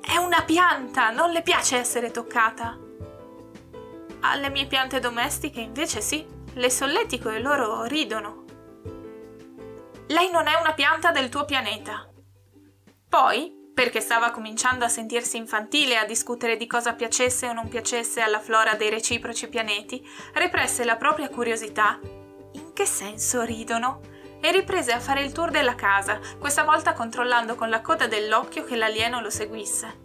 È 0.00 0.16
una 0.16 0.42
pianta, 0.42 1.10
non 1.10 1.30
le 1.32 1.42
piace 1.42 1.76
essere 1.76 2.10
toccata. 2.10 2.78
Alle 4.20 4.50
mie 4.50 4.66
piante 4.66 5.00
domestiche 5.00 5.60
invece 5.60 6.00
sì, 6.00 6.26
le 6.54 6.70
solletico 6.70 7.28
e 7.28 7.40
loro 7.40 7.84
ridono. 7.84 8.44
Lei 10.06 10.30
non 10.30 10.46
è 10.46 10.54
una 10.54 10.72
pianta 10.72 11.10
del 11.10 11.28
tuo 11.28 11.44
pianeta. 11.44 12.08
Poi, 13.08 13.57
perché 13.78 14.00
stava 14.00 14.32
cominciando 14.32 14.84
a 14.84 14.88
sentirsi 14.88 15.36
infantile 15.36 15.98
a 15.98 16.04
discutere 16.04 16.56
di 16.56 16.66
cosa 16.66 16.94
piacesse 16.94 17.46
o 17.46 17.52
non 17.52 17.68
piacesse 17.68 18.20
alla 18.20 18.40
flora 18.40 18.74
dei 18.74 18.90
reciproci 18.90 19.48
pianeti, 19.48 20.04
represse 20.32 20.82
la 20.82 20.96
propria 20.96 21.28
curiosità. 21.28 22.00
In 22.54 22.72
che 22.72 22.84
senso 22.84 23.42
ridono? 23.42 24.00
E 24.40 24.50
riprese 24.50 24.90
a 24.90 24.98
fare 24.98 25.22
il 25.22 25.30
tour 25.30 25.52
della 25.52 25.76
casa, 25.76 26.18
questa 26.40 26.64
volta 26.64 26.92
controllando 26.92 27.54
con 27.54 27.70
la 27.70 27.80
coda 27.80 28.08
dell'occhio 28.08 28.64
che 28.64 28.74
l'alieno 28.74 29.20
lo 29.20 29.30
seguisse. 29.30 29.96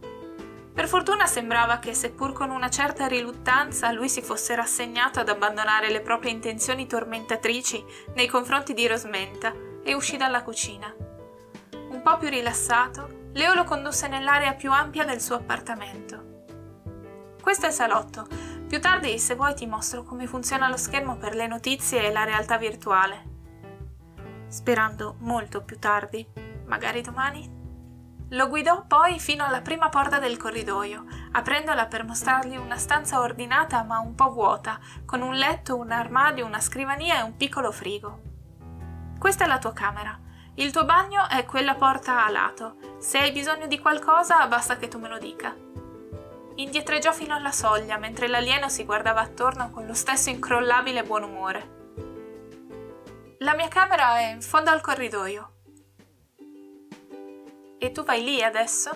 Per 0.72 0.88
fortuna 0.88 1.26
sembrava 1.26 1.80
che, 1.80 1.96
seppur 1.96 2.32
con 2.32 2.52
una 2.52 2.70
certa 2.70 3.08
riluttanza, 3.08 3.92
lui 3.92 4.08
si 4.08 4.22
fosse 4.22 4.54
rassegnato 4.54 5.20
ad 5.20 5.30
abbandonare 5.30 5.90
le 5.90 6.02
proprie 6.02 6.30
intenzioni 6.30 6.86
tormentatrici 6.86 7.84
nei 8.14 8.28
confronti 8.28 8.76
di 8.76 8.86
Rosmenta 8.86 9.52
e 9.84 9.96
uscì 9.96 10.16
dalla 10.16 10.44
cucina. 10.44 10.94
Un 11.90 12.02
po' 12.04 12.18
più 12.18 12.30
rilassato, 12.30 13.22
Leo 13.34 13.56
lo 13.56 13.64
condusse 13.64 14.08
nell'area 14.08 14.54
più 14.54 14.72
ampia 14.72 15.06
del 15.06 15.20
suo 15.20 15.36
appartamento. 15.36 16.46
Questo 17.42 17.66
è 17.66 17.70
il 17.70 17.76
salotto. 17.76 18.28
Più 18.68 18.80
tardi, 18.80 19.18
se 19.18 19.34
vuoi, 19.34 19.56
ti 19.56 19.66
mostro 19.66 20.04
come 20.04 20.28
funziona 20.28 20.70
lo 20.70 20.78
schermo 20.78 21.18
per 21.18 21.34
le 21.34 21.48
notizie 21.48 22.06
e 22.06 22.12
la 22.12 22.26
realtà 22.26 22.58
virtuale. 22.58 23.32
Sperando 24.48 25.16
molto 25.20 25.64
più 25.64 25.80
tardi, 25.80 26.28
magari 26.68 27.02
domani. 27.02 27.62
Lo 28.30 28.48
guidò 28.50 28.86
poi 28.86 29.20
fino 29.20 29.44
alla 29.44 29.62
prima 29.62 29.90
porta 29.90 30.20
del 30.20 30.38
corridoio, 30.38 31.06
aprendola 31.32 31.88
per 31.88 32.06
mostrargli 32.06 32.56
una 32.56 32.78
stanza 32.78 33.20
ordinata 33.20 33.84
ma 33.84 34.00
un 34.00 34.14
po' 34.14 34.32
vuota, 34.32 34.80
con 35.06 35.22
un 35.22 35.34
letto, 35.34 35.76
un 35.76 35.92
armadio, 35.92 36.46
una 36.46 36.60
scrivania 36.60 37.20
e 37.20 37.24
un 37.24 37.36
piccolo 37.36 37.72
frigo. 37.72 38.22
Questa 39.18 39.46
è 39.46 39.48
la 39.48 39.60
tua 39.60 39.74
camera. 39.74 40.23
Il 40.56 40.72
tuo 40.72 40.86
bagno 40.86 41.28
è 41.28 41.46
quella 41.46 41.74
porta 41.74 42.24
a 42.24 42.30
lato. 42.30 42.76
Se 43.00 43.18
hai 43.18 43.32
bisogno 43.32 43.66
di 43.66 43.80
qualcosa, 43.80 44.46
basta 44.46 44.78
che 44.78 44.88
tu 44.88 45.00
me 45.00 45.10
lo 45.10 45.18
dica. 45.18 45.56
Indietreggiò 46.56 47.12
fino 47.12 47.34
alla 47.34 47.52
soglia, 47.52 47.98
mentre 47.98 48.28
l'alieno 48.28 48.70
si 48.70 48.84
guardava 48.84 49.22
attorno 49.22 49.72
con 49.72 49.88
lo 49.88 49.96
stesso 49.96 50.30
incrollabile 50.30 51.04
buon 51.04 51.24
umore. 51.24 51.82
La 53.40 53.56
mia 53.56 53.68
camera 53.68 54.20
è 54.20 54.32
in 54.32 54.42
fondo 54.44 54.70
al 54.70 54.82
corridoio. 54.82 55.52
E 57.80 57.92
tu 57.92 58.04
vai 58.04 58.24
lì 58.24 58.44
adesso? 58.44 58.92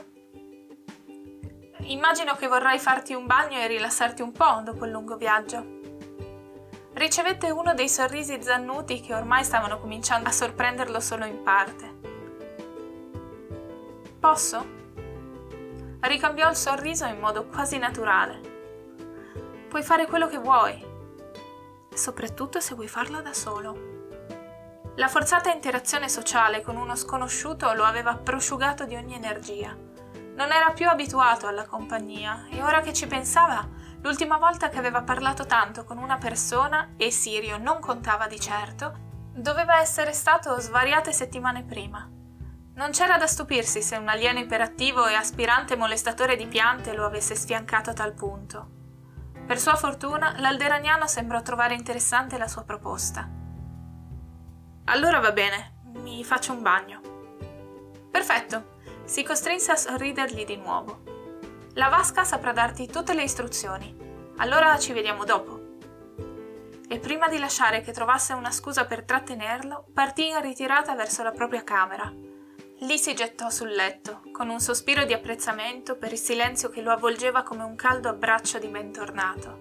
Immagino 1.80 2.36
che 2.36 2.48
vorrai 2.48 2.78
farti 2.78 3.16
un 3.16 3.26
bagno 3.26 3.58
e 3.58 3.68
rilassarti 3.68 4.22
un 4.22 4.32
po' 4.32 4.62
dopo 4.64 4.86
il 4.86 4.92
lungo 4.92 5.16
viaggio 5.16 5.77
ricevette 6.98 7.52
uno 7.52 7.76
dei 7.76 7.88
sorrisi 7.88 8.42
zannuti 8.42 9.02
che 9.02 9.14
ormai 9.14 9.44
stavano 9.44 9.80
cominciando 9.80 10.30
a 10.30 10.32
sorprenderlo 10.32 11.00
solo 11.00 11.26
in 11.26 11.44
parte. 11.44 11.96
Posso? 14.20 14.76
Ricambiò 16.00 16.50
il 16.50 16.56
sorriso 16.56 17.06
in 17.06 17.20
modo 17.20 17.46
quasi 17.46 17.78
naturale. 17.78 18.42
Puoi 19.70 19.84
fare 19.84 20.08
quello 20.08 20.28
che 20.28 20.40
vuoi, 20.40 20.84
soprattutto 21.94 22.60
se 22.60 22.74
vuoi 22.74 22.88
farlo 22.88 23.22
da 23.22 23.34
solo. 23.34 23.96
La 24.96 25.08
forzata 25.08 25.52
interazione 25.52 26.10
sociale 26.10 26.62
con 26.62 26.78
uno 26.78 26.96
sconosciuto 26.96 27.72
lo 27.74 27.84
aveva 27.84 28.16
prosciugato 28.16 28.86
di 28.86 28.96
ogni 28.96 29.14
energia. 29.14 29.76
Non 30.36 30.52
era 30.52 30.72
più 30.72 30.88
abituato 30.90 31.46
alla 31.46 31.66
compagnia 31.66 32.48
e 32.50 32.64
ora 32.64 32.82
che 32.82 32.94
ci 32.94 33.06
pensava 33.06 33.68
L'ultima 34.02 34.38
volta 34.38 34.70
che 34.70 34.78
aveva 34.78 35.02
parlato 35.02 35.46
tanto 35.46 35.84
con 35.84 35.98
una 35.98 36.18
persona, 36.18 36.94
e 36.98 37.12
Sirio 37.12 37.58
non 37.58 37.80
contava 37.80 38.28
di 38.28 38.40
certo, 38.40 39.06
doveva 39.34 39.80
essere 39.80 40.14
stato 40.14 40.60
svariate 40.60 41.12
settimane 41.12 41.64
prima. 41.64 42.10
Non 42.76 42.92
c'era 42.92 43.18
da 43.18 43.26
stupirsi 43.26 43.82
se 43.82 43.98
un 43.98 44.08
alieno 44.08 44.40
iperattivo 44.40 45.08
e 45.08 45.16
aspirante 45.16 45.76
molestatore 45.76 46.36
di 46.36 46.46
piante 46.46 46.94
lo 46.94 47.06
avesse 47.06 47.36
sfiancato 47.36 47.90
a 47.90 47.94
tal 47.94 48.14
punto. 48.14 48.70
Per 49.48 49.60
sua 49.60 49.76
fortuna, 49.76 50.36
l'alderaniano 50.40 51.08
sembrò 51.08 51.42
trovare 51.42 51.74
interessante 51.74 52.38
la 52.38 52.48
sua 52.48 52.64
proposta. 52.64 53.28
Allora 54.86 55.20
va 55.20 55.32
bene, 55.32 55.80
mi 55.96 56.24
faccio 56.24 56.54
un 56.54 56.62
bagno. 56.62 57.02
Perfetto, 58.12 58.76
si 59.06 59.24
costrinse 59.24 59.72
a 59.72 59.76
sorridergli 59.76 60.46
di 60.46 60.58
nuovo. 60.58 61.07
La 61.78 61.90
vasca 61.90 62.24
saprà 62.24 62.54
darti 62.54 62.88
tutte 62.88 63.14
le 63.14 63.22
istruzioni. 63.22 63.96
Allora 64.38 64.80
ci 64.80 64.94
vediamo 64.94 65.26
dopo. 65.26 65.76
E 66.90 66.98
prima 66.98 67.28
di 67.28 67.38
lasciare 67.38 67.82
che 67.82 67.92
trovasse 67.92 68.34
una 68.34 68.50
scusa 68.50 68.86
per 68.86 69.04
trattenerlo, 69.04 69.86
partì 69.94 70.28
in 70.28 70.42
ritirata 70.42 70.96
verso 70.96 71.22
la 71.22 71.30
propria 71.30 71.64
camera. 71.64 72.12
Lì 72.80 72.98
si 72.98 73.14
gettò 73.14 73.52
sul 73.52 73.70
letto, 73.70 74.24
con 74.32 74.50
un 74.50 74.60
sospiro 74.60 75.06
di 75.06 75.14
apprezzamento 75.14 75.98
per 75.98 76.12
il 76.14 76.18
silenzio 76.18 76.70
che 76.70 76.82
lo 76.82 76.92
avvolgeva 76.92 77.44
come 77.44 77.64
un 77.64 77.76
caldo 77.76 78.10
abbraccio 78.10 78.58
di 78.58 78.70
bentornato. 78.70 79.60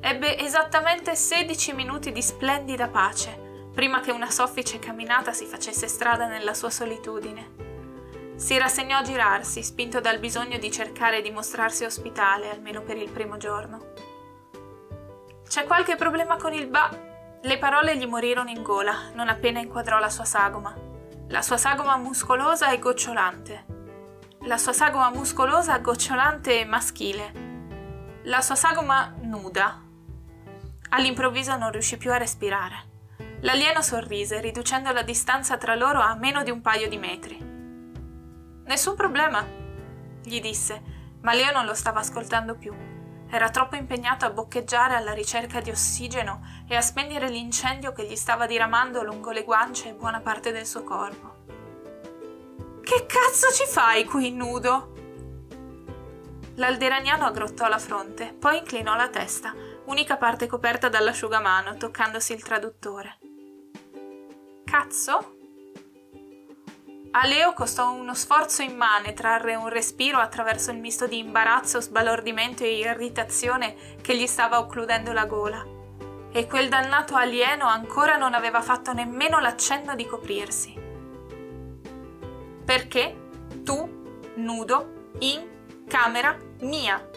Ebbe 0.00 0.36
esattamente 0.40 1.14
16 1.14 1.72
minuti 1.72 2.10
di 2.10 2.20
splendida 2.20 2.88
pace, 2.88 3.68
prima 3.72 4.00
che 4.00 4.10
una 4.10 4.28
soffice 4.28 4.80
camminata 4.80 5.32
si 5.32 5.44
facesse 5.44 5.86
strada 5.86 6.26
nella 6.26 6.52
sua 6.52 6.70
solitudine. 6.70 7.71
Si 8.34 8.58
rassegnò 8.58 8.98
a 8.98 9.02
girarsi, 9.02 9.62
spinto 9.62 10.00
dal 10.00 10.18
bisogno 10.18 10.58
di 10.58 10.70
cercare 10.70 11.22
di 11.22 11.30
mostrarsi 11.30 11.84
ospitale, 11.84 12.50
almeno 12.50 12.82
per 12.82 12.96
il 12.96 13.10
primo 13.10 13.36
giorno. 13.36 13.92
C'è 15.46 15.64
qualche 15.64 15.96
problema 15.96 16.36
con 16.36 16.52
il 16.52 16.66
ba... 16.66 17.10
Le 17.44 17.58
parole 17.58 17.96
gli 17.96 18.06
morirono 18.06 18.50
in 18.50 18.62
gola, 18.62 19.10
non 19.14 19.28
appena 19.28 19.58
inquadrò 19.58 19.98
la 19.98 20.08
sua 20.08 20.24
sagoma. 20.24 20.74
La 21.28 21.42
sua 21.42 21.56
sagoma 21.56 21.96
muscolosa 21.96 22.70
e 22.70 22.78
gocciolante. 22.78 23.66
La 24.42 24.58
sua 24.58 24.72
sagoma 24.72 25.10
muscolosa, 25.10 25.78
gocciolante 25.78 26.60
e 26.60 26.64
maschile. 26.64 27.32
La 28.24 28.40
sua 28.40 28.54
sagoma 28.54 29.14
nuda. 29.22 29.80
All'improvviso 30.90 31.56
non 31.56 31.70
riuscì 31.70 31.96
più 31.96 32.12
a 32.12 32.16
respirare. 32.16 32.90
L'alieno 33.40 33.82
sorrise, 33.82 34.40
riducendo 34.40 34.92
la 34.92 35.02
distanza 35.02 35.56
tra 35.56 35.74
loro 35.74 36.00
a 36.00 36.14
meno 36.14 36.42
di 36.42 36.50
un 36.50 36.60
paio 36.60 36.88
di 36.88 36.96
metri. 36.96 37.51
Nessun 38.72 38.96
problema, 38.96 39.46
gli 40.24 40.40
disse, 40.40 40.82
ma 41.20 41.34
Leo 41.34 41.52
non 41.52 41.66
lo 41.66 41.74
stava 41.74 42.00
ascoltando 42.00 42.56
più. 42.56 42.74
Era 43.28 43.50
troppo 43.50 43.76
impegnato 43.76 44.24
a 44.24 44.30
boccheggiare 44.30 44.94
alla 44.94 45.12
ricerca 45.12 45.60
di 45.60 45.68
ossigeno 45.68 46.40
e 46.66 46.74
a 46.74 46.80
spegnere 46.80 47.28
l'incendio 47.28 47.92
che 47.92 48.06
gli 48.06 48.16
stava 48.16 48.46
diramando 48.46 49.02
lungo 49.02 49.30
le 49.30 49.44
guance 49.44 49.90
e 49.90 49.92
buona 49.92 50.20
parte 50.20 50.52
del 50.52 50.64
suo 50.64 50.84
corpo. 50.84 51.44
Che 52.82 53.06
cazzo 53.06 53.52
ci 53.52 53.66
fai 53.66 54.06
qui 54.06 54.32
nudo? 54.32 54.94
L'alderaniano 56.54 57.26
aggrottò 57.26 57.68
la 57.68 57.78
fronte, 57.78 58.32
poi 58.32 58.56
inclinò 58.56 58.96
la 58.96 59.10
testa, 59.10 59.52
unica 59.84 60.16
parte 60.16 60.46
coperta 60.46 60.88
dall'asciugamano, 60.88 61.76
toccandosi 61.76 62.32
il 62.32 62.42
traduttore. 62.42 63.18
Cazzo? 64.64 65.41
A 67.14 67.26
Leo 67.26 67.52
costò 67.52 67.92
uno 67.92 68.14
sforzo 68.14 68.62
immane 68.62 69.12
trarre 69.12 69.54
un 69.54 69.68
respiro 69.68 70.16
attraverso 70.16 70.70
il 70.70 70.78
misto 70.78 71.06
di 71.06 71.18
imbarazzo, 71.18 71.78
sbalordimento 71.78 72.64
e 72.64 72.78
irritazione 72.78 73.76
che 74.00 74.16
gli 74.16 74.26
stava 74.26 74.58
occludendo 74.58 75.12
la 75.12 75.26
gola. 75.26 75.62
E 76.32 76.46
quel 76.46 76.70
dannato 76.70 77.14
alieno 77.14 77.66
ancora 77.66 78.16
non 78.16 78.32
aveva 78.32 78.62
fatto 78.62 78.94
nemmeno 78.94 79.40
l'accenno 79.40 79.94
di 79.94 80.06
coprirsi. 80.06 80.74
Perché 82.64 83.14
tu, 83.62 84.30
nudo, 84.36 85.10
in 85.18 85.84
camera 85.86 86.34
mia. 86.60 87.10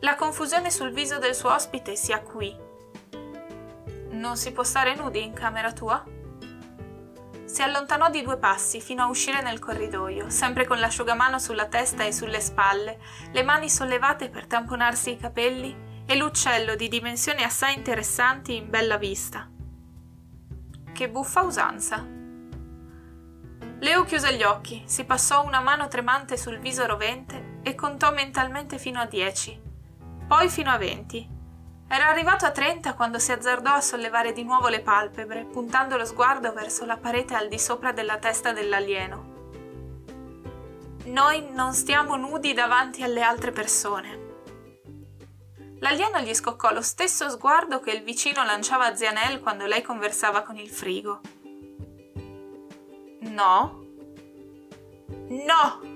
La 0.00 0.14
confusione 0.14 0.70
sul 0.70 0.92
viso 0.92 1.18
del 1.18 1.34
suo 1.34 1.54
ospite 1.54 1.96
si 1.96 2.12
acuì. 2.12 2.54
Non 4.10 4.36
si 4.36 4.52
può 4.52 4.62
stare 4.62 4.94
nudi 4.94 5.24
in 5.24 5.32
camera 5.32 5.72
tua? 5.72 6.11
Si 7.52 7.60
allontanò 7.60 8.08
di 8.08 8.22
due 8.22 8.38
passi 8.38 8.80
fino 8.80 9.02
a 9.02 9.08
uscire 9.08 9.42
nel 9.42 9.58
corridoio, 9.58 10.30
sempre 10.30 10.66
con 10.66 10.78
l'asciugamano 10.78 11.38
sulla 11.38 11.66
testa 11.66 12.02
e 12.02 12.10
sulle 12.10 12.40
spalle, 12.40 12.98
le 13.30 13.42
mani 13.42 13.68
sollevate 13.68 14.30
per 14.30 14.46
tamponarsi 14.46 15.10
i 15.10 15.18
capelli 15.18 15.76
e 16.06 16.16
l'uccello 16.16 16.76
di 16.76 16.88
dimensioni 16.88 17.42
assai 17.42 17.74
interessanti 17.76 18.56
in 18.56 18.70
bella 18.70 18.96
vista. 18.96 19.50
Che 20.94 21.10
buffa 21.10 21.42
usanza! 21.42 22.02
Leo 23.80 24.04
chiuse 24.04 24.34
gli 24.34 24.44
occhi, 24.44 24.84
si 24.86 25.04
passò 25.04 25.44
una 25.44 25.60
mano 25.60 25.88
tremante 25.88 26.38
sul 26.38 26.58
viso 26.58 26.86
rovente 26.86 27.58
e 27.62 27.74
contò 27.74 28.14
mentalmente 28.14 28.78
fino 28.78 28.98
a 28.98 29.04
dieci, 29.04 29.60
poi 30.26 30.48
fino 30.48 30.70
a 30.70 30.78
venti 30.78 31.40
era 31.94 32.08
arrivato 32.08 32.46
a 32.46 32.50
trenta 32.52 32.94
quando 32.94 33.18
si 33.18 33.32
azzardò 33.32 33.74
a 33.74 33.82
sollevare 33.82 34.32
di 34.32 34.44
nuovo 34.44 34.68
le 34.68 34.80
palpebre, 34.80 35.44
puntando 35.44 35.98
lo 35.98 36.06
sguardo 36.06 36.50
verso 36.54 36.86
la 36.86 36.96
parete 36.96 37.34
al 37.34 37.48
di 37.48 37.58
sopra 37.58 37.92
della 37.92 38.16
testa 38.16 38.52
dell'alieno. 38.52 39.30
Noi 41.04 41.50
non 41.50 41.74
stiamo 41.74 42.16
nudi 42.16 42.54
davanti 42.54 43.02
alle 43.02 43.20
altre 43.20 43.52
persone. 43.52 44.30
L'alieno 45.80 46.20
gli 46.20 46.32
scoccò 46.32 46.72
lo 46.72 46.80
stesso 46.80 47.28
sguardo 47.28 47.80
che 47.80 47.90
il 47.90 48.02
vicino 48.02 48.42
lanciava 48.42 48.86
a 48.86 48.96
Zianel 48.96 49.40
quando 49.40 49.66
lei 49.66 49.82
conversava 49.82 50.40
con 50.40 50.56
il 50.56 50.70
frigo. 50.70 51.20
No? 53.20 53.84
No! 55.28 55.91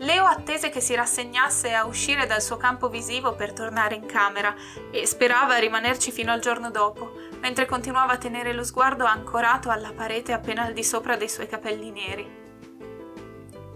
Leo 0.00 0.26
attese 0.26 0.70
che 0.70 0.80
si 0.80 0.94
rassegnasse 0.94 1.74
a 1.74 1.84
uscire 1.84 2.26
dal 2.26 2.40
suo 2.40 2.56
campo 2.56 2.88
visivo 2.88 3.34
per 3.34 3.52
tornare 3.52 3.96
in 3.96 4.06
camera 4.06 4.54
e 4.92 5.04
sperava 5.06 5.58
rimanerci 5.58 6.12
fino 6.12 6.30
al 6.30 6.40
giorno 6.40 6.70
dopo, 6.70 7.14
mentre 7.40 7.66
continuava 7.66 8.12
a 8.12 8.18
tenere 8.18 8.52
lo 8.52 8.62
sguardo 8.62 9.04
ancorato 9.04 9.70
alla 9.70 9.92
parete 9.92 10.32
appena 10.32 10.62
al 10.62 10.72
di 10.72 10.84
sopra 10.84 11.16
dei 11.16 11.28
suoi 11.28 11.48
capelli 11.48 11.90
neri. 11.90 12.30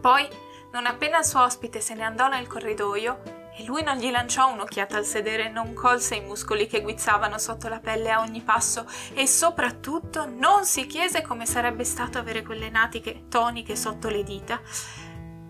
Poi, 0.00 0.28
non 0.70 0.86
appena 0.86 1.18
il 1.18 1.24
suo 1.24 1.42
ospite 1.42 1.80
se 1.80 1.94
ne 1.94 2.04
andò 2.04 2.28
nel 2.28 2.46
corridoio, 2.46 3.40
e 3.54 3.64
lui 3.64 3.82
non 3.82 3.96
gli 3.96 4.10
lanciò 4.10 4.50
un'occhiata 4.50 4.96
al 4.96 5.04
sedere, 5.04 5.50
non 5.50 5.74
colse 5.74 6.14
i 6.14 6.20
muscoli 6.20 6.66
che 6.66 6.80
guizzavano 6.80 7.36
sotto 7.36 7.68
la 7.68 7.80
pelle 7.80 8.10
a 8.10 8.20
ogni 8.20 8.40
passo 8.40 8.86
e 9.12 9.26
soprattutto 9.26 10.24
non 10.26 10.64
si 10.64 10.86
chiese 10.86 11.20
come 11.20 11.44
sarebbe 11.44 11.84
stato 11.84 12.16
avere 12.16 12.42
quelle 12.42 12.70
natiche 12.70 13.24
toniche 13.28 13.76
sotto 13.76 14.08
le 14.08 14.22
dita, 14.22 14.60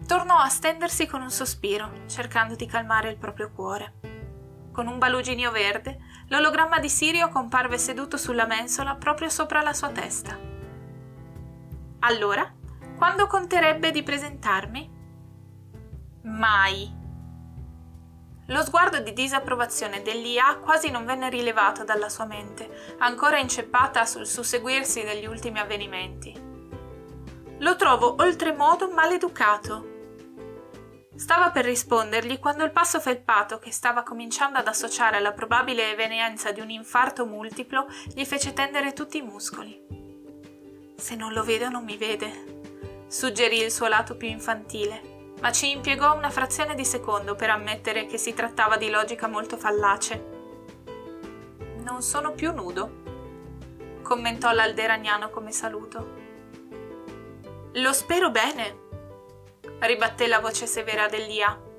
tornò 0.06 0.36
a 0.36 0.48
stendersi 0.48 1.06
con 1.06 1.22
un 1.22 1.30
sospiro, 1.30 2.04
cercando 2.06 2.54
di 2.54 2.66
calmare 2.66 3.10
il 3.10 3.18
proprio 3.18 3.50
cuore. 3.50 3.94
Con 4.72 4.86
un 4.86 4.98
baluginio 4.98 5.50
verde, 5.50 5.98
l'ologramma 6.28 6.78
di 6.78 6.88
Sirio 6.88 7.28
comparve 7.28 7.76
seduto 7.76 8.16
sulla 8.16 8.46
mensola 8.46 8.94
proprio 8.94 9.28
sopra 9.28 9.60
la 9.60 9.74
sua 9.74 9.90
testa. 9.90 10.38
Allora, 12.00 12.50
quando 12.96 13.26
conterebbe 13.26 13.90
di 13.90 14.02
presentarmi? 14.02 14.90
Mai. 16.22 17.00
Lo 18.46 18.62
sguardo 18.62 19.00
di 19.00 19.12
disapprovazione 19.12 20.02
dell'IA 20.02 20.56
quasi 20.56 20.90
non 20.90 21.04
venne 21.04 21.28
rilevato 21.28 21.84
dalla 21.84 22.08
sua 22.08 22.24
mente, 22.24 22.96
ancora 22.98 23.38
inceppata 23.38 24.04
sul 24.04 24.26
susseguirsi 24.26 25.04
degli 25.04 25.26
ultimi 25.26 25.58
avvenimenti. 25.58 26.50
Lo 27.58 27.76
trovo 27.76 28.16
oltremodo 28.18 28.90
maleducato, 28.90 29.91
Stava 31.22 31.52
per 31.52 31.64
rispondergli 31.64 32.40
quando 32.40 32.64
il 32.64 32.72
passo 32.72 32.98
felpato, 32.98 33.60
che 33.60 33.70
stava 33.70 34.02
cominciando 34.02 34.58
ad 34.58 34.66
associare 34.66 35.18
alla 35.18 35.30
probabile 35.30 35.92
evenienza 35.92 36.50
di 36.50 36.58
un 36.58 36.68
infarto 36.68 37.26
multiplo, 37.26 37.86
gli 38.12 38.24
fece 38.24 38.52
tendere 38.52 38.92
tutti 38.92 39.18
i 39.18 39.22
muscoli. 39.22 39.80
Se 40.96 41.14
non 41.14 41.32
lo 41.32 41.44
vedo 41.44 41.68
non 41.68 41.84
mi 41.84 41.96
vede, 41.96 43.04
suggerì 43.06 43.60
il 43.60 43.70
suo 43.70 43.86
lato 43.86 44.16
più 44.16 44.26
infantile, 44.26 45.34
ma 45.40 45.52
ci 45.52 45.70
impiegò 45.70 46.12
una 46.16 46.28
frazione 46.28 46.74
di 46.74 46.84
secondo 46.84 47.36
per 47.36 47.50
ammettere 47.50 48.06
che 48.06 48.18
si 48.18 48.34
trattava 48.34 48.76
di 48.76 48.90
logica 48.90 49.28
molto 49.28 49.56
fallace. 49.56 50.24
Non 51.84 52.02
sono 52.02 52.32
più 52.32 52.52
nudo, 52.52 54.00
commentò 54.02 54.50
l'alderagnano 54.50 55.30
come 55.30 55.52
saluto. 55.52 56.14
Lo 57.74 57.92
spero 57.92 58.32
bene, 58.32 58.81
ribatté 59.80 60.26
la 60.26 60.40
voce 60.40 60.66
severa 60.66 61.08
dell'Ia. 61.08 61.70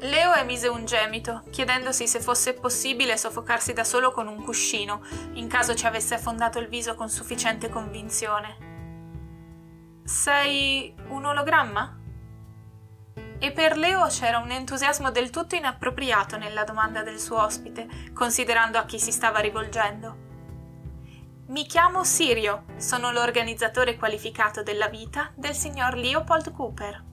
Leo 0.00 0.32
emise 0.34 0.68
un 0.68 0.84
gemito, 0.84 1.42
chiedendosi 1.50 2.06
se 2.06 2.20
fosse 2.20 2.54
possibile 2.54 3.16
soffocarsi 3.16 3.72
da 3.72 3.82
solo 3.82 4.12
con 4.12 4.28
un 4.28 4.42
cuscino, 4.44 5.02
in 5.32 5.48
caso 5.48 5.74
ci 5.74 5.86
avesse 5.86 6.14
affondato 6.14 6.60
il 6.60 6.68
viso 6.68 6.94
con 6.94 7.08
sufficiente 7.08 7.68
convinzione. 7.68 8.56
Sei 10.04 10.94
un 11.08 11.24
ologramma? 11.24 11.98
E 13.40 13.52
per 13.52 13.76
Leo 13.76 14.06
c'era 14.06 14.38
un 14.38 14.50
entusiasmo 14.50 15.10
del 15.10 15.30
tutto 15.30 15.56
inappropriato 15.56 16.36
nella 16.36 16.64
domanda 16.64 17.02
del 17.02 17.18
suo 17.18 17.42
ospite, 17.42 17.88
considerando 18.14 18.78
a 18.78 18.84
chi 18.84 19.00
si 19.00 19.10
stava 19.10 19.40
rivolgendo. 19.40 20.27
Mi 21.48 21.64
chiamo 21.64 22.04
Sirio, 22.04 22.66
sono 22.76 23.10
l'organizzatore 23.10 23.96
qualificato 23.96 24.62
della 24.62 24.88
vita 24.88 25.32
del 25.34 25.54
signor 25.54 25.94
Leopold 25.94 26.52
Cooper. 26.52 27.04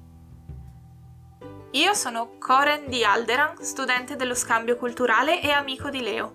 Io 1.71 1.93
sono 1.93 2.37
Coren 2.37 2.89
di 2.89 3.05
Alderan, 3.05 3.63
studente 3.63 4.17
dello 4.17 4.35
scambio 4.35 4.75
culturale 4.75 5.41
e 5.41 5.51
amico 5.51 5.89
di 5.89 6.01
Leo. 6.01 6.31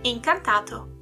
Incantato. 0.00 1.00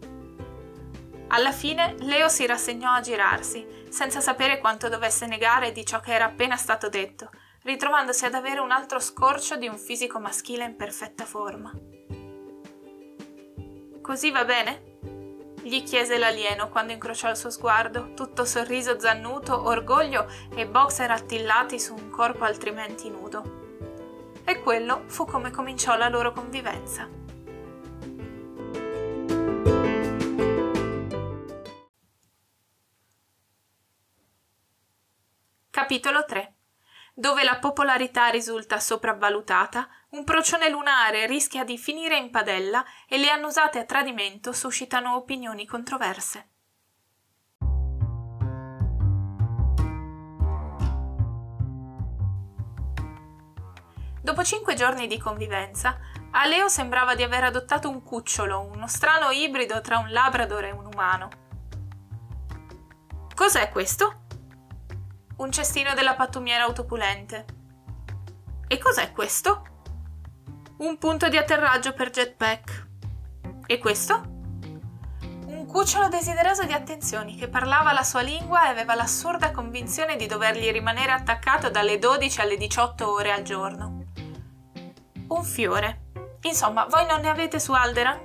Alla 1.28 1.52
fine 1.52 1.94
Leo 2.00 2.28
si 2.28 2.46
rassegnò 2.46 2.94
a 2.94 3.00
girarsi, 3.00 3.64
senza 3.88 4.20
sapere 4.20 4.58
quanto 4.58 4.88
dovesse 4.88 5.26
negare 5.26 5.70
di 5.70 5.86
ciò 5.86 6.00
che 6.00 6.14
era 6.14 6.24
appena 6.24 6.56
stato 6.56 6.88
detto, 6.88 7.30
ritrovandosi 7.62 8.24
ad 8.24 8.34
avere 8.34 8.58
un 8.58 8.72
altro 8.72 8.98
scorcio 8.98 9.54
di 9.54 9.68
un 9.68 9.78
fisico 9.78 10.18
maschile 10.18 10.64
in 10.64 10.74
perfetta 10.74 11.24
forma. 11.24 11.70
Così 14.02 14.32
va 14.32 14.44
bene? 14.44 14.90
Gli 15.62 15.82
chiese 15.84 16.18
l'alieno 16.18 16.68
quando 16.68 16.92
incrociò 16.92 17.30
il 17.30 17.36
suo 17.36 17.50
sguardo, 17.50 18.14
tutto 18.14 18.44
sorriso 18.44 18.98
zannuto, 18.98 19.66
orgoglio 19.66 20.26
e 20.54 20.66
boxer 20.66 21.10
attillati 21.10 21.78
su 21.78 21.94
un 21.94 22.10
corpo 22.10 22.44
altrimenti 22.44 23.08
nudo. 23.08 23.60
E 24.44 24.60
quello 24.60 25.04
fu 25.06 25.24
come 25.24 25.50
cominciò 25.50 25.96
la 25.96 26.08
loro 26.08 26.32
convivenza. 26.32 27.08
Capitolo 35.70 36.24
3 36.24 36.54
dove 37.14 37.44
la 37.44 37.58
popolarità 37.58 38.28
risulta 38.28 38.80
sopravvalutata, 38.80 39.88
un 40.10 40.24
procione 40.24 40.68
lunare 40.68 41.26
rischia 41.26 41.64
di 41.64 41.76
finire 41.76 42.16
in 42.16 42.30
padella 42.30 42.84
e 43.06 43.18
le 43.18 43.30
annusate 43.30 43.78
a 43.78 43.84
tradimento 43.84 44.52
suscitano 44.52 45.14
opinioni 45.16 45.66
controverse. 45.66 46.48
Dopo 54.22 54.44
cinque 54.44 54.74
giorni 54.74 55.08
di 55.08 55.18
convivenza, 55.18 55.98
a 56.30 56.46
Leo 56.46 56.68
sembrava 56.68 57.14
di 57.14 57.24
aver 57.24 57.44
adottato 57.44 57.90
un 57.90 58.02
cucciolo, 58.02 58.60
uno 58.60 58.86
strano 58.86 59.30
ibrido 59.30 59.80
tra 59.80 59.98
un 59.98 60.10
labrador 60.10 60.64
e 60.64 60.70
un 60.70 60.86
umano. 60.86 61.28
Cos'è 63.34 63.68
questo? 63.70 64.21
Un 65.36 65.50
cestino 65.50 65.94
della 65.94 66.14
pattumiera 66.14 66.64
autopulente. 66.64 67.44
E 68.68 68.78
cos'è 68.78 69.12
questo? 69.12 69.62
Un 70.78 70.98
punto 70.98 71.28
di 71.28 71.36
atterraggio 71.36 71.92
per 71.92 72.10
jetpack. 72.10 72.86
E 73.66 73.78
questo? 73.78 74.20
Un 75.46 75.66
cucciolo 75.66 76.08
desideroso 76.08 76.64
di 76.64 76.72
attenzioni 76.72 77.36
che 77.36 77.48
parlava 77.48 77.92
la 77.92 78.02
sua 78.02 78.20
lingua 78.20 78.66
e 78.66 78.68
aveva 78.68 78.94
l'assurda 78.94 79.50
convinzione 79.50 80.16
di 80.16 80.26
dovergli 80.26 80.70
rimanere 80.70 81.12
attaccato 81.12 81.70
dalle 81.70 81.98
12 81.98 82.40
alle 82.40 82.56
18 82.56 83.10
ore 83.10 83.32
al 83.32 83.42
giorno. 83.42 84.04
Un 85.28 85.44
fiore. 85.44 86.10
Insomma, 86.42 86.86
voi 86.86 87.06
non 87.06 87.20
ne 87.20 87.28
avete 87.28 87.60
su 87.60 87.72
Alderan? 87.72 88.20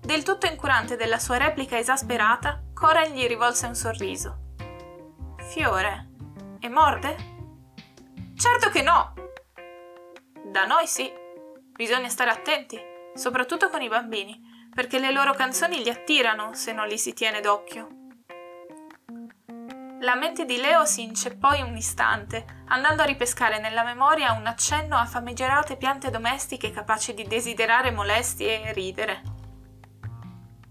Del 0.00 0.22
tutto 0.24 0.46
incurante 0.46 0.96
della 0.96 1.18
sua 1.18 1.36
replica 1.36 1.78
esasperata, 1.78 2.60
Coren 2.74 3.12
gli 3.12 3.26
rivolse 3.26 3.66
un 3.66 3.74
sorriso. 3.74 4.41
Fiore. 5.52 6.08
E 6.60 6.68
morde? 6.70 7.14
Certo 8.34 8.70
che 8.70 8.80
no! 8.80 9.12
Da 10.50 10.64
noi 10.64 10.86
sì. 10.86 11.12
Bisogna 11.74 12.08
stare 12.08 12.30
attenti, 12.30 12.80
soprattutto 13.14 13.68
con 13.68 13.82
i 13.82 13.88
bambini, 13.88 14.40
perché 14.74 14.98
le 14.98 15.12
loro 15.12 15.34
canzoni 15.34 15.82
li 15.82 15.90
attirano 15.90 16.54
se 16.54 16.72
non 16.72 16.88
li 16.88 16.96
si 16.96 17.12
tiene 17.12 17.40
d'occhio. 17.40 17.88
La 20.00 20.14
mente 20.14 20.46
di 20.46 20.56
Leo 20.56 20.86
si 20.86 21.02
inceppò 21.02 21.52
in 21.52 21.66
un 21.66 21.76
istante, 21.76 22.62
andando 22.68 23.02
a 23.02 23.04
ripescare 23.06 23.60
nella 23.60 23.84
memoria 23.84 24.32
un 24.32 24.46
accenno 24.46 24.96
a 24.96 25.04
famigerate 25.04 25.76
piante 25.76 26.08
domestiche 26.08 26.70
capaci 26.70 27.12
di 27.12 27.24
desiderare 27.24 27.90
molestie 27.90 28.62
e 28.62 28.72
ridere. 28.72 29.22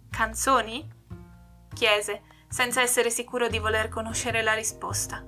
Canzoni? 0.09 0.89
chiese, 1.71 2.23
senza 2.51 2.81
essere 2.81 3.09
sicuro 3.09 3.47
di 3.47 3.59
voler 3.59 3.87
conoscere 3.87 4.41
la 4.41 4.53
risposta. 4.53 5.25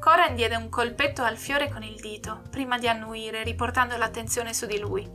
Coran 0.00 0.34
diede 0.34 0.56
un 0.56 0.68
colpetto 0.68 1.22
al 1.22 1.36
fiore 1.36 1.70
con 1.70 1.84
il 1.84 2.00
dito, 2.00 2.42
prima 2.50 2.78
di 2.78 2.88
annuire, 2.88 3.44
riportando 3.44 3.96
l'attenzione 3.96 4.52
su 4.52 4.66
di 4.66 4.80
lui. 4.80 5.08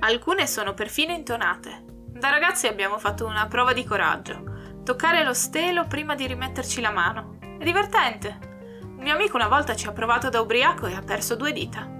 Alcune 0.00 0.46
sono 0.46 0.72
perfino 0.72 1.12
intonate. 1.12 1.84
Da 2.08 2.30
ragazzi 2.30 2.66
abbiamo 2.66 2.98
fatto 2.98 3.26
una 3.26 3.46
prova 3.46 3.74
di 3.74 3.84
coraggio. 3.84 4.80
Toccare 4.82 5.22
lo 5.22 5.34
stelo 5.34 5.86
prima 5.86 6.14
di 6.14 6.26
rimetterci 6.26 6.80
la 6.80 6.90
mano. 6.90 7.36
È 7.58 7.62
divertente. 7.64 8.38
Un 8.80 9.02
mio 9.02 9.12
amico 9.12 9.36
una 9.36 9.48
volta 9.48 9.76
ci 9.76 9.86
ha 9.86 9.92
provato 9.92 10.30
da 10.30 10.40
ubriaco 10.40 10.86
e 10.86 10.94
ha 10.94 11.02
perso 11.02 11.36
due 11.36 11.52
dita. 11.52 11.95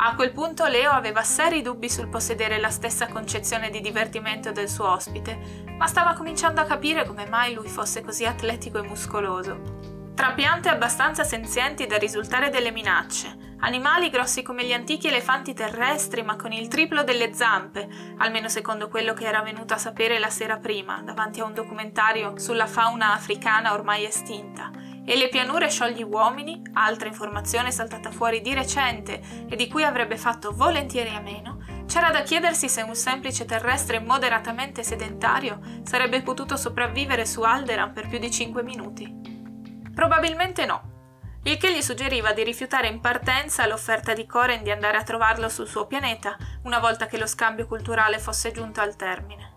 A 0.00 0.14
quel 0.14 0.30
punto 0.30 0.64
Leo 0.68 0.92
aveva 0.92 1.22
seri 1.24 1.60
dubbi 1.60 1.90
sul 1.90 2.08
possedere 2.08 2.60
la 2.60 2.70
stessa 2.70 3.08
concezione 3.08 3.68
di 3.68 3.80
divertimento 3.80 4.52
del 4.52 4.68
suo 4.68 4.88
ospite, 4.92 5.66
ma 5.76 5.88
stava 5.88 6.12
cominciando 6.12 6.60
a 6.60 6.66
capire 6.66 7.04
come 7.04 7.26
mai 7.26 7.52
lui 7.52 7.66
fosse 7.66 8.02
così 8.02 8.24
atletico 8.24 8.78
e 8.78 8.86
muscoloso. 8.86 10.12
Tra 10.14 10.34
piante 10.34 10.68
abbastanza 10.68 11.24
senzienti 11.24 11.86
da 11.86 11.98
risultare 11.98 12.48
delle 12.48 12.70
minacce, 12.70 13.56
animali 13.58 14.08
grossi 14.08 14.42
come 14.42 14.64
gli 14.64 14.72
antichi 14.72 15.08
elefanti 15.08 15.52
terrestri 15.52 16.22
ma 16.22 16.36
con 16.36 16.52
il 16.52 16.68
triplo 16.68 17.02
delle 17.02 17.34
zampe, 17.34 17.88
almeno 18.18 18.48
secondo 18.48 18.86
quello 18.88 19.14
che 19.14 19.24
era 19.24 19.42
venuto 19.42 19.74
a 19.74 19.78
sapere 19.78 20.20
la 20.20 20.30
sera 20.30 20.58
prima 20.58 21.02
davanti 21.02 21.40
a 21.40 21.44
un 21.44 21.54
documentario 21.54 22.38
sulla 22.38 22.66
fauna 22.66 23.14
africana 23.14 23.72
ormai 23.72 24.04
estinta, 24.04 24.70
e 25.08 25.16
le 25.16 25.30
pianure 25.30 25.70
sciogli 25.70 26.02
uomini, 26.02 26.60
altra 26.74 27.08
informazione 27.08 27.72
saltata 27.72 28.10
fuori 28.10 28.42
di 28.42 28.52
recente 28.52 29.22
e 29.48 29.56
di 29.56 29.66
cui 29.66 29.82
avrebbe 29.82 30.18
fatto 30.18 30.52
volentieri 30.54 31.08
a 31.14 31.20
meno, 31.20 31.64
c'era 31.86 32.10
da 32.10 32.20
chiedersi 32.20 32.68
se 32.68 32.82
un 32.82 32.94
semplice 32.94 33.46
terrestre 33.46 34.00
moderatamente 34.00 34.82
sedentario 34.82 35.60
sarebbe 35.82 36.20
potuto 36.20 36.58
sopravvivere 36.58 37.24
su 37.24 37.40
Alderan 37.40 37.94
per 37.94 38.06
più 38.06 38.18
di 38.18 38.30
5 38.30 38.62
minuti. 38.62 39.10
Probabilmente 39.94 40.66
no, 40.66 41.40
il 41.44 41.56
che 41.56 41.74
gli 41.74 41.80
suggeriva 41.80 42.34
di 42.34 42.44
rifiutare 42.44 42.88
in 42.88 43.00
partenza 43.00 43.66
l'offerta 43.66 44.12
di 44.12 44.26
Coren 44.26 44.62
di 44.62 44.70
andare 44.70 44.98
a 44.98 45.04
trovarlo 45.04 45.48
sul 45.48 45.68
suo 45.68 45.86
pianeta 45.86 46.36
una 46.64 46.80
volta 46.80 47.06
che 47.06 47.16
lo 47.16 47.26
scambio 47.26 47.66
culturale 47.66 48.18
fosse 48.18 48.52
giunto 48.52 48.82
al 48.82 48.94
termine. 48.94 49.54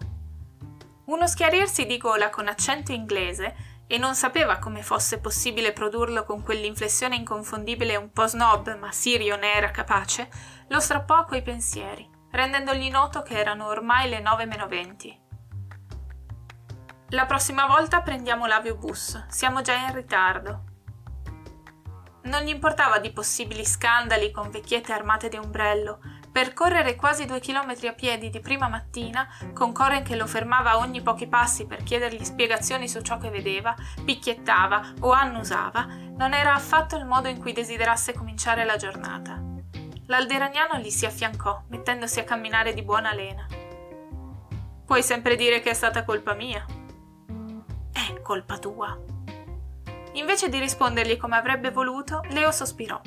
Uno 1.07 1.27
schiarirsi 1.27 1.85
di 1.85 1.97
gola 1.97 2.29
con 2.29 2.47
accento 2.47 2.93
inglese 2.93 3.70
e 3.91 3.97
non 3.97 4.15
sapeva 4.15 4.57
come 4.57 4.83
fosse 4.83 5.19
possibile 5.19 5.73
produrlo 5.73 6.23
con 6.23 6.41
quell'inflessione 6.41 7.17
inconfondibile 7.17 7.97
un 7.97 8.09
po' 8.13 8.25
snob, 8.25 8.77
ma 8.77 8.89
Sirio 8.89 9.35
ne 9.35 9.53
era 9.53 9.69
capace, 9.69 10.29
lo 10.69 10.79
strappò 10.79 11.15
a 11.15 11.25
quei 11.25 11.41
pensieri, 11.41 12.09
rendendogli 12.31 12.89
noto 12.89 13.21
che 13.21 13.37
erano 13.37 13.67
ormai 13.67 14.07
le 14.07 14.21
9 14.21 14.45
meno 14.45 14.65
20. 14.67 15.19
La 17.09 17.25
prossima 17.25 17.65
volta 17.65 18.01
prendiamo 18.01 18.45
l'aviobus, 18.45 19.25
siamo 19.27 19.61
già 19.61 19.75
in 19.75 19.93
ritardo. 19.93 20.63
Non 22.23 22.43
gli 22.43 22.49
importava 22.49 22.97
di 22.97 23.11
possibili 23.11 23.65
scandali 23.65 24.31
con 24.31 24.51
vecchiette 24.51 24.93
armate 24.93 25.27
di 25.27 25.35
ombrello, 25.35 25.99
Percorrere 26.31 26.95
quasi 26.95 27.25
due 27.25 27.41
chilometri 27.41 27.87
a 27.87 27.93
piedi 27.93 28.29
di 28.29 28.39
prima 28.39 28.69
mattina, 28.69 29.27
con 29.53 29.73
Coren 29.73 30.03
che 30.03 30.15
lo 30.15 30.25
fermava 30.25 30.77
ogni 30.77 31.01
pochi 31.01 31.27
passi 31.27 31.65
per 31.65 31.83
chiedergli 31.83 32.23
spiegazioni 32.23 32.87
su 32.87 33.01
ciò 33.01 33.17
che 33.17 33.29
vedeva, 33.29 33.75
picchiettava 34.05 34.93
o 35.01 35.11
annusava, 35.11 35.85
non 36.15 36.33
era 36.33 36.53
affatto 36.53 36.95
il 36.95 37.05
modo 37.05 37.27
in 37.27 37.37
cui 37.37 37.51
desiderasse 37.51 38.13
cominciare 38.13 38.63
la 38.63 38.77
giornata. 38.77 39.43
L'alderagnano 40.05 40.77
gli 40.77 40.89
si 40.89 41.05
affiancò, 41.05 41.63
mettendosi 41.67 42.19
a 42.19 42.23
camminare 42.23 42.73
di 42.73 42.81
buona 42.81 43.13
lena. 43.13 43.45
Puoi 44.85 45.03
sempre 45.03 45.35
dire 45.35 45.59
che 45.61 45.71
è 45.71 45.73
stata 45.73 46.03
colpa 46.05 46.33
mia. 46.33 46.65
È 47.91 48.21
colpa 48.21 48.57
tua. 48.57 48.97
Invece 50.13 50.49
di 50.49 50.59
rispondergli 50.59 51.17
come 51.17 51.37
avrebbe 51.37 51.71
voluto, 51.71 52.21
Leo 52.29 52.51
sospirò. 52.51 52.99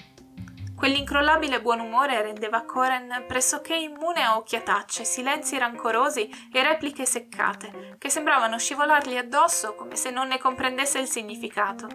Quell'incrollabile 0.76 1.62
buon 1.62 1.80
umore 1.80 2.20
rendeva 2.20 2.64
Coren 2.64 3.24
pressoché 3.28 3.76
immune 3.76 4.22
a 4.22 4.36
occhiatacce, 4.36 5.04
silenzi 5.04 5.56
rancorosi 5.56 6.28
e 6.52 6.62
repliche 6.62 7.06
seccate, 7.06 7.94
che 7.96 8.10
sembravano 8.10 8.58
scivolargli 8.58 9.16
addosso 9.16 9.74
come 9.76 9.94
se 9.96 10.10
non 10.10 10.28
ne 10.28 10.38
comprendesse 10.38 10.98
il 10.98 11.06
significato. 11.06 11.86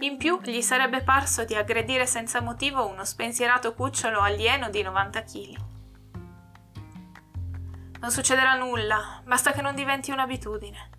In 0.00 0.16
più 0.18 0.38
gli 0.42 0.60
sarebbe 0.60 1.02
parso 1.02 1.44
di 1.44 1.54
aggredire 1.54 2.06
senza 2.06 2.42
motivo 2.42 2.86
uno 2.86 3.04
spensierato 3.04 3.72
cucciolo 3.72 4.20
alieno 4.20 4.68
di 4.68 4.82
90 4.82 5.22
kg. 5.22 5.56
Non 8.00 8.10
succederà 8.10 8.54
nulla, 8.54 9.22
basta 9.24 9.52
che 9.52 9.62
non 9.62 9.74
diventi 9.74 10.10
un'abitudine. 10.10 10.90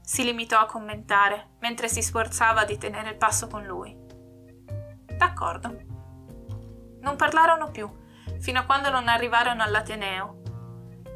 Si 0.00 0.24
limitò 0.24 0.58
a 0.58 0.66
commentare, 0.66 1.50
mentre 1.60 1.88
si 1.88 2.02
sforzava 2.02 2.64
di 2.64 2.78
tenere 2.78 3.10
il 3.10 3.16
passo 3.16 3.46
con 3.46 3.64
lui. 3.64 3.94
D'accordo. 5.16 5.83
Non 7.04 7.16
parlarono 7.16 7.70
più, 7.70 7.86
fino 8.40 8.60
a 8.60 8.64
quando 8.64 8.88
non 8.88 9.08
arrivarono 9.08 9.62
all'Ateneo. 9.62 10.40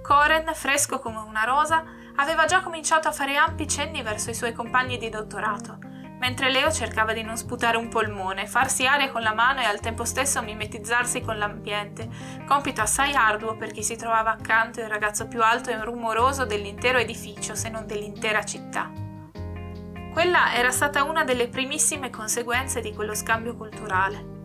Coren, 0.02 0.52
fresco 0.52 0.98
come 0.98 1.16
una 1.16 1.44
rosa, 1.44 1.82
aveva 2.16 2.44
già 2.44 2.60
cominciato 2.60 3.08
a 3.08 3.12
fare 3.12 3.36
ampi 3.36 3.66
cenni 3.66 4.02
verso 4.02 4.28
i 4.28 4.34
suoi 4.34 4.52
compagni 4.52 4.98
di 4.98 5.08
dottorato, 5.08 5.78
mentre 6.20 6.50
Leo 6.50 6.70
cercava 6.70 7.14
di 7.14 7.22
non 7.22 7.38
sputare 7.38 7.78
un 7.78 7.88
polmone, 7.88 8.46
farsi 8.46 8.86
aria 8.86 9.10
con 9.10 9.22
la 9.22 9.32
mano 9.32 9.60
e 9.60 9.64
al 9.64 9.80
tempo 9.80 10.04
stesso 10.04 10.42
mimetizzarsi 10.42 11.22
con 11.22 11.38
l'ambiente, 11.38 12.06
compito 12.46 12.82
assai 12.82 13.14
arduo 13.14 13.56
per 13.56 13.72
chi 13.72 13.82
si 13.82 13.96
trovava 13.96 14.32
accanto 14.32 14.80
il 14.80 14.88
ragazzo 14.88 15.26
più 15.26 15.42
alto 15.42 15.70
e 15.70 15.82
rumoroso 15.82 16.44
dell'intero 16.44 16.98
edificio, 16.98 17.54
se 17.54 17.70
non 17.70 17.86
dell'intera 17.86 18.44
città. 18.44 18.92
Quella 20.12 20.52
era 20.52 20.70
stata 20.70 21.04
una 21.04 21.24
delle 21.24 21.48
primissime 21.48 22.10
conseguenze 22.10 22.82
di 22.82 22.92
quello 22.92 23.14
scambio 23.14 23.56
culturale. 23.56 24.36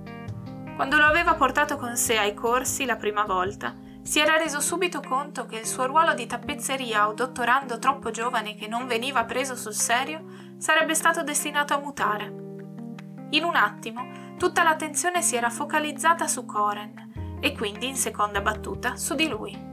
Quando 0.76 0.98
lo 0.98 1.06
aveva 1.06 1.36
portato 1.36 1.78
con 1.78 1.96
sé 1.96 2.18
ai 2.18 2.34
corsi 2.34 2.86
la 2.86 2.96
prima 2.96 3.24
volta, 3.26 3.76
si 4.02 4.20
era 4.20 4.38
reso 4.38 4.60
subito 4.60 5.02
conto 5.02 5.46
che 5.46 5.58
il 5.58 5.68
suo 5.68 5.86
ruolo 5.86 6.16
di 6.16 6.26
tappezzeria 6.26 7.08
o 7.08 7.14
dottorando 7.14 7.78
troppo 7.78 8.10
giovane 8.10 8.56
che 8.56 8.68
non 8.68 8.88
veniva 8.88 9.24
preso 9.24 9.56
sul 9.56 9.74
serio 9.74 10.24
sarebbe 10.58 10.96
stato 10.96 11.24
destinato 11.24 11.74
a 11.76 11.80
mutare. 11.80 12.26
In 13.30 13.44
un 13.44 13.56
attimo 13.56 14.36
tutta 14.38 14.64
l'attenzione 14.64 15.22
si 15.22 15.36
era 15.36 15.50
focalizzata 15.50 16.28
su 16.28 16.44
Coren 16.46 17.38
e 17.40 17.54
quindi 17.54 17.88
in 17.88 17.96
seconda 17.96 18.42
battuta 18.42 18.96
su 18.96 19.14
di 19.14 19.28
lui. 19.28 19.72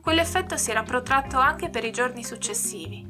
Quell'effetto 0.00 0.56
si 0.56 0.70
era 0.70 0.84
protratto 0.84 1.38
anche 1.38 1.70
per 1.70 1.84
i 1.84 1.90
giorni 1.90 2.22
successivi. 2.22 3.04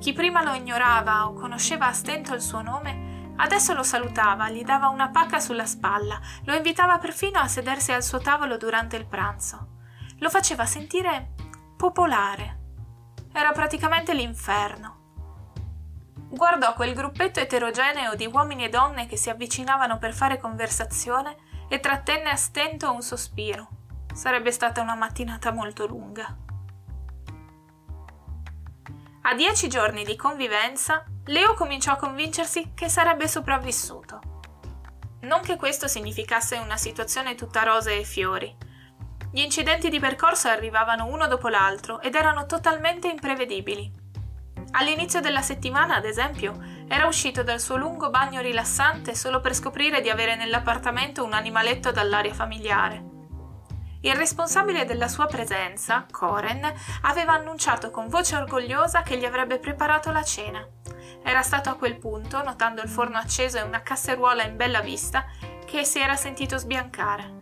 Chi 0.00 0.14
prima 0.14 0.42
lo 0.42 0.54
ignorava 0.54 1.28
o 1.28 1.34
conosceva 1.34 1.88
a 1.88 1.92
stento 1.92 2.34
il 2.34 2.40
suo 2.40 2.62
nome 2.62 3.07
Adesso 3.40 3.72
lo 3.72 3.84
salutava, 3.84 4.50
gli 4.50 4.64
dava 4.64 4.88
una 4.88 5.10
pacca 5.10 5.38
sulla 5.38 5.64
spalla, 5.64 6.20
lo 6.44 6.54
invitava 6.54 6.98
perfino 6.98 7.38
a 7.38 7.46
sedersi 7.46 7.92
al 7.92 8.02
suo 8.02 8.18
tavolo 8.18 8.56
durante 8.56 8.96
il 8.96 9.06
pranzo. 9.06 9.76
Lo 10.18 10.28
faceva 10.28 10.66
sentire 10.66 11.34
popolare. 11.76 12.56
Era 13.32 13.52
praticamente 13.52 14.12
l'inferno. 14.12 14.96
Guardò 16.30 16.74
quel 16.74 16.94
gruppetto 16.94 17.38
eterogeneo 17.38 18.16
di 18.16 18.26
uomini 18.26 18.64
e 18.64 18.68
donne 18.68 19.06
che 19.06 19.16
si 19.16 19.30
avvicinavano 19.30 19.98
per 19.98 20.12
fare 20.12 20.38
conversazione 20.38 21.36
e 21.68 21.78
trattenne 21.78 22.30
a 22.30 22.36
stento 22.36 22.92
un 22.92 23.02
sospiro. 23.02 23.68
Sarebbe 24.12 24.50
stata 24.50 24.82
una 24.82 24.96
mattinata 24.96 25.52
molto 25.52 25.86
lunga. 25.86 26.36
A 29.22 29.34
dieci 29.34 29.68
giorni 29.68 30.04
di 30.04 30.16
convivenza, 30.16 31.04
Leo 31.28 31.52
cominciò 31.52 31.92
a 31.92 31.96
convincersi 31.96 32.72
che 32.74 32.88
sarebbe 32.88 33.28
sopravvissuto. 33.28 34.20
Non 35.22 35.42
che 35.42 35.56
questo 35.56 35.86
significasse 35.86 36.56
una 36.56 36.78
situazione 36.78 37.34
tutta 37.34 37.64
rose 37.64 37.98
e 37.98 38.04
fiori. 38.04 38.56
Gli 39.30 39.40
incidenti 39.40 39.90
di 39.90 40.00
percorso 40.00 40.48
arrivavano 40.48 41.04
uno 41.04 41.26
dopo 41.26 41.48
l'altro 41.48 42.00
ed 42.00 42.14
erano 42.14 42.46
totalmente 42.46 43.08
imprevedibili. 43.08 43.92
All'inizio 44.70 45.20
della 45.20 45.42
settimana, 45.42 45.96
ad 45.96 46.06
esempio, 46.06 46.58
era 46.88 47.06
uscito 47.06 47.42
dal 47.42 47.60
suo 47.60 47.76
lungo 47.76 48.08
bagno 48.08 48.40
rilassante 48.40 49.14
solo 49.14 49.42
per 49.42 49.54
scoprire 49.54 50.00
di 50.00 50.08
avere 50.08 50.34
nell'appartamento 50.34 51.24
un 51.24 51.34
animaletto 51.34 51.92
dall'aria 51.92 52.32
familiare. 52.32 53.04
Il 54.00 54.14
responsabile 54.14 54.86
della 54.86 55.08
sua 55.08 55.26
presenza, 55.26 56.06
Koren, 56.10 56.72
aveva 57.02 57.32
annunciato 57.32 57.90
con 57.90 58.08
voce 58.08 58.36
orgogliosa 58.36 59.02
che 59.02 59.18
gli 59.18 59.26
avrebbe 59.26 59.58
preparato 59.58 60.10
la 60.10 60.22
cena. 60.22 60.66
Era 61.22 61.42
stato 61.42 61.68
a 61.70 61.74
quel 61.74 61.98
punto, 61.98 62.42
notando 62.42 62.82
il 62.82 62.88
forno 62.88 63.18
acceso 63.18 63.58
e 63.58 63.62
una 63.62 63.82
casseruola 63.82 64.44
in 64.44 64.56
bella 64.56 64.80
vista, 64.80 65.26
che 65.66 65.84
si 65.84 65.98
era 65.98 66.16
sentito 66.16 66.56
sbiancare. 66.56 67.36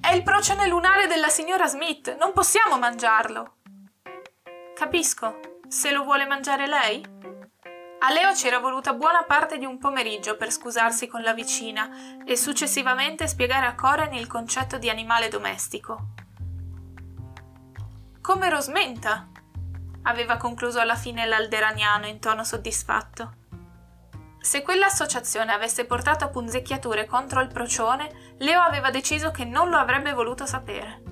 È 0.00 0.12
il 0.14 0.22
procione 0.22 0.68
lunare 0.68 1.06
della 1.06 1.28
signora 1.28 1.66
Smith, 1.66 2.16
non 2.16 2.32
possiamo 2.32 2.78
mangiarlo. 2.78 3.56
Capisco. 4.74 5.40
Se 5.68 5.90
lo 5.90 6.04
vuole 6.04 6.26
mangiare 6.26 6.66
lei? 6.68 7.04
A 7.98 8.12
Leo 8.12 8.32
c'era 8.34 8.60
voluta 8.60 8.92
buona 8.92 9.24
parte 9.24 9.58
di 9.58 9.64
un 9.64 9.78
pomeriggio 9.78 10.36
per 10.36 10.52
scusarsi 10.52 11.08
con 11.08 11.22
la 11.22 11.32
vicina 11.32 12.22
e 12.24 12.36
successivamente 12.36 13.26
spiegare 13.26 13.66
a 13.66 13.74
Coren 13.74 14.14
il 14.14 14.28
concetto 14.28 14.78
di 14.78 14.88
animale 14.88 15.28
domestico. 15.28 16.10
Come 18.20 18.48
Rosmenta, 18.48 19.28
aveva 20.06 20.36
concluso 20.36 20.80
alla 20.80 20.94
fine 20.94 21.26
l'alderaniano 21.26 22.06
in 22.06 22.18
tono 22.18 22.44
soddisfatto. 22.44 23.44
Se 24.40 24.62
quell'associazione 24.62 25.52
avesse 25.52 25.84
portato 25.86 26.24
a 26.24 26.28
punzecchiature 26.28 27.04
contro 27.04 27.40
il 27.40 27.48
procione, 27.48 28.34
Leo 28.38 28.60
aveva 28.60 28.90
deciso 28.90 29.30
che 29.30 29.44
non 29.44 29.68
lo 29.68 29.76
avrebbe 29.76 30.12
voluto 30.12 30.46
sapere. 30.46 31.02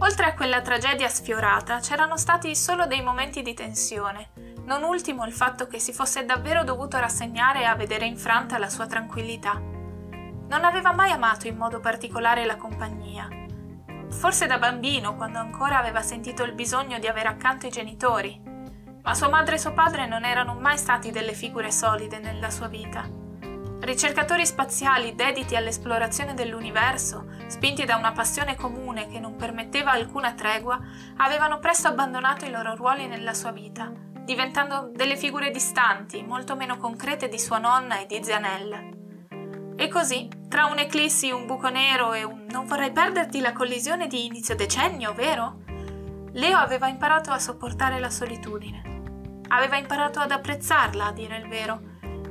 Oltre 0.00 0.26
a 0.26 0.34
quella 0.34 0.60
tragedia 0.60 1.08
sfiorata, 1.08 1.78
c'erano 1.78 2.16
stati 2.16 2.54
solo 2.56 2.86
dei 2.86 3.02
momenti 3.02 3.42
di 3.42 3.54
tensione, 3.54 4.30
non 4.64 4.82
ultimo 4.82 5.24
il 5.24 5.32
fatto 5.32 5.66
che 5.66 5.78
si 5.78 5.92
fosse 5.92 6.24
davvero 6.24 6.62
dovuto 6.64 6.98
rassegnare 6.98 7.66
a 7.66 7.74
vedere 7.74 8.04
infranta 8.06 8.58
la 8.58 8.68
sua 8.68 8.86
tranquillità. 8.86 9.54
Non 9.54 10.64
aveva 10.64 10.92
mai 10.92 11.10
amato 11.10 11.46
in 11.46 11.56
modo 11.56 11.80
particolare 11.80 12.44
la 12.44 12.56
compagnia, 12.56 13.28
forse 14.10 14.46
da 14.46 14.58
bambino, 14.58 15.16
quando 15.16 15.38
ancora 15.38 15.78
aveva 15.78 16.02
sentito 16.02 16.42
il 16.44 16.54
bisogno 16.54 16.98
di 16.98 17.06
avere 17.06 17.28
accanto 17.28 17.66
i 17.66 17.70
genitori, 17.70 18.40
ma 19.02 19.14
sua 19.14 19.28
madre 19.28 19.54
e 19.54 19.58
suo 19.58 19.72
padre 19.72 20.06
non 20.06 20.24
erano 20.24 20.54
mai 20.54 20.76
stati 20.76 21.10
delle 21.10 21.32
figure 21.32 21.70
solide 21.70 22.18
nella 22.18 22.50
sua 22.50 22.68
vita. 22.68 23.08
Ricercatori 23.80 24.44
spaziali 24.44 25.14
dediti 25.14 25.54
all'esplorazione 25.54 26.34
dell'universo, 26.34 27.28
spinti 27.46 27.84
da 27.84 27.96
una 27.96 28.12
passione 28.12 28.56
comune 28.56 29.08
che 29.08 29.20
non 29.20 29.36
permetteva 29.36 29.92
alcuna 29.92 30.32
tregua, 30.34 30.80
avevano 31.16 31.58
presto 31.60 31.88
abbandonato 31.88 32.44
i 32.44 32.50
loro 32.50 32.74
ruoli 32.74 33.06
nella 33.06 33.34
sua 33.34 33.52
vita, 33.52 33.90
diventando 34.24 34.90
delle 34.92 35.16
figure 35.16 35.50
distanti, 35.50 36.22
molto 36.22 36.56
meno 36.56 36.76
concrete 36.76 37.28
di 37.28 37.38
sua 37.38 37.58
nonna 37.58 38.00
e 38.00 38.06
di 38.06 38.22
Zianella. 38.22 38.97
E 39.80 39.86
così, 39.86 40.28
tra 40.48 40.66
un'eclissi, 40.66 41.30
un 41.30 41.46
buco 41.46 41.68
nero 41.68 42.12
e 42.12 42.24
un 42.24 42.46
non 42.50 42.66
vorrei 42.66 42.90
perderti 42.90 43.38
la 43.38 43.52
collisione 43.52 44.08
di 44.08 44.24
inizio 44.24 44.56
decennio, 44.56 45.14
vero? 45.14 45.60
Leo 46.32 46.58
aveva 46.58 46.88
imparato 46.88 47.30
a 47.30 47.38
sopportare 47.38 48.00
la 48.00 48.10
solitudine. 48.10 49.42
Aveva 49.46 49.76
imparato 49.76 50.18
ad 50.18 50.32
apprezzarla, 50.32 51.06
a 51.06 51.12
dire 51.12 51.36
il 51.36 51.46
vero. 51.46 51.80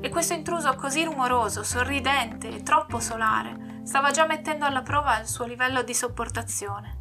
E 0.01 0.09
questo 0.09 0.33
intruso 0.33 0.75
così 0.75 1.05
rumoroso, 1.05 1.63
sorridente 1.63 2.49
e 2.49 2.63
troppo 2.63 2.99
solare 2.99 3.81
stava 3.85 4.11
già 4.11 4.25
mettendo 4.25 4.65
alla 4.65 4.81
prova 4.81 5.17
il 5.17 5.27
suo 5.27 5.45
livello 5.45 5.83
di 5.83 5.93
sopportazione. 5.93 6.97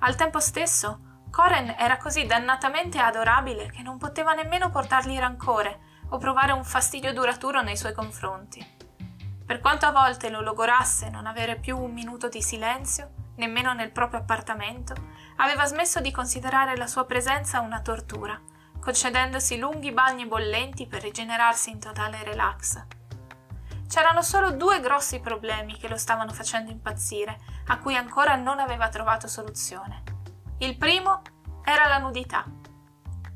Al 0.00 0.16
tempo 0.16 0.40
stesso, 0.40 1.22
Coren 1.30 1.72
era 1.78 1.98
così 1.98 2.26
dannatamente 2.26 2.98
adorabile 2.98 3.70
che 3.70 3.82
non 3.82 3.96
poteva 3.96 4.32
nemmeno 4.32 4.70
portargli 4.70 5.16
rancore 5.16 5.78
o 6.08 6.18
provare 6.18 6.50
un 6.50 6.64
fastidio 6.64 7.12
duraturo 7.12 7.62
nei 7.62 7.76
suoi 7.76 7.94
confronti. 7.94 8.75
Per 9.46 9.60
quanto 9.60 9.86
a 9.86 9.92
volte 9.92 10.28
lo 10.28 10.40
logorasse 10.40 11.08
non 11.08 11.24
avere 11.24 11.56
più 11.56 11.78
un 11.78 11.92
minuto 11.92 12.28
di 12.28 12.42
silenzio, 12.42 13.12
nemmeno 13.36 13.72
nel 13.74 13.92
proprio 13.92 14.18
appartamento, 14.18 14.92
aveva 15.36 15.64
smesso 15.66 16.00
di 16.00 16.10
considerare 16.10 16.76
la 16.76 16.88
sua 16.88 17.04
presenza 17.04 17.60
una 17.60 17.80
tortura, 17.80 18.36
concedendosi 18.80 19.56
lunghi 19.56 19.92
bagni 19.92 20.26
bollenti 20.26 20.88
per 20.88 21.02
rigenerarsi 21.02 21.70
in 21.70 21.78
totale 21.78 22.24
relax. 22.24 22.84
C'erano 23.86 24.20
solo 24.20 24.50
due 24.50 24.80
grossi 24.80 25.20
problemi 25.20 25.78
che 25.78 25.86
lo 25.86 25.96
stavano 25.96 26.32
facendo 26.32 26.72
impazzire, 26.72 27.38
a 27.68 27.78
cui 27.78 27.94
ancora 27.94 28.34
non 28.34 28.58
aveva 28.58 28.88
trovato 28.88 29.28
soluzione. 29.28 30.02
Il 30.58 30.76
primo 30.76 31.22
era 31.62 31.86
la 31.86 31.98
nudità, 31.98 32.44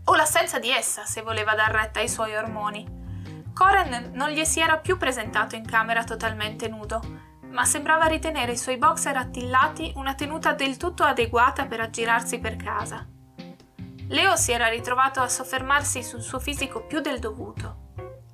o 0.04 0.14
l'assenza 0.16 0.58
di 0.58 0.70
essa 0.70 1.04
se 1.04 1.22
voleva 1.22 1.54
dar 1.54 1.70
retta 1.70 2.00
ai 2.00 2.08
suoi 2.08 2.34
ormoni, 2.34 2.98
Coren 3.52 4.10
non 4.14 4.30
gli 4.30 4.44
si 4.44 4.60
era 4.60 4.78
più 4.78 4.96
presentato 4.96 5.56
in 5.56 5.66
camera 5.66 6.04
totalmente 6.04 6.68
nudo, 6.68 7.00
ma 7.50 7.64
sembrava 7.64 8.06
ritenere 8.06 8.52
i 8.52 8.58
suoi 8.58 8.76
boxer 8.76 9.16
attillati 9.16 9.92
una 9.96 10.14
tenuta 10.14 10.52
del 10.52 10.76
tutto 10.76 11.02
adeguata 11.02 11.66
per 11.66 11.80
aggirarsi 11.80 12.38
per 12.38 12.56
casa. 12.56 13.06
Leo 14.08 14.36
si 14.36 14.52
era 14.52 14.68
ritrovato 14.68 15.20
a 15.20 15.28
soffermarsi 15.28 16.02
sul 16.02 16.22
suo 16.22 16.40
fisico 16.40 16.84
più 16.84 17.00
del 17.00 17.18
dovuto, 17.18 17.88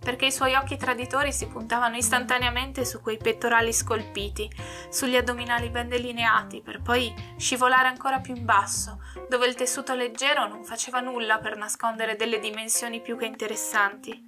perché 0.07 0.27
i 0.27 0.33
suoi 0.33 0.55
occhi 0.55 0.77
traditori 0.77 1.33
si 1.33 1.49
puntavano 1.49 1.97
istantaneamente 1.97 2.85
su 2.85 3.01
quei 3.01 3.17
pettorali 3.17 3.73
scolpiti, 3.73 4.51
sugli 4.89 5.17
addominali 5.17 5.69
ben 5.69 5.89
delineati, 5.89 6.63
per 6.63 6.81
poi 6.81 7.13
scivolare 7.37 7.89
ancora 7.89 8.21
più 8.21 8.35
in 8.35 8.45
basso, 8.45 9.03
dove 9.29 9.47
il 9.47 9.55
tessuto 9.55 9.95
leggero 9.95 10.47
non 10.47 10.65
faceva 10.65 11.01
nulla 11.01 11.39
per 11.39 11.57
nascondere 11.57 12.17
delle 12.17 12.39
dimensioni 12.39 13.01
più 13.01 13.19
che 13.19 13.27
interessanti. 13.27 14.26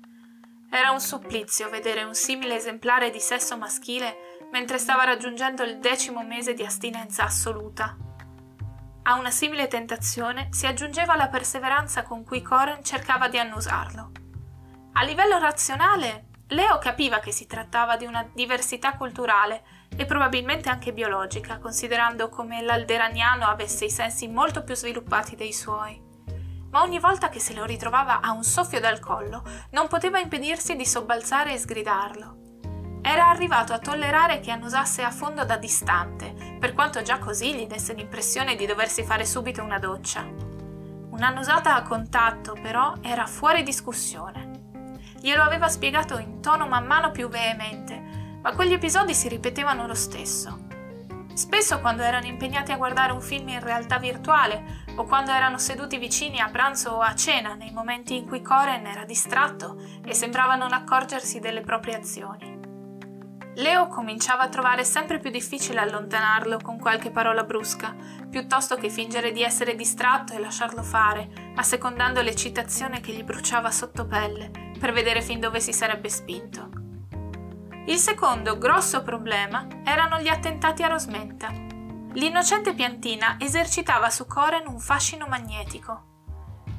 Era 0.71 0.91
un 0.91 1.01
supplizio 1.01 1.71
vedere 1.71 2.03
un 2.03 2.15
simile 2.15 2.57
esemplare 2.57 3.11
di 3.11 3.21
sesso 3.21 3.57
maschile 3.57 4.37
mentre 4.53 4.79
stava 4.79 5.05
raggiungendo 5.05 5.63
il 5.63 5.79
decimo 5.79 6.23
mese 6.23 6.53
di 6.53 6.65
astinenza 6.65 7.25
assoluta. 7.25 7.97
A 9.05 9.15
una 9.15 9.31
simile 9.31 9.67
tentazione 9.67 10.49
si 10.51 10.67
aggiungeva 10.67 11.17
la 11.17 11.29
perseveranza 11.29 12.03
con 12.03 12.23
cui 12.23 12.43
Coren 12.43 12.85
cercava 12.85 13.29
di 13.29 13.39
annusarlo. 13.39 14.13
A 14.93 15.03
livello 15.05 15.39
razionale, 15.39 16.27
Leo 16.49 16.79
capiva 16.79 17.19
che 17.19 17.33
si 17.33 17.47
trattava 17.47 17.97
di 17.97 18.05
una 18.05 18.29
diversità 18.35 18.95
culturale 18.95 19.63
e 19.97 20.05
probabilmente 20.05 20.69
anche 20.69 20.93
biologica, 20.93 21.59
considerando 21.59 22.29
come 22.29 22.63
l'alderaniano 22.63 23.47
avesse 23.47 23.87
i 23.87 23.91
sensi 23.91 24.29
molto 24.29 24.63
più 24.65 24.75
sviluppati 24.75 25.35
dei 25.35 25.53
suoi 25.53 26.08
ma 26.71 26.83
ogni 26.83 26.99
volta 26.99 27.29
che 27.29 27.41
se 27.41 27.55
lo 27.55 27.65
ritrovava 27.65 28.21
a 28.21 28.33
un 28.33 28.45
soffio 28.45 28.81
dal 28.81 29.01
collo 29.01 29.43
non 29.71 29.89
poteva 29.89 30.19
impedirsi 30.19 30.77
di 30.77 30.87
sobbalzare 30.87 31.53
e 31.53 31.59
sgridarlo. 31.59 32.37
Era 33.03 33.29
arrivato 33.29 33.73
a 33.73 33.79
tollerare 33.79 34.41
che 34.41 34.51
annusasse 34.51 35.03
a 35.03 35.11
fondo 35.11 35.45
da 35.45 35.57
distante, 35.57 36.57
per 36.59 36.75
quanto 36.75 37.01
già 37.01 37.19
così 37.19 37.55
gli 37.55 37.67
desse 37.67 37.95
l'impressione 37.95 38.55
di 38.55 38.67
doversi 38.67 39.03
fare 39.03 39.25
subito 39.25 39.63
una 39.63 39.79
doccia. 39.79 40.27
Un'annusata 41.11 41.75
a 41.75 41.83
contatto, 41.83 42.55
però, 42.61 42.95
era 43.01 43.27
fuori 43.27 43.63
discussione. 43.63 44.47
Glielo 45.21 45.43
aveva 45.43 45.69
spiegato 45.69 46.19
in 46.19 46.41
tono 46.41 46.67
man 46.67 46.87
mano 46.87 47.11
più 47.11 47.29
veemente, 47.29 48.39
ma 48.43 48.53
quegli 48.55 48.73
episodi 48.73 49.15
si 49.15 49.29
ripetevano 49.29 49.87
lo 49.87 49.95
stesso. 49.95 50.68
Spesso 51.39 51.79
quando 51.79 52.03
erano 52.03 52.27
impegnati 52.27 52.73
a 52.73 52.77
guardare 52.77 53.13
un 53.13 53.21
film 53.21 53.51
in 53.51 53.61
realtà 53.61 53.99
virtuale 53.99 54.83
o 54.97 55.05
quando 55.05 55.31
erano 55.31 55.57
seduti 55.57 55.97
vicini 55.97 56.41
a 56.41 56.51
pranzo 56.51 56.91
o 56.91 57.01
a 57.01 57.15
cena 57.15 57.55
nei 57.55 57.71
momenti 57.71 58.17
in 58.17 58.27
cui 58.27 58.43
Coren 58.43 58.85
era 58.85 59.05
distratto 59.05 59.81
e 60.05 60.15
sembrava 60.15 60.57
non 60.57 60.73
accorgersi 60.73 61.39
delle 61.39 61.61
proprie 61.61 61.95
azioni. 61.95 62.59
Leo 63.55 63.87
cominciava 63.87 64.43
a 64.43 64.49
trovare 64.49 64.83
sempre 64.83 65.21
più 65.21 65.31
difficile 65.31 65.79
allontanarlo 65.79 66.59
con 66.61 66.77
qualche 66.77 67.13
parola 67.13 67.45
brusca, 67.45 67.95
piuttosto 68.29 68.75
che 68.75 68.91
fingere 68.91 69.31
di 69.31 69.45
essere 69.45 69.77
distratto 69.77 70.33
e 70.33 70.41
lasciarlo 70.41 70.83
fare, 70.83 71.53
assecondando 71.55 72.21
l'eccitazione 72.21 72.99
che 72.99 73.13
gli 73.13 73.23
bruciava 73.23 73.71
sotto 73.71 74.09
pelle, 74.09 74.51
per 74.77 74.91
vedere 74.91 75.23
fin 75.23 75.39
dove 75.39 75.61
si 75.61 75.73
sarebbe 75.73 76.09
spinto. 76.09 76.78
Il 77.89 77.97
secondo 77.97 78.59
grosso 78.59 79.03
problema 79.03 79.67
erano 79.83 80.19
gli 80.19 80.29
attentati 80.29 80.83
a 80.83 80.89
Rosmenta. 80.89 81.49
L'innocente 82.13 82.75
piantina 82.75 83.37
esercitava 83.41 84.11
su 84.11 84.27
Coren 84.27 84.67
un 84.67 84.79
fascino 84.79 85.27
magnetico. 85.27 86.27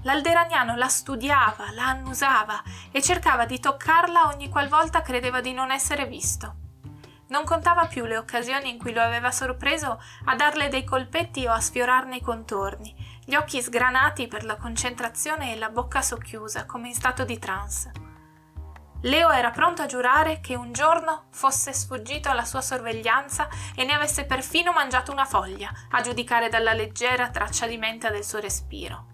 L'alderaniano 0.03 0.76
la 0.76 0.88
studiava, 0.88 1.72
la 1.72 1.88
annusava 1.88 2.62
e 2.91 3.01
cercava 3.01 3.47
di 3.47 3.60
toccarla 3.60 4.28
ogni 4.28 4.49
qualvolta 4.49 5.01
credeva 5.01 5.41
di 5.41 5.51
non 5.51 5.72
essere 5.72 6.05
visto. 6.05 6.57
Non 7.30 7.43
contava 7.43 7.88
più 7.88 8.05
le 8.05 8.18
occasioni 8.18 8.70
in 8.70 8.78
cui 8.78 8.93
lo 8.93 9.01
aveva 9.01 9.32
sorpreso 9.32 9.99
a 10.26 10.36
darle 10.36 10.70
dei 10.70 10.84
colpetti 10.84 11.47
o 11.47 11.51
a 11.51 11.60
sfiorarne 11.60 12.18
i 12.18 12.22
contorni, 12.22 12.95
gli 13.26 13.34
occhi 13.34 13.64
sgranati 13.64 14.28
per 14.28 14.45
la 14.45 14.57
concentrazione 14.57 15.53
e 15.53 15.57
la 15.57 15.70
bocca 15.70 16.03
socchiusa, 16.03 16.68
come 16.68 16.89
in 16.89 16.93
stato 16.93 17.26
di 17.26 17.39
trance. 17.39 18.09
Leo 19.04 19.30
era 19.30 19.50
pronto 19.52 19.82
a 19.82 19.86
giurare 19.86 20.41
che 20.41 20.56
un 20.56 20.74
giorno 20.74 21.28
fosse 21.32 21.72
sfuggito 21.72 22.30
alla 22.30 22.43
sua 22.43 22.60
sorveglianza 22.60 23.47
e 23.74 23.86
ne 23.86 23.93
avesse 23.93 24.26
perfino 24.26 24.74
mangiato 24.74 25.14
una 25.14 25.24
foglia, 25.24 25.72
a 25.91 26.02
giudicare 26.02 26.50
dalla 26.50 26.74
leggera 26.74 27.30
traccia 27.30 27.66
di 27.66 27.78
menta 27.78 28.10
del 28.10 28.26
suo 28.26 28.39
respiro. 28.39 29.06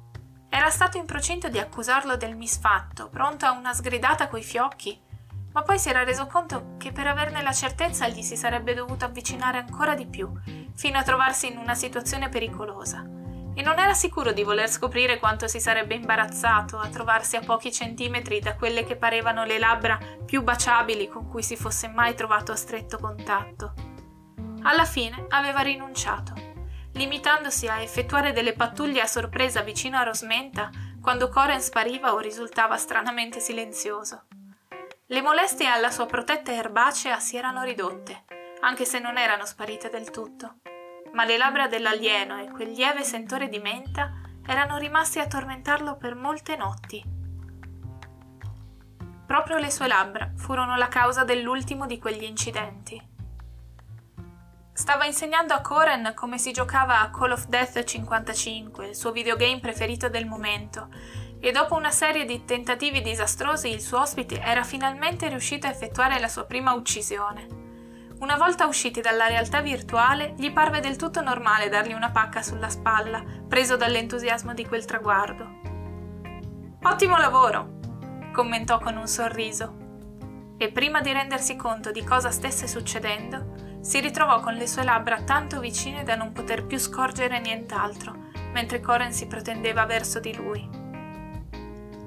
Era 0.49 0.71
stato 0.71 0.97
in 0.97 1.05
procinto 1.05 1.49
di 1.49 1.59
accusarlo 1.59 2.17
del 2.17 2.35
misfatto, 2.35 3.09
pronto 3.09 3.45
a 3.45 3.51
una 3.51 3.73
sgridata 3.73 4.27
coi 4.27 4.41
fiocchi, 4.41 4.99
ma 5.51 5.61
poi 5.61 5.77
si 5.77 5.89
era 5.89 6.03
reso 6.03 6.25
conto 6.25 6.75
che 6.77 6.91
per 6.91 7.05
averne 7.05 7.43
la 7.43 7.53
certezza 7.53 8.07
gli 8.07 8.23
si 8.23 8.35
sarebbe 8.35 8.73
dovuto 8.73 9.05
avvicinare 9.05 9.59
ancora 9.59 9.93
di 9.93 10.07
più, 10.07 10.31
fino 10.73 10.97
a 10.97 11.03
trovarsi 11.03 11.51
in 11.51 11.57
una 11.57 11.75
situazione 11.75 12.27
pericolosa 12.29 13.14
e 13.55 13.61
non 13.61 13.79
era 13.79 13.93
sicuro 13.93 14.33
di 14.33 14.43
voler 14.43 14.69
scoprire 14.69 15.17
quanto 15.17 15.47
si 15.47 15.61
sarebbe 15.61 15.95
imbarazzato 15.95 16.77
a 16.77 16.89
trovarsi 16.89 17.37
a 17.37 17.41
pochi 17.41 17.71
centimetri 17.71 18.39
da 18.41 18.55
quelle 18.55 18.83
che 18.83 18.97
parevano 18.97 19.45
le 19.45 19.57
labbra 19.57 19.97
più 20.25 20.43
baciabili 20.43 21.07
con 21.07 21.27
cui 21.29 21.41
si 21.41 21.55
fosse 21.55 21.87
mai 21.87 22.15
trovato 22.15 22.51
a 22.51 22.57
stretto 22.57 22.97
contatto. 22.97 23.73
Alla 24.63 24.83
fine 24.83 25.25
aveva 25.29 25.61
rinunciato, 25.61 26.33
limitandosi 26.93 27.67
a 27.67 27.79
effettuare 27.79 28.33
delle 28.33 28.53
pattuglie 28.53 29.01
a 29.01 29.07
sorpresa 29.07 29.61
vicino 29.61 29.97
a 29.97 30.03
Rosmenta 30.03 30.69
quando 31.01 31.29
Coren 31.29 31.61
spariva 31.61 32.13
o 32.13 32.19
risultava 32.19 32.75
stranamente 32.75 33.39
silenzioso. 33.39 34.25
Le 35.07 35.21
molestie 35.21 35.67
alla 35.67 35.91
sua 35.91 36.07
protetta 36.07 36.51
erbacea 36.51 37.19
si 37.19 37.37
erano 37.37 37.63
ridotte, 37.63 38.25
anche 38.61 38.83
se 38.83 38.99
non 38.99 39.17
erano 39.17 39.45
sparite 39.45 39.89
del 39.89 40.09
tutto 40.09 40.55
ma 41.15 41.23
le 41.23 41.37
labbra 41.37 41.67
dell'alieno 41.67 42.39
e 42.39 42.51
quel 42.51 42.71
lieve 42.71 43.03
sentore 43.03 43.47
di 43.47 43.59
menta 43.59 44.11
erano 44.45 44.77
rimasti 44.77 45.19
a 45.19 45.27
tormentarlo 45.27 45.95
per 45.95 46.13
molte 46.13 46.57
notti. 46.57 47.03
Proprio 49.25 49.57
le 49.57 49.71
sue 49.71 49.87
labbra 49.87 50.31
furono 50.35 50.75
la 50.75 50.89
causa 50.89 51.23
dell'ultimo 51.23 51.87
di 51.87 51.97
quegli 51.97 52.23
incidenti. 52.23 53.01
Stava 54.73 55.05
insegnando 55.05 55.53
a 55.53 55.61
Coren 55.61 56.11
come 56.13 56.37
si 56.37 56.51
giocava 56.51 56.99
a 56.99 57.09
Call 57.09 57.31
of 57.31 57.45
Death 57.45 57.81
55, 57.81 58.87
il 58.87 58.95
suo 58.95 59.13
videogame 59.13 59.61
preferito 59.61 60.09
del 60.09 60.25
momento, 60.25 60.89
e 61.39 61.51
dopo 61.51 61.75
una 61.75 61.91
serie 61.91 62.25
di 62.25 62.43
tentativi 62.43 63.01
disastrosi 63.01 63.69
il 63.69 63.81
suo 63.81 64.01
ospite 64.01 64.41
era 64.41 64.63
finalmente 64.63 65.29
riuscito 65.29 65.65
a 65.65 65.69
effettuare 65.69 66.19
la 66.19 66.27
sua 66.27 66.43
prima 66.43 66.73
uccisione. 66.73 67.64
Una 68.25 68.37
volta 68.37 68.65
usciti 68.65 69.01
dalla 69.01 69.27
realtà 69.27 69.61
virtuale, 69.61 70.33
gli 70.35 70.51
parve 70.51 70.79
del 70.79 70.95
tutto 70.95 71.21
normale 71.21 71.69
dargli 71.69 71.93
una 71.93 72.09
pacca 72.09 72.41
sulla 72.41 72.69
spalla, 72.69 73.23
preso 73.47 73.77
dall'entusiasmo 73.77 74.55
di 74.55 74.65
quel 74.65 74.83
traguardo. 74.83 75.47
Ottimo 76.81 77.17
lavoro, 77.17 77.77
commentò 78.33 78.79
con 78.79 78.97
un 78.97 79.07
sorriso. 79.07 80.55
E 80.57 80.71
prima 80.71 81.01
di 81.01 81.11
rendersi 81.11 81.55
conto 81.55 81.91
di 81.91 82.03
cosa 82.03 82.31
stesse 82.31 82.67
succedendo, 82.67 83.79
si 83.81 83.99
ritrovò 83.99 84.39
con 84.39 84.55
le 84.55 84.65
sue 84.65 84.83
labbra 84.83 85.21
tanto 85.21 85.59
vicine 85.59 86.01
da 86.01 86.15
non 86.15 86.31
poter 86.31 86.65
più 86.65 86.79
scorgere 86.79 87.39
nient'altro, 87.39 88.31
mentre 88.53 88.81
Coren 88.81 89.13
si 89.13 89.27
protendeva 89.27 89.85
verso 89.85 90.19
di 90.19 90.35
lui. 90.35 90.84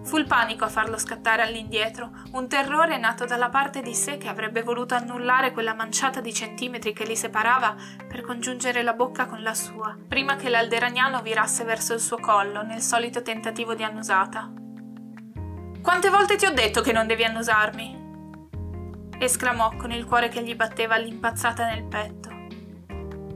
Fu 0.09 0.17
il 0.17 0.27
panico 0.27 0.65
a 0.65 0.71
farlo 0.71 0.97
scattare 0.97 1.43
all'indietro, 1.43 2.11
un 2.33 2.49
terrore 2.49 2.97
nato 2.97 3.27
dalla 3.27 3.51
parte 3.51 3.83
di 3.83 3.95
sé 3.95 4.17
che 4.17 4.29
avrebbe 4.29 4.63
voluto 4.63 4.95
annullare 4.95 5.53
quella 5.53 5.75
manciata 5.75 6.23
di 6.23 6.33
centimetri 6.33 6.95
che 6.95 7.05
li 7.05 7.15
separava 7.15 7.77
per 8.09 8.23
congiungere 8.23 8.83
la 8.83 8.95
bocca 8.95 9.27
con 9.27 9.43
la 9.43 9.53
sua, 9.53 9.95
prima 10.09 10.37
che 10.37 10.49
l'alderagnano 10.49 11.21
virasse 11.21 11.65
verso 11.65 11.93
il 11.93 12.01
suo 12.01 12.17
collo 12.17 12.63
nel 12.63 12.81
solito 12.81 13.21
tentativo 13.21 13.75
di 13.75 13.83
annusata. 13.83 14.51
Quante 15.83 16.09
volte 16.09 16.37
ti 16.37 16.47
ho 16.47 16.55
detto 16.55 16.81
che 16.81 16.93
non 16.93 17.07
devi 17.07 17.25
annusarmi? 17.25 18.07
esclamò 19.19 19.77
con 19.77 19.93
il 19.93 20.07
cuore 20.07 20.31
che 20.31 20.43
gli 20.43 20.57
batteva 20.57 20.95
all'impazzata 20.95 21.67
nel 21.67 21.85
petto. 21.85 22.31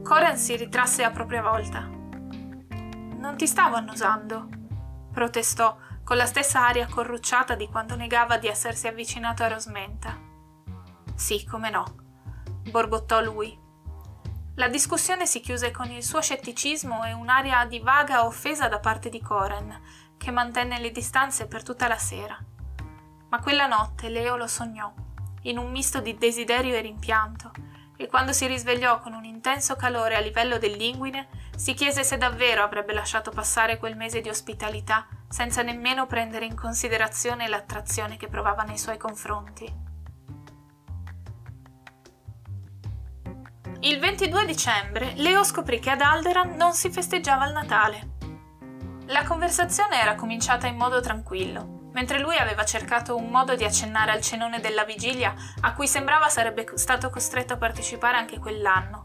Coren 0.03 0.39
si 0.39 0.57
ritrasse 0.57 1.05
a 1.05 1.11
propria 1.11 1.43
volta. 1.43 1.81
Non 1.81 3.35
ti 3.37 3.47
stavo 3.47 3.77
annusando, 3.77 4.49
protestò 5.13 5.77
con 6.05 6.17
la 6.17 6.27
stessa 6.27 6.67
aria 6.67 6.87
corrucciata 6.87 7.55
di 7.55 7.69
quando 7.69 7.95
negava 7.95 8.37
di 8.37 8.49
essersi 8.49 8.87
avvicinato 8.87 9.43
a 9.43 9.49
Rosmenta. 9.49 10.19
Sì, 11.15 11.45
come 11.45 11.71
no, 11.71 11.85
borbottò 12.71 13.21
lui. 13.21 13.59
La 14.57 14.69
discussione 14.69 15.27
si 15.27 15.41
chiuse 15.41 15.71
con 15.71 15.91
il 15.91 16.03
suo 16.03 16.21
scetticismo 16.21 17.05
e 17.05 17.13
un'aria 17.13 17.65
di 17.65 17.79
vaga 17.79 18.27
offesa 18.27 18.69
da 18.69 18.81
parte 18.81 19.09
di 19.09 19.21
Coren, 19.21 19.81
che 20.19 20.31
mantenne 20.31 20.79
le 20.79 20.91
distanze 20.91 21.47
per 21.47 21.63
tutta 21.63 21.89
la 21.89 21.97
sera. 21.97 22.39
Ma 23.29 23.41
quella 23.41 23.67
notte 23.67 24.09
Leo 24.09 24.37
lo 24.37 24.47
sognò, 24.47 24.93
in 25.43 25.57
un 25.57 25.71
misto 25.71 26.01
di 26.01 26.19
desiderio 26.19 26.75
e 26.75 26.81
rimpianto, 26.81 27.51
e 27.97 28.07
quando 28.09 28.33
si 28.33 28.47
risvegliò 28.47 29.01
con 29.01 29.15
un 29.15 29.25
intenso 29.25 29.75
calore 29.77 30.17
a 30.17 30.21
livello 30.21 30.59
dell'inguine, 30.59 31.29
si 31.57 31.75
chiese 31.75 32.05
se 32.05 32.17
davvero 32.17 32.63
avrebbe 32.63 32.93
lasciato 32.93 33.31
passare 33.31 33.79
quel 33.79 33.97
mese 33.97 34.21
di 34.21 34.29
ospitalità 34.29 35.07
senza 35.29 35.63
nemmeno 35.63 36.07
prendere 36.07 36.45
in 36.45 36.57
considerazione 36.57 37.49
l'attrazione 37.49 38.17
che 38.17 38.29
provava 38.29 38.63
nei 38.63 38.79
suoi 38.79 38.99
confronti. 38.99 39.81
Il 43.81 43.99
22 43.99 44.47
dicembre 44.47 45.13
Leo 45.17 45.43
scoprì 45.43 45.81
che 45.81 45.91
ad 45.91 46.01
Alderan 46.01 46.55
non 46.55 46.73
si 46.73 46.91
festeggiava 46.91 47.47
il 47.47 47.53
Natale. 47.53 48.11
La 49.07 49.25
conversazione 49.25 50.01
era 50.01 50.15
cominciata 50.15 50.67
in 50.67 50.77
modo 50.77 51.01
tranquillo 51.01 51.81
mentre 51.93 52.19
lui 52.19 52.37
aveva 52.37 52.65
cercato 52.65 53.17
un 53.17 53.29
modo 53.29 53.55
di 53.55 53.65
accennare 53.65 54.11
al 54.11 54.23
cenone 54.23 54.61
della 54.61 54.85
vigilia 54.85 55.35
a 55.61 55.75
cui 55.75 55.87
sembrava 55.87 56.29
sarebbe 56.29 56.67
stato 56.75 57.11
costretto 57.11 57.55
a 57.55 57.59
partecipare 57.59 58.17
anche 58.17 58.39
quell'anno, 58.39 59.02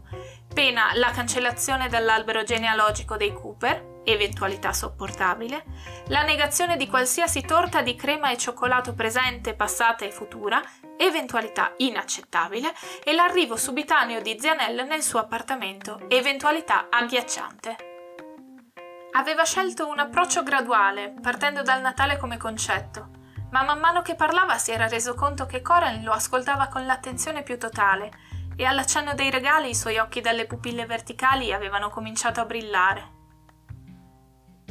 pena 0.58 0.90
la 0.94 1.12
cancellazione 1.12 1.88
dall'albero 1.88 2.42
genealogico 2.42 3.16
dei 3.16 3.32
Cooper, 3.32 4.00
eventualità 4.02 4.72
sopportabile, 4.72 5.62
la 6.08 6.24
negazione 6.24 6.76
di 6.76 6.88
qualsiasi 6.88 7.42
torta 7.42 7.80
di 7.80 7.94
crema 7.94 8.32
e 8.32 8.36
cioccolato 8.36 8.92
presente, 8.92 9.54
passata 9.54 10.04
e 10.04 10.10
futura, 10.10 10.60
eventualità 10.96 11.74
inaccettabile, 11.76 12.74
e 13.04 13.12
l'arrivo 13.12 13.56
subitaneo 13.56 14.20
di 14.20 14.36
Zianel 14.36 14.84
nel 14.84 15.02
suo 15.02 15.20
appartamento, 15.20 16.00
eventualità 16.08 16.88
agghiacciante. 16.90 17.76
Aveva 19.12 19.44
scelto 19.44 19.86
un 19.86 20.00
approccio 20.00 20.42
graduale, 20.42 21.14
partendo 21.22 21.62
dal 21.62 21.80
Natale 21.80 22.16
come 22.16 22.36
concetto, 22.36 23.10
ma 23.52 23.62
man 23.62 23.78
mano 23.78 24.02
che 24.02 24.16
parlava 24.16 24.58
si 24.58 24.72
era 24.72 24.88
reso 24.88 25.14
conto 25.14 25.46
che 25.46 25.62
Coran 25.62 26.02
lo 26.02 26.10
ascoltava 26.10 26.66
con 26.66 26.84
l'attenzione 26.84 27.44
più 27.44 27.56
totale 27.58 28.10
e 28.60 28.64
all'accenno 28.64 29.14
dei 29.14 29.30
regali 29.30 29.68
i 29.68 29.74
suoi 29.74 29.98
occhi 29.98 30.20
dalle 30.20 30.44
pupille 30.44 30.84
verticali 30.84 31.52
avevano 31.52 31.90
cominciato 31.90 32.40
a 32.40 32.44
brillare. 32.44 33.12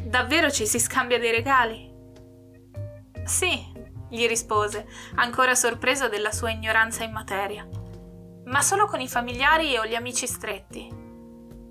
Davvero 0.03 0.51
ci 0.51 0.67
si 0.67 0.77
scambia 0.77 1.17
dei 1.17 1.31
regali? 1.31 1.89
Sì, 3.23 3.71
gli 4.09 4.27
rispose, 4.27 4.85
ancora 5.15 5.55
sorpreso 5.55 6.09
della 6.09 6.33
sua 6.33 6.51
ignoranza 6.51 7.05
in 7.05 7.13
materia, 7.13 7.65
ma 8.45 8.61
solo 8.61 8.87
con 8.87 8.99
i 8.99 9.07
familiari 9.07 9.77
o 9.77 9.85
gli 9.85 9.95
amici 9.95 10.27
stretti. 10.27 10.93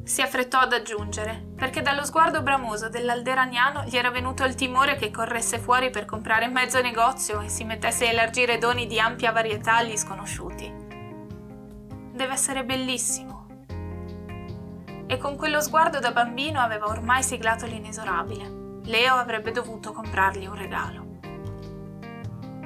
Si 0.02 0.22
affrettò 0.22 0.60
ad 0.60 0.72
aggiungere, 0.72 1.48
perché 1.54 1.82
dallo 1.82 2.04
sguardo 2.06 2.40
bramoso 2.40 2.88
dell'alderaniano 2.88 3.84
gli 3.84 3.96
era 3.96 4.10
venuto 4.10 4.42
il 4.44 4.54
timore 4.54 4.96
che 4.96 5.10
corresse 5.10 5.58
fuori 5.58 5.90
per 5.90 6.06
comprare 6.06 6.48
mezzo 6.48 6.80
negozio 6.80 7.42
e 7.42 7.50
si 7.50 7.64
mettesse 7.64 8.06
a 8.06 8.10
elargire 8.10 8.56
doni 8.56 8.86
di 8.86 8.98
ampia 8.98 9.32
varietà 9.32 9.76
agli 9.76 9.98
sconosciuti. 9.98 10.86
Deve 12.16 12.32
essere 12.32 12.64
bellissimo. 12.64 13.46
E 15.06 15.18
con 15.18 15.36
quello 15.36 15.60
sguardo 15.60 15.98
da 15.98 16.12
bambino 16.12 16.60
aveva 16.60 16.86
ormai 16.86 17.22
siglato 17.22 17.66
l'inesorabile. 17.66 18.80
Leo 18.84 19.14
avrebbe 19.14 19.50
dovuto 19.50 19.92
comprargli 19.92 20.46
un 20.46 20.54
regalo. 20.54 21.04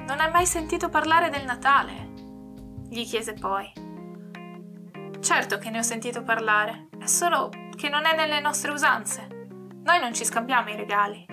Non 0.07 0.19
hai 0.21 0.31
mai 0.31 0.45
sentito 0.45 0.87
parlare 0.87 1.29
del 1.29 1.43
Natale? 1.43 2.07
gli 2.89 3.05
chiese 3.05 3.33
poi. 3.33 3.71
Certo 5.19 5.57
che 5.57 5.69
ne 5.69 5.79
ho 5.79 5.81
sentito 5.81 6.23
parlare, 6.23 6.87
è 6.97 7.05
solo 7.05 7.49
che 7.75 7.89
non 7.89 8.05
è 8.05 8.15
nelle 8.15 8.39
nostre 8.39 8.71
usanze. 8.71 9.27
Noi 9.83 9.99
non 9.99 10.13
ci 10.13 10.23
scambiamo 10.23 10.69
i 10.69 10.75
regali. 10.77 11.25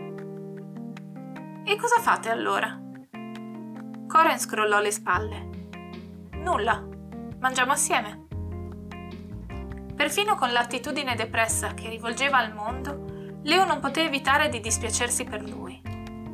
E 1.65 1.77
cosa 1.77 2.01
fate 2.01 2.31
allora? 2.31 2.77
Coren 4.09 4.39
scrollò 4.39 4.81
le 4.81 4.91
spalle. 4.91 5.49
Nulla. 6.33 6.97
Mangiamo 7.41 7.73
assieme. 7.73 8.27
Perfino 9.95 10.35
con 10.35 10.51
l'attitudine 10.51 11.15
depressa 11.15 11.73
che 11.73 11.89
rivolgeva 11.89 12.39
al 12.39 12.53
mondo, 12.53 13.41
Leo 13.45 13.65
non 13.65 13.79
poté 13.79 14.03
evitare 14.03 14.49
di 14.49 14.61
dispiacersi 14.61 15.25
per 15.25 15.43
lui. 15.43 15.81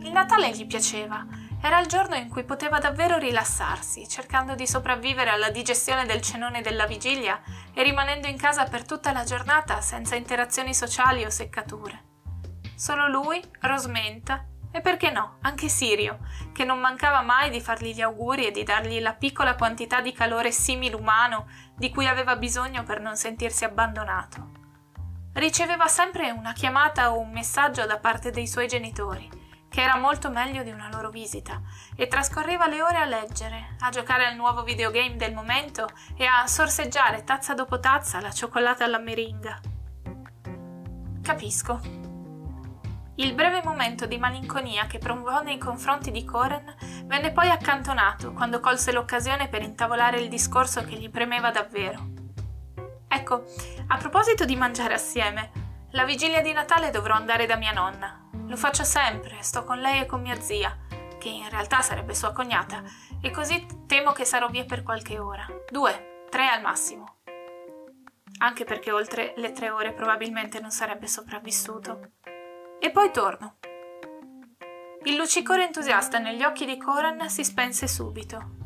Il 0.00 0.10
Natale 0.12 0.50
gli 0.50 0.66
piaceva 0.66 1.26
era 1.60 1.78
il 1.80 1.86
giorno 1.86 2.14
in 2.14 2.28
cui 2.28 2.44
poteva 2.44 2.78
davvero 2.78 3.18
rilassarsi, 3.18 4.08
cercando 4.08 4.54
di 4.54 4.66
sopravvivere 4.66 5.30
alla 5.30 5.50
digestione 5.50 6.06
del 6.06 6.22
cenone 6.22 6.62
della 6.62 6.86
vigilia 6.86 7.40
e 7.74 7.82
rimanendo 7.82 8.26
in 8.26 8.38
casa 8.38 8.64
per 8.64 8.86
tutta 8.86 9.12
la 9.12 9.24
giornata 9.24 9.80
senza 9.82 10.14
interazioni 10.14 10.74
sociali 10.74 11.24
o 11.24 11.30
seccature. 11.30 12.02
Solo 12.74 13.08
lui, 13.08 13.42
Rosmenta 13.60 14.46
E 14.76 14.80
perché 14.80 15.12
no, 15.12 15.36
anche 15.42 15.68
Sirio, 15.68 16.18
che 16.52 16.64
non 16.64 16.80
mancava 16.80 17.20
mai 17.20 17.48
di 17.48 17.60
fargli 17.60 17.94
gli 17.94 18.00
auguri 18.00 18.46
e 18.46 18.50
di 18.50 18.64
dargli 18.64 19.00
la 19.00 19.14
piccola 19.14 19.54
quantità 19.54 20.00
di 20.00 20.12
calore 20.12 20.50
similumano 20.50 21.46
di 21.76 21.90
cui 21.90 22.08
aveva 22.08 22.34
bisogno 22.34 22.82
per 22.82 23.00
non 23.00 23.14
sentirsi 23.14 23.64
abbandonato. 23.64 24.50
Riceveva 25.34 25.86
sempre 25.86 26.32
una 26.32 26.52
chiamata 26.52 27.12
o 27.12 27.20
un 27.20 27.30
messaggio 27.30 27.86
da 27.86 27.98
parte 27.98 28.32
dei 28.32 28.48
suoi 28.48 28.66
genitori, 28.66 29.30
che 29.68 29.80
era 29.80 29.96
molto 29.96 30.28
meglio 30.28 30.64
di 30.64 30.72
una 30.72 30.88
loro 30.90 31.08
visita, 31.08 31.62
e 31.94 32.08
trascorreva 32.08 32.66
le 32.66 32.82
ore 32.82 32.96
a 32.96 33.04
leggere, 33.04 33.76
a 33.78 33.90
giocare 33.90 34.26
al 34.26 34.34
nuovo 34.34 34.64
videogame 34.64 35.14
del 35.14 35.34
momento 35.34 35.88
e 36.16 36.24
a 36.24 36.48
sorseggiare 36.48 37.22
tazza 37.22 37.54
dopo 37.54 37.78
tazza 37.78 38.20
la 38.20 38.32
cioccolata 38.32 38.82
alla 38.82 38.98
meringa. 38.98 39.56
Capisco, 41.22 42.03
il 43.16 43.34
breve 43.34 43.62
momento 43.62 44.06
di 44.06 44.18
malinconia 44.18 44.86
che 44.86 44.98
provò 44.98 45.40
nei 45.42 45.58
confronti 45.58 46.10
di 46.10 46.24
Coren 46.24 46.74
venne 47.04 47.30
poi 47.32 47.48
accantonato 47.48 48.32
quando 48.32 48.58
colse 48.58 48.90
l'occasione 48.90 49.48
per 49.48 49.62
intavolare 49.62 50.18
il 50.18 50.28
discorso 50.28 50.82
che 50.82 50.96
gli 50.96 51.08
premeva 51.08 51.50
davvero. 51.52 52.12
Ecco, 53.06 53.44
a 53.86 53.96
proposito 53.96 54.44
di 54.44 54.56
mangiare 54.56 54.94
assieme, 54.94 55.52
la 55.92 56.04
vigilia 56.04 56.42
di 56.42 56.52
Natale 56.52 56.90
dovrò 56.90 57.14
andare 57.14 57.46
da 57.46 57.54
mia 57.54 57.70
nonna. 57.70 58.28
Lo 58.48 58.56
faccio 58.56 58.82
sempre, 58.82 59.40
sto 59.42 59.62
con 59.62 59.78
lei 59.78 60.00
e 60.00 60.06
con 60.06 60.20
mia 60.20 60.40
zia, 60.40 60.76
che 61.20 61.28
in 61.28 61.48
realtà 61.48 61.80
sarebbe 61.82 62.14
sua 62.14 62.32
cognata, 62.32 62.82
e 63.22 63.30
così 63.30 63.64
temo 63.86 64.10
che 64.10 64.24
sarò 64.24 64.48
via 64.48 64.64
per 64.64 64.82
qualche 64.82 65.20
ora. 65.20 65.46
Due, 65.70 66.24
tre 66.28 66.48
al 66.48 66.60
massimo. 66.60 67.18
Anche 68.38 68.64
perché 68.64 68.90
oltre 68.90 69.34
le 69.36 69.52
tre 69.52 69.70
ore 69.70 69.92
probabilmente 69.92 70.58
non 70.58 70.72
sarebbe 70.72 71.06
sopravvissuto. 71.06 72.10
E 72.84 72.90
poi 72.90 73.10
torno. 73.10 73.56
Il 75.04 75.16
luccicore 75.16 75.64
entusiasta 75.64 76.18
negli 76.18 76.42
occhi 76.44 76.66
di 76.66 76.76
Coran 76.76 77.30
si 77.30 77.42
spense 77.42 77.88
subito. 77.88 78.56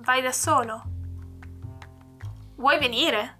Vai 0.00 0.20
da 0.20 0.32
solo? 0.32 0.82
Vuoi 2.56 2.78
venire? 2.78 3.38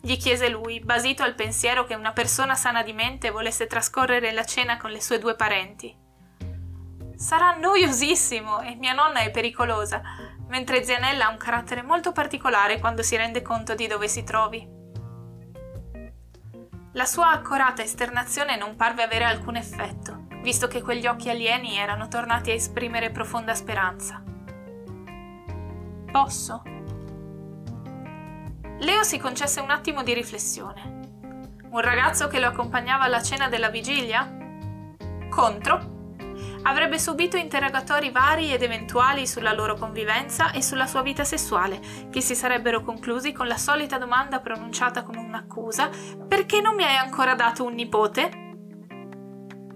gli 0.00 0.16
chiese 0.16 0.48
lui, 0.48 0.80
basito 0.80 1.22
al 1.22 1.34
pensiero 1.34 1.84
che 1.84 1.94
una 1.94 2.14
persona 2.14 2.54
sana 2.54 2.82
di 2.82 2.94
mente 2.94 3.28
volesse 3.28 3.66
trascorrere 3.66 4.32
la 4.32 4.44
cena 4.46 4.78
con 4.78 4.90
le 4.90 5.02
sue 5.02 5.18
due 5.18 5.36
parenti. 5.36 5.94
Sarà 7.14 7.54
noiosissimo 7.54 8.62
e 8.62 8.74
mia 8.76 8.94
nonna 8.94 9.20
è 9.20 9.30
pericolosa, 9.30 10.00
mentre 10.48 10.82
Zianella 10.82 11.26
ha 11.26 11.30
un 11.30 11.36
carattere 11.36 11.82
molto 11.82 12.12
particolare 12.12 12.80
quando 12.80 13.02
si 13.02 13.16
rende 13.16 13.42
conto 13.42 13.74
di 13.74 13.86
dove 13.86 14.08
si 14.08 14.24
trovi. 14.24 14.80
La 16.94 17.06
sua 17.06 17.30
accorata 17.30 17.82
esternazione 17.82 18.56
non 18.58 18.76
parve 18.76 19.02
avere 19.02 19.24
alcun 19.24 19.56
effetto, 19.56 20.26
visto 20.42 20.68
che 20.68 20.82
quegli 20.82 21.06
occhi 21.06 21.30
alieni 21.30 21.78
erano 21.78 22.06
tornati 22.06 22.50
a 22.50 22.54
esprimere 22.54 23.10
profonda 23.10 23.54
speranza. 23.54 24.22
Posso? 26.10 26.62
Leo 28.78 29.02
si 29.04 29.18
concesse 29.18 29.60
un 29.60 29.70
attimo 29.70 30.02
di 30.02 30.12
riflessione. 30.12 31.00
Un 31.70 31.80
ragazzo 31.80 32.28
che 32.28 32.38
lo 32.38 32.48
accompagnava 32.48 33.04
alla 33.04 33.22
cena 33.22 33.48
della 33.48 33.70
vigilia? 33.70 34.30
Contro? 35.30 36.01
Avrebbe 36.62 36.98
subito 36.98 37.36
interrogatori 37.36 38.10
vari 38.10 38.52
ed 38.52 38.62
eventuali 38.62 39.26
sulla 39.26 39.52
loro 39.52 39.74
convivenza 39.76 40.52
e 40.52 40.62
sulla 40.62 40.86
sua 40.86 41.02
vita 41.02 41.24
sessuale, 41.24 41.80
che 42.10 42.20
si 42.20 42.34
sarebbero 42.34 42.82
conclusi 42.82 43.32
con 43.32 43.46
la 43.46 43.56
solita 43.56 43.98
domanda 43.98 44.40
pronunciata 44.40 45.02
come 45.02 45.18
un'accusa: 45.18 45.90
Perché 46.28 46.60
non 46.60 46.74
mi 46.74 46.84
hai 46.84 46.96
ancora 46.96 47.34
dato 47.34 47.64
un 47.64 47.74
nipote? 47.74 48.30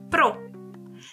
Pro. 0.09 0.46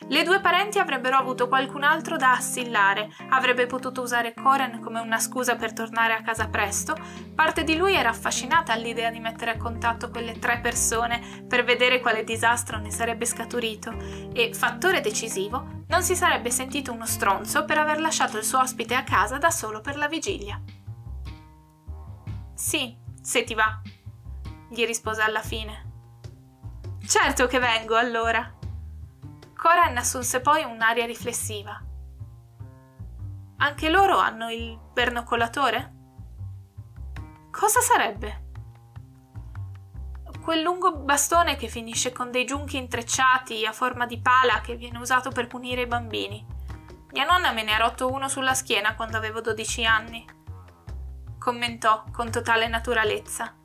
Le 0.08 0.24
due 0.24 0.42
parenti 0.42 0.80
avrebbero 0.80 1.18
avuto 1.18 1.48
qualcun 1.48 1.84
altro 1.84 2.18
da 2.18 2.34
assillare, 2.34 3.10
avrebbe 3.30 3.66
potuto 3.66 4.02
usare 4.02 4.34
Coren 4.34 4.80
come 4.80 5.00
una 5.00 5.20
scusa 5.20 5.56
per 5.56 5.74
tornare 5.74 6.14
a 6.14 6.22
casa 6.22 6.48
presto. 6.50 6.96
Parte 7.34 7.64
di 7.64 7.76
lui 7.76 7.96
era 7.96 8.10
affascinata 8.10 8.74
all'idea 8.74 9.10
di 9.10 9.20
mettere 9.20 9.52
a 9.52 9.58
contatto 9.58 10.10
quelle 10.10 10.38
tre 10.40 10.60
persone 10.60 11.46
per 11.48 11.64
vedere 11.64 12.00
quale 12.00 12.24
disastro 12.24 12.78
ne 12.78 12.92
sarebbe 12.92 13.26
scaturito 13.26 13.96
e, 14.34 14.54
fattore 14.54 15.02
decisivo, 15.02 15.84
non 15.88 16.04
si 16.04 16.16
sarebbe 16.16 16.52
sentito 16.52 16.92
uno 16.92 17.06
stronzo 17.06 17.66
per 17.66 17.78
aver 17.78 18.00
lasciato 18.00 18.38
il 18.38 18.44
suo 18.44 18.60
ospite 18.60 18.96
a 18.96 19.04
casa 19.04 19.38
da 19.38 19.50
solo 19.50 19.82
per 19.82 19.98
la 19.98 20.08
vigilia. 20.08 20.62
Sì, 22.54 22.96
se 23.22 23.44
ti 23.44 23.56
va, 23.56 23.82
gli 24.70 24.86
rispose 24.86 25.22
alla 25.22 25.42
fine. 25.42 25.92
Certo 27.06 27.48
che 27.48 27.60
vengo 27.60 27.96
allora. 27.96 28.53
Coran 29.64 29.96
assunse 29.96 30.42
poi 30.42 30.62
un'aria 30.66 31.06
riflessiva. 31.06 31.82
Anche 33.60 33.90
loro 33.90 34.18
hanno 34.18 34.50
il 34.50 34.78
bernoccolatore? 34.92 35.94
Cosa 37.50 37.80
sarebbe? 37.80 38.44
Quel 40.42 40.62
lungo 40.62 40.98
bastone 40.98 41.56
che 41.56 41.70
finisce 41.70 42.12
con 42.12 42.30
dei 42.30 42.44
giunchi 42.44 42.76
intrecciati 42.76 43.66
a 43.66 43.72
forma 43.72 44.06
di 44.06 44.20
pala 44.20 44.60
che 44.60 44.76
viene 44.76 44.98
usato 44.98 45.32
per 45.32 45.48
punire 45.48 45.84
i 45.84 45.88
bambini. 45.88 46.46
Mia 47.14 47.24
nonna 47.24 47.54
me 47.54 47.64
ne 47.64 47.74
ha 47.74 47.78
rotto 47.78 48.12
uno 48.12 48.28
sulla 48.28 48.56
schiena 48.56 48.96
quando 48.96 49.16
avevo 49.16 49.40
12 49.40 49.86
anni. 49.86 50.26
Commentò 51.40 52.04
con 52.12 52.30
totale 52.30 52.68
naturalezza. 52.68 53.56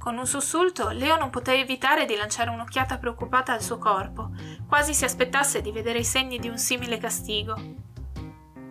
Con 0.00 0.16
un 0.16 0.26
sussulto, 0.26 0.88
Leo 0.88 1.18
non 1.18 1.28
poté 1.28 1.60
evitare 1.60 2.06
di 2.06 2.16
lanciare 2.16 2.48
un'occhiata 2.48 2.96
preoccupata 2.96 3.52
al 3.52 3.60
suo 3.60 3.76
corpo, 3.76 4.30
quasi 4.66 4.94
si 4.94 5.04
aspettasse 5.04 5.60
di 5.60 5.72
vedere 5.72 5.98
i 5.98 6.04
segni 6.04 6.38
di 6.38 6.48
un 6.48 6.56
simile 6.56 6.96
castigo. 6.96 7.54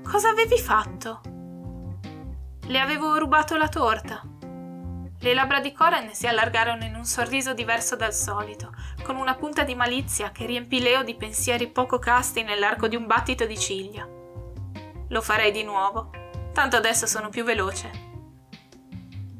Cosa 0.03 0.29
avevi 0.29 0.57
fatto? 0.57 1.21
Le 2.61 2.79
avevo 2.79 3.15
rubato 3.19 3.57
la 3.57 3.67
torta. 3.67 4.23
Le 5.19 5.33
labbra 5.35 5.59
di 5.59 5.71
Coren 5.71 6.15
si 6.15 6.25
allargarono 6.25 6.83
in 6.83 6.95
un 6.95 7.05
sorriso 7.05 7.53
diverso 7.53 7.95
dal 7.95 8.13
solito, 8.13 8.73
con 9.03 9.15
una 9.15 9.35
punta 9.35 9.61
di 9.61 9.75
malizia 9.75 10.31
che 10.31 10.47
riempì 10.47 10.81
Leo 10.81 11.03
di 11.03 11.13
pensieri 11.13 11.67
poco 11.67 11.99
casti 11.99 12.41
nell'arco 12.41 12.87
di 12.87 12.95
un 12.95 13.05
battito 13.05 13.45
di 13.45 13.57
ciglia. 13.57 14.07
Lo 15.09 15.21
farei 15.21 15.51
di 15.51 15.61
nuovo, 15.61 16.09
tanto 16.53 16.75
adesso 16.75 17.05
sono 17.05 17.29
più 17.29 17.43
veloce 17.43 18.07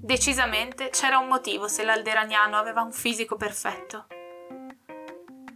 Decisamente 0.10 0.90
c'era 0.90 1.20
un 1.20 1.28
motivo 1.28 1.68
se 1.68 1.84
l'alderagnano 1.84 2.58
aveva 2.58 2.82
un 2.82 2.92
fisico 2.92 3.36
perfetto. 3.36 4.08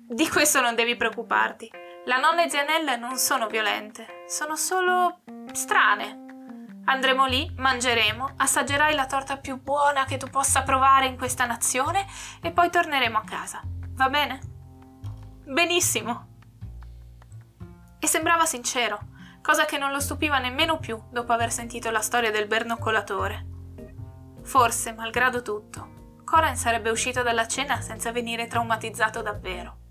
Di 0.08 0.30
questo 0.30 0.62
non 0.62 0.76
devi 0.76 0.96
preoccuparti. 0.96 1.72
La 2.06 2.18
nonna 2.18 2.44
e 2.44 2.52
Zianella 2.52 2.96
non 2.96 3.18
sono 3.18 3.48
violente, 3.48 4.26
sono 4.28 4.56
solo 4.56 5.22
strane. 5.54 6.82
Andremo 6.86 7.26
lì, 7.26 7.52
mangeremo, 7.58 8.36
assaggerai 8.38 8.94
la 8.94 9.08
torta 9.08 9.38
più 9.38 9.60
buona 9.60 10.06
che 10.06 10.18
tu 10.18 10.30
possa 10.30 10.62
provare 10.62 11.08
in 11.08 11.18
questa 11.18 11.48
nazione 11.48 12.06
e 12.40 12.52
poi 12.52 12.70
torneremo 12.70 13.18
a 13.18 13.24
casa. 13.24 13.60
Va 13.66 14.08
bene? 14.08 14.40
Benissimo. 15.46 16.28
E 17.98 18.06
sembrava 18.06 18.46
sincero, 18.46 19.00
cosa 19.42 19.66
che 19.66 19.80
non 19.80 19.90
lo 19.90 20.00
stupiva 20.00 20.38
nemmeno 20.38 20.78
più 20.78 21.02
dopo 21.10 21.34
aver 21.34 21.52
sentito 21.52 21.90
la 21.90 22.02
storia 22.02 22.30
del 22.30 22.46
bernoccolatore. 22.46 23.48
Forse, 24.44 24.94
malgrado 24.94 25.42
tutto, 25.42 26.22
Coran 26.24 26.56
sarebbe 26.56 26.90
uscito 26.90 27.24
dalla 27.24 27.48
cena 27.48 27.82
senza 27.82 28.12
venire 28.12 28.48
traumatizzato 28.48 29.22
davvero. 29.22 29.83